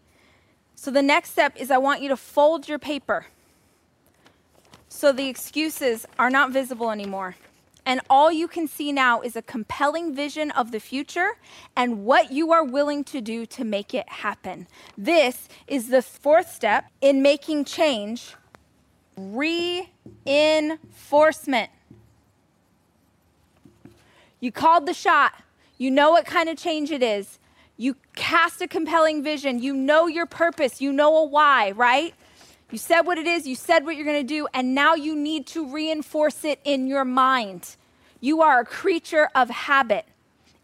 So 0.76 0.92
the 0.92 1.02
next 1.02 1.32
step 1.32 1.56
is 1.56 1.72
I 1.72 1.78
want 1.78 2.02
you 2.02 2.10
to 2.10 2.18
fold 2.18 2.68
your 2.68 2.80
paper 2.80 3.28
so 4.90 5.14
the 5.14 5.30
excuses 5.30 6.06
are 6.20 6.30
not 6.30 6.52
visible 6.52 6.92
anymore. 6.92 7.38
And 7.86 8.00
all 8.10 8.32
you 8.32 8.48
can 8.48 8.66
see 8.68 8.94
now 8.94 9.22
is 9.22 9.36
a 9.36 9.42
compelling 9.42 10.16
vision 10.16 10.52
of 10.52 10.72
the 10.72 10.80
future 10.80 11.32
and 11.76 12.06
what 12.06 12.32
you 12.32 12.54
are 12.54 12.64
willing 12.64 13.04
to 13.06 13.20
do 13.20 13.46
to 13.48 13.66
make 13.66 13.94
it 13.94 14.08
happen. 14.08 14.68
This 14.98 15.50
is 15.68 15.90
the 15.90 16.02
fourth 16.02 16.50
step 16.50 16.86
in 17.02 17.22
making 17.22 17.66
change 17.66 18.36
reinforcement. 19.18 21.70
You 24.40 24.52
called 24.52 24.86
the 24.86 24.94
shot. 24.94 25.34
You 25.78 25.90
know 25.92 26.12
what 26.12 26.26
kind 26.26 26.48
of 26.50 26.58
change 26.58 26.92
it 26.92 27.04
is. 27.04 27.40
You 27.78 27.96
cast 28.16 28.62
a 28.62 28.68
compelling 28.68 29.24
vision. 29.24 29.60
You 29.60 29.74
know 29.74 30.08
your 30.08 30.26
purpose. 30.26 30.82
You 30.82 30.92
know 30.94 31.18
a 31.18 31.24
why, 31.24 31.72
right? 31.72 32.14
You 32.74 32.80
said 32.80 33.02
what 33.02 33.20
it 33.20 33.28
is. 33.28 33.46
You 33.46 33.54
said 33.54 33.86
what 33.86 33.96
you're 33.96 34.06
going 34.06 34.26
to 34.26 34.28
do. 34.28 34.48
And 34.52 34.74
now 34.74 34.96
you 34.96 35.16
need 35.16 35.46
to 35.48 35.64
reinforce 35.64 36.44
it 36.44 36.60
in 36.64 36.88
your 36.88 37.06
mind. 37.06 37.76
You 38.20 38.42
are 38.42 38.62
a 38.62 38.66
creature 38.66 39.30
of 39.36 39.52
habit. 39.52 40.08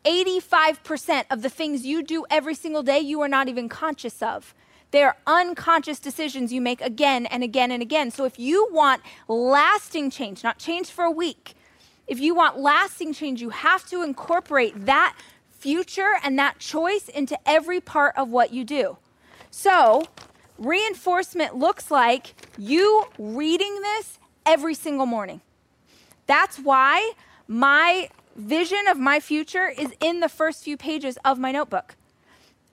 85% 0.05 1.26
of 1.30 1.43
the 1.43 1.49
things 1.49 1.86
you 1.86 2.01
do 2.01 2.26
every 2.32 2.55
single 2.55 2.82
day, 2.82 2.99
you 2.99 3.22
are 3.22 3.28
not 3.28 3.47
even 3.47 3.70
conscious 3.70 4.24
of. 4.24 4.55
They 4.89 5.03
are 5.03 5.18
unconscious 5.28 5.99
decisions 5.99 6.51
you 6.51 6.62
make 6.62 6.82
again 6.82 7.28
and 7.28 7.43
again 7.43 7.70
and 7.70 7.80
again. 7.80 8.10
So 8.10 8.26
if 8.26 8.39
you 8.39 8.68
want 8.72 9.03
lasting 9.28 10.10
change, 10.10 10.43
not 10.43 10.57
change 10.57 10.89
for 10.89 11.03
a 11.03 11.12
week, 11.12 11.53
if 12.07 12.20
you 12.20 12.34
want 12.34 12.57
lasting 12.57 13.14
change, 13.14 13.39
you 13.39 13.51
have 13.51 13.88
to 13.91 14.01
incorporate 14.01 14.88
that 14.88 15.16
future 15.51 16.14
and 16.24 16.39
that 16.39 16.57
choice 16.57 17.07
into 17.07 17.38
every 17.47 17.80
part 17.80 18.16
of 18.18 18.30
what 18.30 18.51
you 18.51 18.64
do. 18.64 18.97
So, 19.51 20.05
reinforcement 20.60 21.55
looks 21.55 21.89
like 21.89 22.36
you 22.57 23.05
reading 23.18 23.82
this 23.82 24.20
every 24.45 24.74
single 24.74 25.05
morning. 25.05 25.41
That's 26.28 26.57
why 26.57 27.14
my 27.47 28.10
vision 28.36 28.88
of 28.88 28.97
my 28.97 29.20
future 29.20 29.68
is 29.68 29.93
in 29.99 30.20
the 30.20 30.30
first 30.30 30.64
few 30.64 30.78
pages 30.78 31.18
of 31.26 31.39
my 31.39 31.51
notebook. 31.51 31.95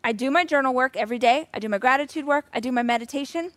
I 0.04 0.12
do 0.12 0.30
my 0.30 0.44
journal 0.44 0.72
work 0.74 0.96
every 0.96 1.18
day, 1.18 1.48
I 1.52 1.58
do 1.58 1.68
my 1.68 1.78
gratitude 1.78 2.26
work, 2.26 2.46
I 2.52 2.60
do 2.60 2.70
my 2.70 2.82
meditation, 2.82 3.52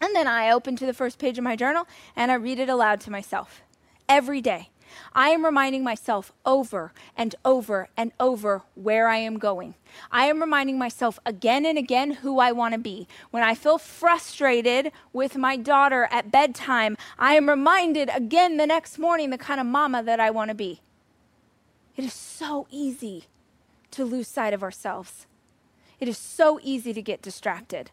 and 0.00 0.14
then 0.14 0.26
I 0.26 0.50
open 0.50 0.76
to 0.76 0.86
the 0.86 0.92
first 0.92 1.18
page 1.18 1.38
of 1.38 1.44
my 1.44 1.56
journal 1.56 1.86
and 2.14 2.30
I 2.30 2.34
read 2.34 2.58
it 2.58 2.68
aloud 2.68 3.00
to 3.02 3.10
myself 3.10 3.62
every 4.08 4.40
day. 4.40 4.68
I 5.12 5.30
am 5.30 5.44
reminding 5.44 5.82
myself 5.84 6.32
over 6.44 6.92
and 7.16 7.34
over 7.44 7.88
and 7.96 8.12
over 8.20 8.62
where 8.74 9.08
I 9.08 9.16
am 9.16 9.38
going. 9.38 9.74
I 10.10 10.26
am 10.26 10.40
reminding 10.40 10.78
myself 10.78 11.18
again 11.24 11.64
and 11.64 11.78
again 11.78 12.12
who 12.12 12.38
I 12.38 12.52
want 12.52 12.74
to 12.74 12.78
be. 12.78 13.08
When 13.30 13.42
I 13.42 13.54
feel 13.54 13.78
frustrated 13.78 14.92
with 15.12 15.36
my 15.36 15.56
daughter 15.56 16.08
at 16.10 16.30
bedtime, 16.30 16.96
I 17.18 17.34
am 17.34 17.48
reminded 17.48 18.10
again 18.14 18.56
the 18.56 18.66
next 18.66 18.98
morning 18.98 19.30
the 19.30 19.38
kind 19.38 19.60
of 19.60 19.66
mama 19.66 20.02
that 20.02 20.20
I 20.20 20.30
want 20.30 20.50
to 20.50 20.54
be. 20.54 20.80
It 21.96 22.04
is 22.04 22.12
so 22.12 22.66
easy 22.70 23.24
to 23.92 24.04
lose 24.04 24.28
sight 24.28 24.52
of 24.52 24.62
ourselves. 24.62 25.26
It 25.98 26.08
is 26.08 26.18
so 26.18 26.60
easy 26.62 26.92
to 26.92 27.00
get 27.00 27.22
distracted. 27.22 27.90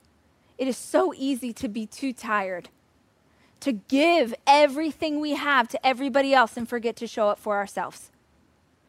It 0.57 0.67
is 0.67 0.77
so 0.77 1.13
easy 1.15 1.53
to 1.53 1.67
be 1.67 1.85
too 1.85 2.13
tired 2.13 2.69
to 3.63 3.71
give 3.71 4.35
everything 4.45 5.21
we 5.21 5.31
have 5.31 5.69
to 5.69 5.87
everybody 5.87 6.33
else 6.33 6.57
and 6.57 6.67
forget 6.67 6.97
to 6.97 7.07
show 7.07 7.29
up 7.29 7.39
for 7.39 7.55
ourselves. 7.55 8.11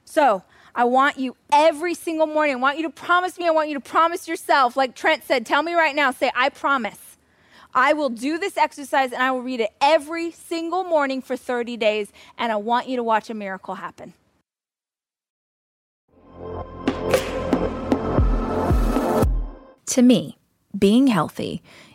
So 0.05 0.43
I 0.75 0.83
want 0.83 1.17
you 1.17 1.37
every 1.53 1.95
single 1.95 2.27
morning. 2.27 2.57
I 2.57 2.59
want 2.59 2.79
you 2.79 2.83
to 2.83 2.91
promise 2.91 3.39
me. 3.39 3.47
I 3.47 3.53
want 3.53 3.69
you 3.69 3.75
to 3.75 3.81
promise 3.81 4.27
yourself. 4.27 4.77
Like 4.77 4.97
Trent 4.97 5.23
said, 5.23 5.47
tell 5.47 5.63
me 5.63 5.75
right 5.75 5.95
now, 5.95 6.11
say, 6.11 6.33
I 6.35 6.49
promise. 6.49 7.17
I 7.73 7.93
will 7.93 8.09
do 8.09 8.37
this 8.37 8.57
exercise 8.57 9.13
and 9.13 9.23
I 9.23 9.31
will 9.31 9.43
read 9.43 9.61
it 9.61 9.71
every 9.81 10.33
single 10.33 10.83
morning 10.83 11.23
for 11.23 11.37
30 11.37 11.77
days, 11.77 12.13
and 12.37 12.51
I 12.51 12.57
want 12.57 12.89
you 12.89 12.97
to 12.97 13.03
watch 13.03 13.31
a 13.31 13.35
miracle 13.35 13.77
happen. 13.77 14.15
To 19.87 20.03
me, 20.03 20.37
being 20.77 21.07
healthy 21.07 21.63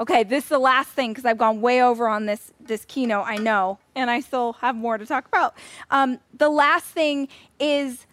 Okay, 0.00 0.24
this 0.24 0.44
is 0.44 0.48
the 0.48 0.58
last 0.58 0.88
thing 0.88 1.10
because 1.10 1.26
I've 1.26 1.36
gone 1.36 1.60
way 1.60 1.82
over 1.82 2.08
on 2.08 2.24
this 2.24 2.54
this 2.58 2.86
keynote. 2.86 3.26
I 3.26 3.36
know, 3.36 3.78
and 3.94 4.10
I 4.10 4.20
still 4.20 4.54
have 4.54 4.74
more 4.74 4.96
to 4.96 5.04
talk 5.04 5.28
about. 5.28 5.54
Um, 5.90 6.18
the 6.32 6.48
last 6.48 6.86
thing 6.86 7.28
is 7.58 8.06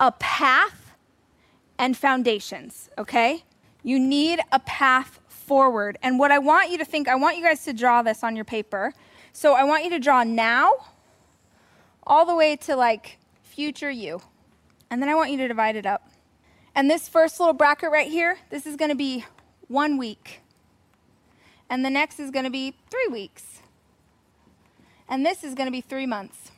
a 0.00 0.10
path 0.10 0.96
and 1.78 1.96
foundations. 1.96 2.90
Okay, 2.98 3.44
you 3.84 4.00
need 4.00 4.40
a 4.50 4.58
path 4.58 5.20
forward, 5.28 5.98
and 6.02 6.18
what 6.18 6.32
I 6.32 6.40
want 6.40 6.70
you 6.70 6.78
to 6.78 6.84
think, 6.84 7.06
I 7.06 7.14
want 7.14 7.36
you 7.36 7.44
guys 7.44 7.64
to 7.64 7.72
draw 7.72 8.02
this 8.02 8.24
on 8.24 8.34
your 8.34 8.44
paper. 8.44 8.92
So 9.32 9.54
I 9.54 9.62
want 9.62 9.84
you 9.84 9.90
to 9.90 10.00
draw 10.00 10.24
now, 10.24 10.72
all 12.04 12.26
the 12.26 12.34
way 12.34 12.56
to 12.56 12.74
like 12.74 13.18
future 13.44 13.90
you, 13.90 14.20
and 14.90 15.00
then 15.00 15.08
I 15.08 15.14
want 15.14 15.30
you 15.30 15.36
to 15.36 15.46
divide 15.46 15.76
it 15.76 15.86
up. 15.86 16.10
And 16.74 16.90
this 16.90 17.08
first 17.08 17.38
little 17.38 17.54
bracket 17.54 17.92
right 17.92 18.10
here, 18.10 18.38
this 18.50 18.66
is 18.66 18.74
going 18.74 18.88
to 18.88 18.96
be 18.96 19.24
one 19.68 19.96
week 19.96 20.40
and 21.70 21.84
the 21.84 21.90
next 21.90 22.18
is 22.18 22.32
going 22.32 22.44
to 22.44 22.50
be 22.50 22.74
three 22.90 23.06
weeks. 23.10 23.60
And 25.08 25.24
this 25.24 25.44
is 25.44 25.54
going 25.54 25.68
to 25.68 25.72
be 25.72 25.80
three 25.80 26.06
months. 26.06 26.50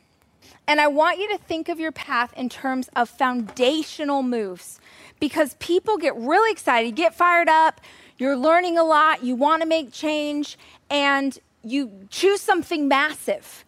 And 0.67 0.81
I 0.81 0.87
want 0.87 1.19
you 1.19 1.29
to 1.29 1.37
think 1.37 1.69
of 1.69 1.79
your 1.79 1.91
path 1.91 2.33
in 2.35 2.49
terms 2.49 2.89
of 2.95 3.09
foundational 3.09 4.23
moves 4.23 4.79
because 5.19 5.55
people 5.59 5.97
get 5.97 6.15
really 6.15 6.51
excited, 6.51 6.95
get 6.95 7.13
fired 7.13 7.47
up, 7.47 7.79
you're 8.17 8.35
learning 8.35 8.77
a 8.77 8.83
lot, 8.83 9.23
you 9.23 9.35
want 9.35 9.61
to 9.61 9.67
make 9.67 9.91
change, 9.91 10.57
and 10.89 11.37
you 11.63 12.07
choose 12.09 12.41
something 12.41 12.87
massive. 12.87 13.65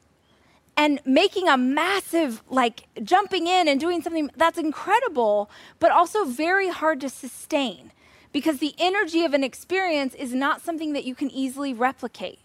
And 0.77 0.99
making 1.05 1.47
a 1.47 1.57
massive, 1.57 2.43
like 2.49 2.87
jumping 3.01 3.47
in 3.47 3.67
and 3.67 3.79
doing 3.79 4.01
something 4.01 4.29
that's 4.35 4.57
incredible, 4.57 5.49
but 5.79 5.91
also 5.91 6.25
very 6.25 6.69
hard 6.69 6.99
to 7.01 7.09
sustain 7.09 7.91
because 8.35 8.57
the 8.57 8.75
energy 8.77 9.23
of 9.23 9.33
an 9.33 9.45
experience 9.45 10.13
is 10.13 10.33
not 10.33 10.61
something 10.61 10.91
that 10.91 11.05
you 11.05 11.15
can 11.15 11.31
easily 11.31 11.73
replicate. 11.73 12.37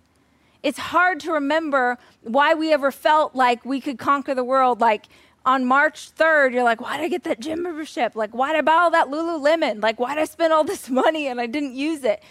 It's 0.63 0.79
hard 0.79 1.19
to 1.19 1.33
remember 1.33 1.99
why 2.23 2.55
we 2.55 2.73
ever 2.73 2.93
felt 2.93 3.35
like 3.35 3.65
we 3.65 3.81
could 3.81 3.99
conquer 3.99 4.33
the 4.33 4.45
world. 4.45 4.81
Like 4.81 5.07
on 5.45 5.65
March 5.65 6.15
3rd, 6.15 6.53
you're 6.53 6.63
like, 6.63 6.81
why 6.81 6.97
did 6.97 7.07
I 7.07 7.09
get 7.09 7.25
that 7.25 7.41
gym 7.41 7.65
membership? 7.65 8.15
Like, 8.15 8.31
why 8.33 8.53
did 8.53 8.59
I 8.59 8.61
buy 8.61 8.75
all 8.75 8.93
that 8.93 9.09
Lululemon? 9.09 9.83
Like, 9.83 9.99
why 9.99 10.15
did 10.15 10.21
I 10.21 10.27
spend 10.27 10.53
all 10.53 10.63
this 10.63 10.89
money 11.03 11.27
and 11.27 11.41
I 11.41 11.47
didn't 11.47 11.75
use 11.75 12.05
it? 12.05 12.23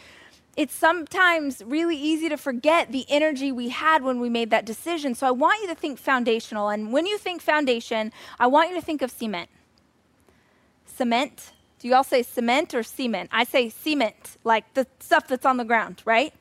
It's 0.55 0.73
sometimes 0.73 1.61
really 1.61 1.97
easy 1.97 2.29
to 2.29 2.37
forget 2.37 2.93
the 2.93 3.05
energy 3.09 3.51
we 3.51 3.67
had 3.67 4.03
when 4.03 4.21
we 4.21 4.29
made 4.29 4.51
that 4.51 4.65
decision. 4.65 5.15
So 5.15 5.27
I 5.27 5.31
want 5.31 5.61
you 5.61 5.67
to 5.67 5.75
think 5.75 5.99
foundational. 5.99 6.69
And 6.69 6.93
when 6.93 7.05
you 7.05 7.17
think 7.17 7.41
foundation, 7.41 8.13
I 8.39 8.47
want 8.47 8.69
you 8.69 8.75
to 8.75 8.81
think 8.81 9.01
of 9.01 9.11
cement. 9.11 9.49
Cement 10.85 11.51
do 11.79 11.87
you 11.87 11.95
all 11.95 12.03
say 12.03 12.23
cement 12.23 12.73
or 12.73 12.83
cement? 12.83 13.29
I 13.31 13.43
say 13.43 13.69
cement, 13.69 14.37
like 14.43 14.73
the 14.73 14.85
stuff 14.99 15.27
that's 15.27 15.45
on 15.45 15.57
the 15.57 15.63
ground, 15.65 16.01
right? 16.05 16.33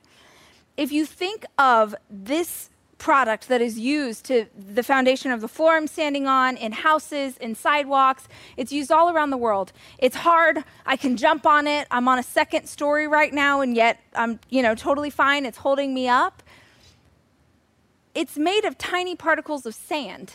If 0.76 0.93
you 0.93 1.07
think 1.07 1.47
of 1.59 1.95
this 2.11 2.70
product 2.99 3.49
that 3.49 3.61
is 3.61 3.78
used 3.78 4.24
to 4.26 4.47
the 4.57 4.82
foundation 4.82 5.30
of 5.30 5.41
the 5.41 5.49
floor 5.49 5.76
I'm 5.76 5.86
standing 5.86 6.26
on, 6.26 6.57
in 6.57 6.72
houses, 6.72 7.36
in 7.39 7.55
sidewalks. 7.55 8.28
It's 8.57 8.72
used 8.72 8.91
all 8.93 9.11
around 9.11 9.30
the 9.30 9.36
world. 9.36 9.72
It's 9.99 10.16
hard. 10.16 10.64
I 10.84 10.97
can 10.97 11.16
jump 11.16 11.47
on 11.47 11.66
it. 11.66 11.86
I'm 11.91 12.09
on 12.09 12.18
a 12.18 12.22
second 12.22 12.66
story 12.66 13.07
right 13.07 13.32
now, 13.32 13.61
and 13.61 13.76
yet 13.76 14.01
I'm, 14.14 14.41
you 14.51 14.62
know, 14.62 14.74
totally 14.74 15.11
fine. 15.11 15.47
It's 15.47 15.59
holding 15.59 15.95
me 15.95 16.09
up. 16.09 16.43
It's 18.14 18.36
made 18.36 18.64
of 18.64 18.76
tiny 18.76 19.14
particles 19.14 19.64
of 19.64 19.74
sand. 19.74 20.34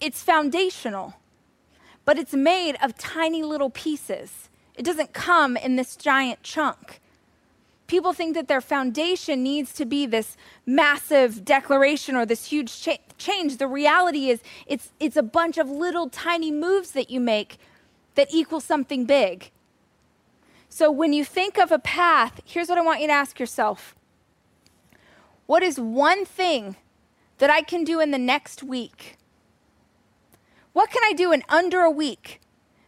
It's 0.00 0.22
foundational 0.22 1.14
but 2.04 2.18
it's 2.18 2.34
made 2.34 2.76
of 2.82 2.96
tiny 2.96 3.42
little 3.42 3.70
pieces. 3.70 4.48
It 4.74 4.84
doesn't 4.84 5.12
come 5.12 5.56
in 5.56 5.76
this 5.76 5.96
giant 5.96 6.42
chunk. 6.42 7.00
People 7.86 8.12
think 8.12 8.34
that 8.34 8.46
their 8.46 8.60
foundation 8.60 9.42
needs 9.42 9.72
to 9.74 9.84
be 9.84 10.06
this 10.06 10.36
massive 10.64 11.44
declaration 11.44 12.14
or 12.14 12.24
this 12.24 12.46
huge 12.46 12.80
cha- 12.80 12.98
change. 13.18 13.56
The 13.56 13.66
reality 13.66 14.30
is, 14.30 14.40
it's, 14.66 14.92
it's 15.00 15.16
a 15.16 15.22
bunch 15.22 15.58
of 15.58 15.68
little 15.68 16.08
tiny 16.08 16.52
moves 16.52 16.92
that 16.92 17.10
you 17.10 17.18
make 17.20 17.58
that 18.14 18.28
equal 18.30 18.60
something 18.60 19.06
big. 19.06 19.50
So 20.68 20.90
when 20.90 21.12
you 21.12 21.24
think 21.24 21.58
of 21.58 21.72
a 21.72 21.80
path, 21.80 22.40
here's 22.44 22.68
what 22.68 22.78
I 22.78 22.82
want 22.82 23.00
you 23.00 23.08
to 23.08 23.12
ask 23.12 23.40
yourself 23.40 23.96
What 25.46 25.62
is 25.62 25.80
one 25.80 26.24
thing 26.24 26.76
that 27.38 27.50
I 27.50 27.60
can 27.60 27.82
do 27.82 27.98
in 28.00 28.12
the 28.12 28.18
next 28.18 28.62
week 28.62 29.16
what 30.72 30.90
can 30.90 31.02
I 31.04 31.12
do 31.12 31.32
in 31.32 31.42
under 31.48 31.80
a 31.80 31.90
week 31.90 32.40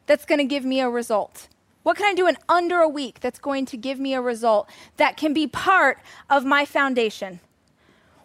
that's 0.07 0.25
going 0.25 0.39
to 0.39 0.45
give 0.45 0.65
me 0.65 0.81
a 0.81 0.89
result? 0.89 1.49
What 1.83 1.97
can 1.97 2.07
I 2.07 2.15
do 2.15 2.29
in 2.29 2.37
under 2.49 2.79
a 2.79 2.89
week 2.89 3.21
that's 3.21 3.39
going 3.39 3.67
to 3.67 3.77
give 3.77 3.99
me 3.99 4.15
a 4.15 4.21
result 4.21 4.69
that 4.99 5.17
can 5.17 5.33
be 5.33 5.47
part 5.47 5.99
of 6.31 6.45
my 6.45 6.65
foundation? 6.65 7.41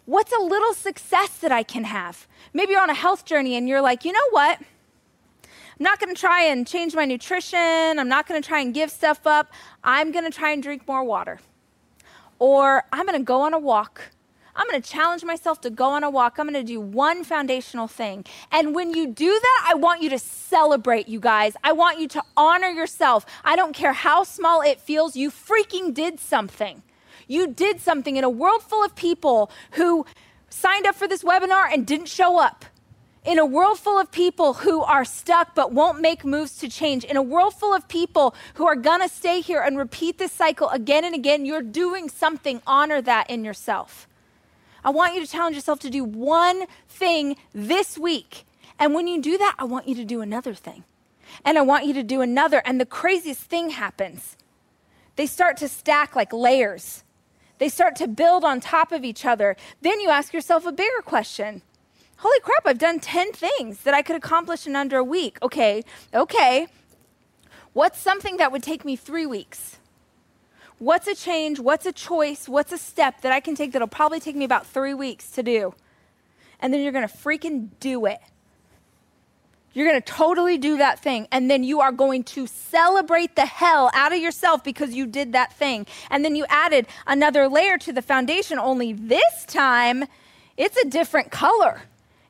What's 0.06 0.32
a 0.32 0.40
little 0.40 0.74
success 0.74 1.38
that 1.40 1.52
I 1.52 1.64
can 1.64 1.84
have? 1.84 2.28
Maybe 2.54 2.72
you're 2.72 2.82
on 2.82 2.90
a 2.90 2.94
health 2.96 3.26
journey 3.26 3.56
and 3.56 3.68
you're 3.68 3.82
like, 3.82 4.06
you 4.06 4.14
know 4.14 4.30
what? 4.30 4.60
I'm 5.80 5.84
not 5.84 6.00
going 6.00 6.14
to 6.14 6.20
try 6.20 6.44
and 6.44 6.66
change 6.66 6.96
my 6.96 7.06
nutrition. 7.06 7.60
I'm 7.60 8.08
not 8.08 8.28
going 8.28 8.42
to 8.42 8.48
try 8.48 8.62
and 8.62 8.74
give 8.74 8.90
stuff 8.90 9.28
up. 9.28 9.52
I'm 9.84 10.12
going 10.12 10.26
to 10.26 10.32
try 10.32 10.52
and 10.52 10.64
drink 10.64 10.88
more 10.88 11.04
water. 11.04 11.40
Or 12.40 12.84
I'm 12.94 13.06
going 13.06 13.20
to 13.20 13.24
go 13.26 13.42
on 13.42 13.54
a 13.54 13.60
walk. 13.60 14.02
I'm 14.58 14.68
going 14.68 14.82
to 14.82 14.90
challenge 14.90 15.24
myself 15.24 15.62
to 15.62 15.70
go 15.70 15.86
on 15.86 16.04
a 16.04 16.10
walk. 16.10 16.40
I'm 16.40 16.50
going 16.50 16.66
to 16.66 16.74
do 16.74 16.82
one 16.82 17.24
foundational 17.24 17.88
thing. 17.88 18.26
And 18.52 18.74
when 18.74 18.94
you 18.94 19.08
do 19.08 19.30
that, 19.30 19.66
I 19.70 19.76
want 19.76 20.02
you 20.02 20.10
to 20.10 20.20
celebrate, 20.20 21.08
you 21.08 21.20
guys. 21.20 21.56
I 21.64 21.72
want 21.74 22.00
you 22.00 22.08
to 22.10 22.24
honor 22.36 22.70
yourself. 22.70 23.26
I 23.46 23.56
don't 23.56 23.74
care 23.74 23.94
how 23.94 24.24
small 24.24 24.62
it 24.62 24.82
feels, 24.82 25.16
you 25.16 25.30
freaking 25.30 25.94
did 25.94 26.20
something. 26.20 26.82
You 27.28 27.48
did 27.48 27.80
something 27.80 28.18
in 28.18 28.24
a 28.24 28.30
world 28.30 28.64
full 28.64 28.84
of 28.84 28.96
people 28.96 29.52
who 29.72 30.06
signed 30.50 30.88
up 30.88 30.96
for 30.96 31.08
this 31.08 31.24
webinar 31.24 31.72
and 31.72 31.86
didn't 31.86 32.08
show 32.08 32.40
up 32.40 32.66
in 33.28 33.38
a 33.38 33.46
world 33.46 33.78
full 33.78 34.00
of 34.00 34.10
people 34.10 34.54
who 34.54 34.82
are 34.82 35.04
stuck 35.04 35.54
but 35.54 35.74
won't 35.74 36.00
make 36.00 36.24
moves 36.24 36.58
to 36.60 36.70
change, 36.70 37.04
in 37.04 37.18
a 37.18 37.22
world 37.22 37.54
full 37.54 37.74
of 37.74 37.86
people 37.90 38.34
who 38.54 38.66
are 38.66 38.76
gonna 38.76 39.10
stay 39.10 39.42
here 39.42 39.60
and 39.60 39.78
repeat 39.78 40.18
this 40.18 40.32
cycle 40.32 40.70
again 40.70 41.04
and 41.04 41.14
again, 41.14 41.46
you're 41.46 41.62
doing 41.62 42.08
something. 42.08 42.62
Honor 42.66 43.02
that 43.02 43.30
in 43.30 43.44
yourself. 43.44 44.08
I 44.84 44.90
want 44.90 45.16
you 45.16 45.22
to 45.22 45.28
challenge 45.28 45.56
yourself 45.56 45.80
to 45.80 45.90
do 45.90 46.04
one 46.04 46.66
thing 46.88 47.36
this 47.54 47.98
week. 47.98 48.46
And 48.80 48.94
when 48.94 49.08
you 49.08 49.22
do 49.22 49.38
that, 49.38 49.56
I 49.58 49.64
want 49.64 49.88
you 49.88 49.96
to 49.96 50.06
do 50.06 50.22
another 50.22 50.54
thing. 50.54 50.84
And 51.44 51.58
I 51.58 51.62
want 51.62 51.86
you 51.86 51.94
to 51.94 52.04
do 52.04 52.22
another. 52.22 52.62
And 52.66 52.80
the 52.80 52.86
craziest 52.86 53.42
thing 53.42 53.72
happens 53.72 54.36
they 55.16 55.26
start 55.26 55.58
to 55.58 55.68
stack 55.68 56.16
like 56.16 56.32
layers. 56.32 57.04
They 57.58 57.70
start 57.70 57.96
to 57.96 58.08
build 58.08 58.44
on 58.44 58.60
top 58.60 58.92
of 58.92 59.04
each 59.04 59.26
other. 59.26 59.56
Then 59.82 60.00
you 60.00 60.10
ask 60.10 60.32
yourself 60.32 60.68
a 60.68 60.72
bigger 60.72 61.02
question 61.04 61.64
holy 62.18 62.40
crap, 62.40 62.66
I've 62.66 62.78
done 62.78 63.00
10 63.00 63.32
things 63.32 63.82
that 63.82 63.94
I 63.94 64.02
could 64.02 64.16
accomplish 64.16 64.68
in 64.68 64.76
under 64.76 64.98
a 64.98 65.04
week. 65.04 65.38
Okay, 65.42 65.84
okay. 66.14 66.68
What's 67.74 68.00
something 68.00 68.38
that 68.38 68.52
would 68.52 68.64
take 68.64 68.84
me 68.84 68.96
three 68.96 69.26
weeks? 69.26 69.78
What's 70.80 71.08
a 71.08 71.16
change? 71.16 71.60
What's 71.60 71.86
a 71.86 71.92
choice? 71.92 72.48
What's 72.48 72.72
a 72.72 72.78
step 72.78 73.22
that 73.22 73.32
I 73.32 73.40
can 73.40 73.56
take 73.56 73.72
that'll 73.72 73.88
probably 73.88 74.20
take 74.20 74.36
me 74.36 74.46
about 74.46 74.68
three 74.68 74.94
weeks 74.94 75.32
to 75.32 75.44
do? 75.44 75.74
And 76.60 76.74
then 76.74 76.82
you're 76.82 76.92
gonna 76.92 77.08
freaking 77.08 77.70
do 77.80 78.06
it. 78.06 78.20
You're 79.74 79.88
gonna 79.88 80.02
totally 80.02 80.58
do 80.58 80.78
that 80.78 81.00
thing. 81.00 81.28
And 81.32 81.50
then 81.50 81.64
you 81.64 81.82
are 81.82 81.92
going 81.92 82.24
to 82.26 82.48
celebrate 82.48 83.36
the 83.36 83.46
hell 83.46 83.90
out 83.94 84.14
of 84.14 84.20
yourself 84.20 84.64
because 84.64 84.94
you 84.94 85.06
did 85.06 85.34
that 85.34 85.54
thing. 85.54 85.88
And 86.10 86.24
then 86.24 86.36
you 86.36 86.46
added 86.50 86.88
another 87.06 87.48
layer 87.48 87.78
to 87.80 87.94
the 87.94 88.02
foundation, 88.02 88.60
only 88.60 88.94
this 88.94 89.46
time 89.48 90.06
it's 90.58 90.78
a 90.78 90.86
different 90.86 91.32
color 91.32 91.82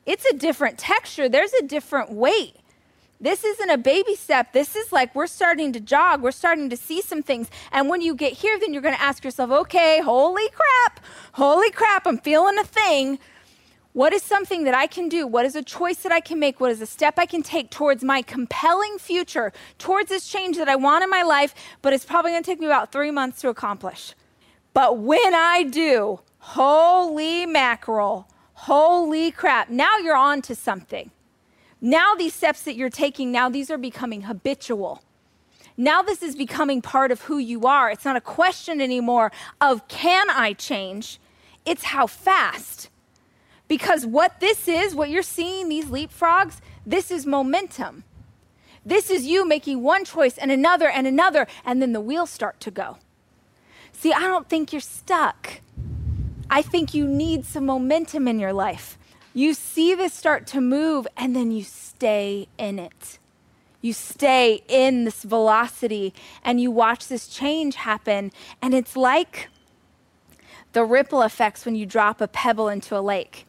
it's 0.08 0.24
a 0.24 0.32
different 0.32 0.78
texture, 0.78 1.28
there's 1.28 1.52
a 1.52 1.64
different 1.64 2.10
weight. 2.10 2.56
This 3.20 3.42
isn't 3.44 3.70
a 3.70 3.78
baby 3.78 4.14
step. 4.14 4.52
This 4.52 4.76
is 4.76 4.92
like 4.92 5.14
we're 5.14 5.26
starting 5.26 5.72
to 5.72 5.80
jog. 5.80 6.22
We're 6.22 6.30
starting 6.30 6.70
to 6.70 6.76
see 6.76 7.02
some 7.02 7.22
things. 7.22 7.48
And 7.72 7.88
when 7.88 8.00
you 8.00 8.14
get 8.14 8.32
here, 8.32 8.58
then 8.58 8.72
you're 8.72 8.82
going 8.82 8.94
to 8.94 9.02
ask 9.02 9.24
yourself, 9.24 9.50
okay, 9.50 10.00
holy 10.00 10.48
crap, 10.50 11.00
holy 11.32 11.70
crap, 11.70 12.06
I'm 12.06 12.18
feeling 12.18 12.58
a 12.58 12.64
thing. 12.64 13.18
What 13.92 14.12
is 14.12 14.22
something 14.22 14.64
that 14.64 14.74
I 14.74 14.86
can 14.86 15.08
do? 15.08 15.26
What 15.26 15.44
is 15.44 15.56
a 15.56 15.62
choice 15.62 15.98
that 15.98 16.12
I 16.12 16.20
can 16.20 16.38
make? 16.38 16.60
What 16.60 16.70
is 16.70 16.80
a 16.80 16.86
step 16.86 17.18
I 17.18 17.26
can 17.26 17.42
take 17.42 17.70
towards 17.70 18.04
my 18.04 18.22
compelling 18.22 18.98
future, 18.98 19.52
towards 19.78 20.08
this 20.10 20.28
change 20.28 20.56
that 20.58 20.68
I 20.68 20.76
want 20.76 21.02
in 21.02 21.10
my 21.10 21.22
life, 21.22 21.54
but 21.82 21.92
it's 21.92 22.04
probably 22.04 22.30
going 22.30 22.42
to 22.42 22.50
take 22.50 22.60
me 22.60 22.66
about 22.66 22.92
three 22.92 23.10
months 23.10 23.40
to 23.40 23.48
accomplish? 23.48 24.14
But 24.72 24.98
when 24.98 25.34
I 25.34 25.64
do, 25.64 26.20
holy 26.38 27.46
mackerel, 27.46 28.28
Holy 28.62 29.30
crap. 29.30 29.70
Now 29.70 29.98
you're 29.98 30.16
on 30.16 30.42
to 30.42 30.54
something. 30.54 31.12
Now, 31.80 32.14
these 32.14 32.34
steps 32.34 32.62
that 32.62 32.74
you're 32.74 32.90
taking, 32.90 33.30
now 33.30 33.48
these 33.48 33.70
are 33.70 33.78
becoming 33.78 34.22
habitual. 34.22 35.02
Now, 35.76 36.02
this 36.02 36.22
is 36.22 36.34
becoming 36.34 36.82
part 36.82 37.12
of 37.12 37.22
who 37.22 37.38
you 37.38 37.66
are. 37.66 37.88
It's 37.90 38.04
not 38.04 38.16
a 38.16 38.20
question 38.20 38.80
anymore 38.80 39.30
of 39.60 39.86
can 39.86 40.28
I 40.28 40.52
change? 40.54 41.20
It's 41.64 41.84
how 41.84 42.08
fast. 42.08 42.90
Because 43.68 44.04
what 44.04 44.40
this 44.40 44.66
is, 44.66 44.94
what 44.94 45.10
you're 45.10 45.22
seeing, 45.22 45.68
these 45.68 45.86
leapfrogs, 45.86 46.60
this 46.84 47.10
is 47.10 47.26
momentum. 47.26 48.02
This 48.84 49.10
is 49.10 49.26
you 49.26 49.46
making 49.46 49.82
one 49.82 50.04
choice 50.04 50.38
and 50.38 50.50
another 50.50 50.88
and 50.88 51.06
another, 51.06 51.46
and 51.64 51.80
then 51.80 51.92
the 51.92 52.00
wheels 52.00 52.30
start 52.30 52.58
to 52.60 52.70
go. 52.70 52.96
See, 53.92 54.12
I 54.12 54.20
don't 54.20 54.48
think 54.48 54.72
you're 54.72 54.80
stuck. 54.80 55.60
I 56.50 56.62
think 56.62 56.94
you 56.94 57.06
need 57.06 57.44
some 57.44 57.66
momentum 57.66 58.26
in 58.26 58.40
your 58.40 58.52
life. 58.52 58.97
You 59.38 59.54
see 59.54 59.94
this 59.94 60.14
start 60.14 60.48
to 60.48 60.60
move 60.60 61.06
and 61.16 61.36
then 61.36 61.52
you 61.52 61.62
stay 61.62 62.48
in 62.58 62.80
it. 62.80 63.20
You 63.80 63.92
stay 63.92 64.64
in 64.66 65.04
this 65.04 65.22
velocity 65.22 66.12
and 66.42 66.60
you 66.60 66.72
watch 66.72 67.06
this 67.06 67.28
change 67.28 67.76
happen. 67.76 68.32
And 68.60 68.74
it's 68.74 68.96
like 68.96 69.48
the 70.72 70.82
ripple 70.82 71.22
effects 71.22 71.64
when 71.64 71.76
you 71.76 71.86
drop 71.86 72.20
a 72.20 72.26
pebble 72.26 72.66
into 72.68 72.98
a 72.98 73.00
lake. 73.00 73.46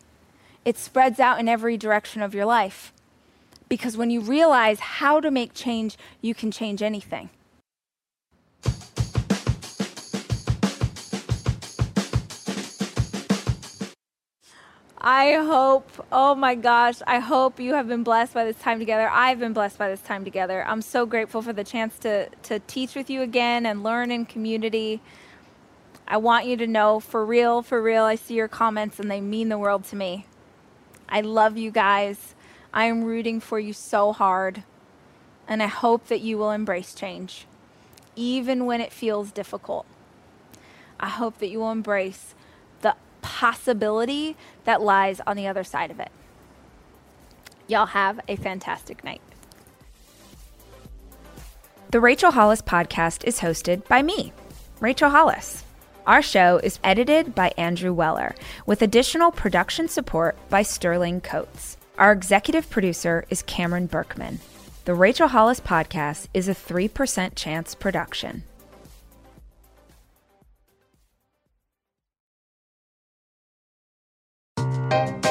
It 0.63 0.77
spreads 0.77 1.19
out 1.19 1.39
in 1.39 1.49
every 1.49 1.75
direction 1.75 2.21
of 2.21 2.35
your 2.35 2.45
life. 2.45 2.93
Because 3.67 3.97
when 3.97 4.11
you 4.11 4.21
realize 4.21 4.79
how 4.79 5.19
to 5.19 5.31
make 5.31 5.55
change, 5.55 5.97
you 6.21 6.35
can 6.35 6.51
change 6.51 6.83
anything. 6.83 7.31
I 15.01 15.35
hope, 15.35 15.89
oh 16.11 16.35
my 16.35 16.55
gosh, 16.55 17.01
I 17.07 17.19
hope 17.19 17.61
you 17.61 17.73
have 17.75 17.87
been 17.87 18.03
blessed 18.03 18.33
by 18.33 18.43
this 18.43 18.57
time 18.57 18.79
together. 18.79 19.09
I've 19.09 19.39
been 19.39 19.53
blessed 19.53 19.77
by 19.77 19.87
this 19.87 20.01
time 20.01 20.25
together. 20.25 20.65
I'm 20.67 20.81
so 20.81 21.05
grateful 21.05 21.41
for 21.41 21.53
the 21.53 21.63
chance 21.63 21.97
to, 21.99 22.27
to 22.43 22.59
teach 22.59 22.95
with 22.95 23.09
you 23.09 23.21
again 23.21 23.65
and 23.65 23.81
learn 23.81 24.11
in 24.11 24.25
community. 24.25 24.99
I 26.05 26.17
want 26.17 26.47
you 26.47 26.57
to 26.57 26.67
know 26.67 26.99
for 26.99 27.25
real, 27.25 27.61
for 27.61 27.81
real, 27.81 28.03
I 28.03 28.15
see 28.15 28.33
your 28.33 28.49
comments 28.49 28.99
and 28.99 29.09
they 29.09 29.21
mean 29.21 29.47
the 29.47 29.57
world 29.57 29.85
to 29.85 29.95
me. 29.95 30.25
I 31.07 31.21
love 31.21 31.57
you 31.57 31.71
guys. 31.71 32.35
I 32.73 32.85
am 32.85 33.05
rooting 33.05 33.39
for 33.39 33.57
you 33.57 33.71
so 33.71 34.11
hard. 34.11 34.63
And 35.47 35.63
I 35.63 35.67
hope 35.67 36.07
that 36.07 36.19
you 36.19 36.37
will 36.37 36.51
embrace 36.51 36.93
change, 36.93 37.45
even 38.17 38.65
when 38.65 38.81
it 38.81 38.91
feels 38.91 39.31
difficult. 39.31 39.85
I 40.99 41.07
hope 41.07 41.37
that 41.37 41.47
you 41.47 41.59
will 41.59 41.71
embrace 41.71 42.35
possibility 43.21 44.35
that 44.65 44.81
lies 44.81 45.21
on 45.25 45.35
the 45.37 45.47
other 45.47 45.63
side 45.63 45.91
of 45.91 45.99
it. 45.99 46.11
Y'all 47.67 47.87
have 47.87 48.19
a 48.27 48.35
fantastic 48.35 49.03
night. 49.03 49.21
The 51.91 51.99
Rachel 51.99 52.31
Hollis 52.31 52.61
podcast 52.61 53.23
is 53.23 53.39
hosted 53.39 53.87
by 53.87 54.01
me, 54.01 54.31
Rachel 54.79 55.09
Hollis. 55.09 55.63
Our 56.05 56.21
show 56.21 56.59
is 56.63 56.79
edited 56.83 57.35
by 57.35 57.51
Andrew 57.57 57.93
Weller, 57.93 58.33
with 58.65 58.81
additional 58.81 59.31
production 59.31 59.87
support 59.87 60.35
by 60.49 60.63
Sterling 60.63 61.21
Coates. 61.21 61.77
Our 61.99 62.11
executive 62.11 62.69
producer 62.69 63.25
is 63.29 63.43
Cameron 63.43 63.87
Berkman. 63.87 64.39
The 64.85 64.95
Rachel 64.95 65.27
Hollis 65.27 65.59
podcast 65.59 66.27
is 66.33 66.47
a 66.47 66.55
3% 66.55 67.35
chance 67.35 67.75
production. 67.75 68.43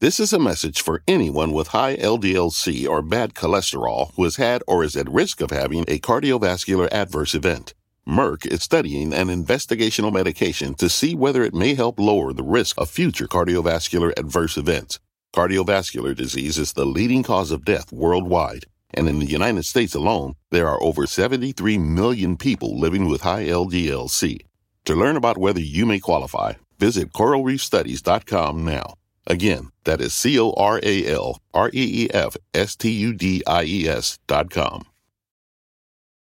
This 0.00 0.20
is 0.20 0.32
a 0.32 0.38
message 0.38 0.80
for 0.80 1.02
anyone 1.08 1.50
with 1.50 1.74
high 1.74 1.96
LDLC 1.96 2.88
or 2.88 3.02
bad 3.02 3.34
cholesterol 3.34 4.12
who 4.14 4.22
has 4.22 4.36
had 4.36 4.62
or 4.68 4.84
is 4.84 4.94
at 4.94 5.10
risk 5.10 5.40
of 5.40 5.50
having 5.50 5.84
a 5.88 5.98
cardiovascular 5.98 6.88
adverse 6.92 7.34
event. 7.34 7.74
Merck 8.06 8.46
is 8.46 8.62
studying 8.62 9.12
an 9.12 9.26
investigational 9.26 10.12
medication 10.12 10.74
to 10.74 10.88
see 10.88 11.16
whether 11.16 11.42
it 11.42 11.52
may 11.52 11.74
help 11.74 11.98
lower 11.98 12.32
the 12.32 12.44
risk 12.44 12.78
of 12.78 12.88
future 12.88 13.26
cardiovascular 13.26 14.12
adverse 14.16 14.56
events. 14.56 15.00
Cardiovascular 15.34 16.14
disease 16.14 16.58
is 16.58 16.74
the 16.74 16.86
leading 16.86 17.24
cause 17.24 17.50
of 17.50 17.64
death 17.64 17.90
worldwide 17.90 18.66
And 18.94 19.08
in 19.08 19.18
the 19.18 19.26
United 19.26 19.64
States 19.64 19.96
alone, 19.96 20.34
there 20.52 20.68
are 20.68 20.80
over 20.80 21.06
73 21.06 21.76
million 21.76 22.36
people 22.36 22.78
living 22.78 23.08
with 23.08 23.22
high 23.22 23.46
LDLC. 23.46 24.42
To 24.84 24.94
learn 24.94 25.16
about 25.16 25.38
whether 25.38 25.60
you 25.60 25.84
may 25.86 25.98
qualify, 25.98 26.52
visit 26.78 27.12
coralreefstudies.com 27.12 28.64
now. 28.64 28.94
Again, 29.28 29.72
that 29.84 30.00
is 30.00 30.14
C 30.14 30.40
O 30.40 30.52
R 30.56 30.80
A 30.82 31.06
L 31.06 31.42
R 31.52 31.68
E 31.68 32.04
E 32.04 32.10
F 32.10 32.34
S 32.54 32.74
T 32.74 32.90
U 32.90 33.12
D 33.12 33.42
I 33.46 33.64
E 33.64 33.86
S 33.86 34.18
dot 34.26 34.48
com. 34.48 34.86